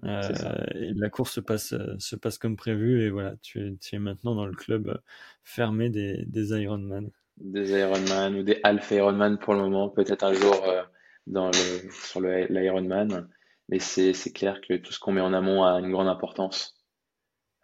Euh, 0.04 0.64
et 0.74 0.92
la 0.94 1.10
course 1.10 1.32
se 1.32 1.40
passe, 1.40 1.74
se 1.98 2.16
passe 2.16 2.38
comme 2.38 2.56
prévu 2.56 3.02
et 3.02 3.10
voilà, 3.10 3.34
tu 3.42 3.60
es, 3.60 3.76
tu 3.76 3.96
es 3.96 3.98
maintenant 3.98 4.34
dans 4.34 4.46
le 4.46 4.54
club 4.54 5.00
fermé 5.42 5.90
des, 5.90 6.24
des 6.26 6.50
Ironman. 6.60 7.10
Des 7.36 7.70
Ironman 7.70 8.36
ou 8.36 8.42
des 8.42 8.60
Alpha 8.62 8.94
Ironman 8.94 9.38
pour 9.38 9.54
le 9.54 9.60
moment, 9.60 9.88
peut-être 9.88 10.24
un 10.24 10.34
jour 10.34 10.62
euh, 10.66 10.82
dans 11.26 11.46
le, 11.46 11.90
sur 11.90 12.20
l'Ironman. 12.20 13.28
Mais 13.68 13.80
c'est 13.80 14.32
clair 14.32 14.60
que 14.66 14.74
tout 14.78 14.92
ce 14.92 14.98
qu'on 14.98 15.12
met 15.12 15.20
en 15.20 15.34
amont 15.34 15.62
a 15.64 15.78
une 15.78 15.90
grande 15.90 16.08
importance. 16.08 16.74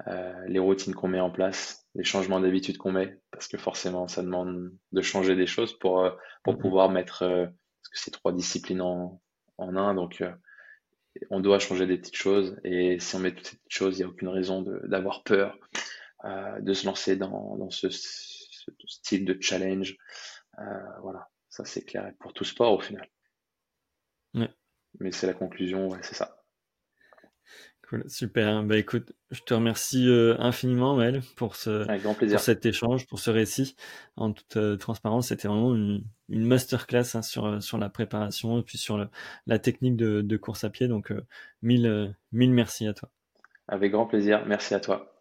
Euh, 0.07 0.35
les 0.49 0.59
routines 0.59 0.95
qu'on 0.95 1.09
met 1.09 1.20
en 1.20 1.30
place, 1.30 1.87
les 1.95 2.05
changements 2.05 2.41
d'habitude 2.41 2.76
qu'on 2.76 2.93
met, 2.93 3.18
parce 3.30 3.49
que 3.49 3.57
forcément, 3.57 4.07
ça 4.09 4.22
demande 4.22 4.72
de 4.93 5.01
changer 5.01 5.35
des 5.35 5.47
choses 5.47 5.78
pour, 5.78 6.01
euh, 6.01 6.11
pour 6.43 6.55
mm-hmm. 6.55 6.59
pouvoir 6.59 6.91
mettre, 6.91 7.22
euh, 7.22 7.47
parce 7.47 7.89
que 7.91 7.99
c'est 7.99 8.11
trois 8.11 8.32
disciplines 8.32 8.82
en, 8.82 9.22
en 9.57 9.76
un, 9.76 9.95
donc 9.95 10.20
euh, 10.20 10.30
on 11.31 11.41
doit 11.41 11.59
changer 11.59 11.87
des 11.87 11.99
petites 11.99 12.17
choses. 12.17 12.59
Et 12.65 12.99
si 13.01 13.15
on 13.15 13.21
met 13.21 13.35
toutes 13.35 13.47
ces 13.47 13.57
petites 13.57 13.73
choses, 13.73 13.99
il 13.99 14.03
n'y 14.03 14.05
a 14.05 14.09
aucune 14.09 14.29
raison 14.29 14.62
d'avoir 14.85 15.23
peur 15.23 15.59
euh, 16.25 16.61
de 16.61 16.73
se 16.75 16.87
lancer 16.87 17.17
dans, 17.17 17.57
dans 17.57 17.71
ce, 17.71 17.89
ce, 17.91 18.71
style 18.87 19.25
de 19.25 19.37
challenge. 19.41 19.97
voilà, 21.03 21.29
ça 21.49 21.65
c'est 21.65 21.85
clair 21.85 22.12
pour 22.19 22.33
tout 22.33 22.45
sport 22.45 22.73
au 22.73 22.81
final. 22.81 23.09
Ouais. 24.35 24.51
Mais 25.01 25.12
c'est 25.12 25.27
la 25.27 25.35
conclusion, 25.35 25.89
ouais, 25.89 25.99
c'est 26.03 26.15
ça. 26.15 26.43
Cool, 27.89 28.05
super. 28.09 28.62
Bah 28.62 28.78
écoute, 28.78 29.12
je 29.30 29.41
te 29.43 29.53
remercie 29.53 30.09
euh, 30.09 30.37
infiniment, 30.39 30.97
Mel, 30.97 31.22
pour, 31.37 31.55
ce, 31.55 31.85
pour 32.03 32.41
cet 32.41 32.64
échange, 32.64 33.07
pour 33.07 33.18
ce 33.18 33.30
récit. 33.30 33.76
En 34.16 34.32
toute 34.32 34.57
euh, 34.57 34.76
transparence, 34.76 35.28
c'était 35.28 35.49
vraiment 35.49 35.74
une, 35.74 36.03
une 36.30 36.47
masterclass 36.47 37.14
hein, 37.14 37.22
sur, 37.22 37.45
euh, 37.45 37.61
sur 37.61 37.76
la 37.76 37.91
préparation 37.91 38.59
et 38.59 38.62
puis 38.62 38.78
sur 38.78 38.97
le, 38.97 39.09
la 39.47 39.59
technique 39.59 39.97
de, 39.97 40.22
de, 40.22 40.37
course 40.37 40.64
à 40.64 40.70
pied. 40.70 40.89
Donc, 40.89 41.12
mille, 41.62 42.14
mille 42.32 42.53
merci 42.53 42.87
à 42.87 42.95
toi. 42.95 43.11
Avec 43.68 43.93
grand 43.93 44.07
plaisir. 44.07 44.45
Merci 44.47 44.74
à 44.74 44.80
toi. 44.80 45.14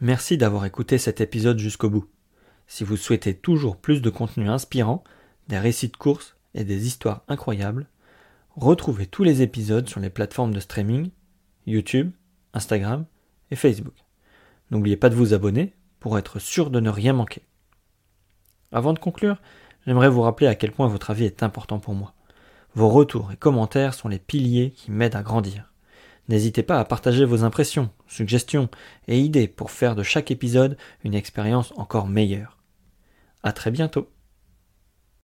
Merci 0.00 0.38
d'avoir 0.38 0.64
écouté 0.66 0.98
cet 0.98 1.20
épisode 1.20 1.58
jusqu'au 1.58 1.90
bout. 1.90 2.08
Si 2.68 2.84
vous 2.84 2.96
souhaitez 2.96 3.34
toujours 3.34 3.76
plus 3.76 4.00
de 4.02 4.10
contenu 4.10 4.48
inspirant, 4.48 5.02
des 5.48 5.58
récits 5.58 5.88
de 5.88 5.96
course, 5.96 6.36
et 6.54 6.64
des 6.64 6.86
histoires 6.86 7.24
incroyables, 7.28 7.86
retrouvez 8.56 9.06
tous 9.06 9.24
les 9.24 9.42
épisodes 9.42 9.88
sur 9.88 10.00
les 10.00 10.10
plateformes 10.10 10.52
de 10.52 10.60
streaming, 10.60 11.10
YouTube, 11.66 12.12
Instagram 12.52 13.06
et 13.50 13.56
Facebook. 13.56 13.94
N'oubliez 14.70 14.96
pas 14.96 15.08
de 15.08 15.14
vous 15.14 15.34
abonner 15.34 15.74
pour 15.98 16.18
être 16.18 16.38
sûr 16.38 16.70
de 16.70 16.80
ne 16.80 16.90
rien 16.90 17.12
manquer. 17.12 17.42
Avant 18.72 18.92
de 18.92 18.98
conclure, 18.98 19.40
j'aimerais 19.86 20.08
vous 20.08 20.22
rappeler 20.22 20.46
à 20.46 20.54
quel 20.54 20.72
point 20.72 20.86
votre 20.86 21.10
avis 21.10 21.24
est 21.24 21.42
important 21.42 21.78
pour 21.78 21.94
moi. 21.94 22.14
Vos 22.74 22.88
retours 22.88 23.32
et 23.32 23.36
commentaires 23.36 23.94
sont 23.94 24.08
les 24.08 24.20
piliers 24.20 24.70
qui 24.70 24.90
m'aident 24.90 25.16
à 25.16 25.22
grandir. 25.22 25.72
N'hésitez 26.28 26.62
pas 26.62 26.78
à 26.78 26.84
partager 26.84 27.24
vos 27.24 27.42
impressions, 27.42 27.90
suggestions 28.06 28.68
et 29.08 29.18
idées 29.18 29.48
pour 29.48 29.72
faire 29.72 29.96
de 29.96 30.04
chaque 30.04 30.30
épisode 30.30 30.76
une 31.02 31.14
expérience 31.14 31.72
encore 31.76 32.06
meilleure. 32.06 32.58
À 33.42 33.52
très 33.52 33.72
bientôt. 33.72 34.08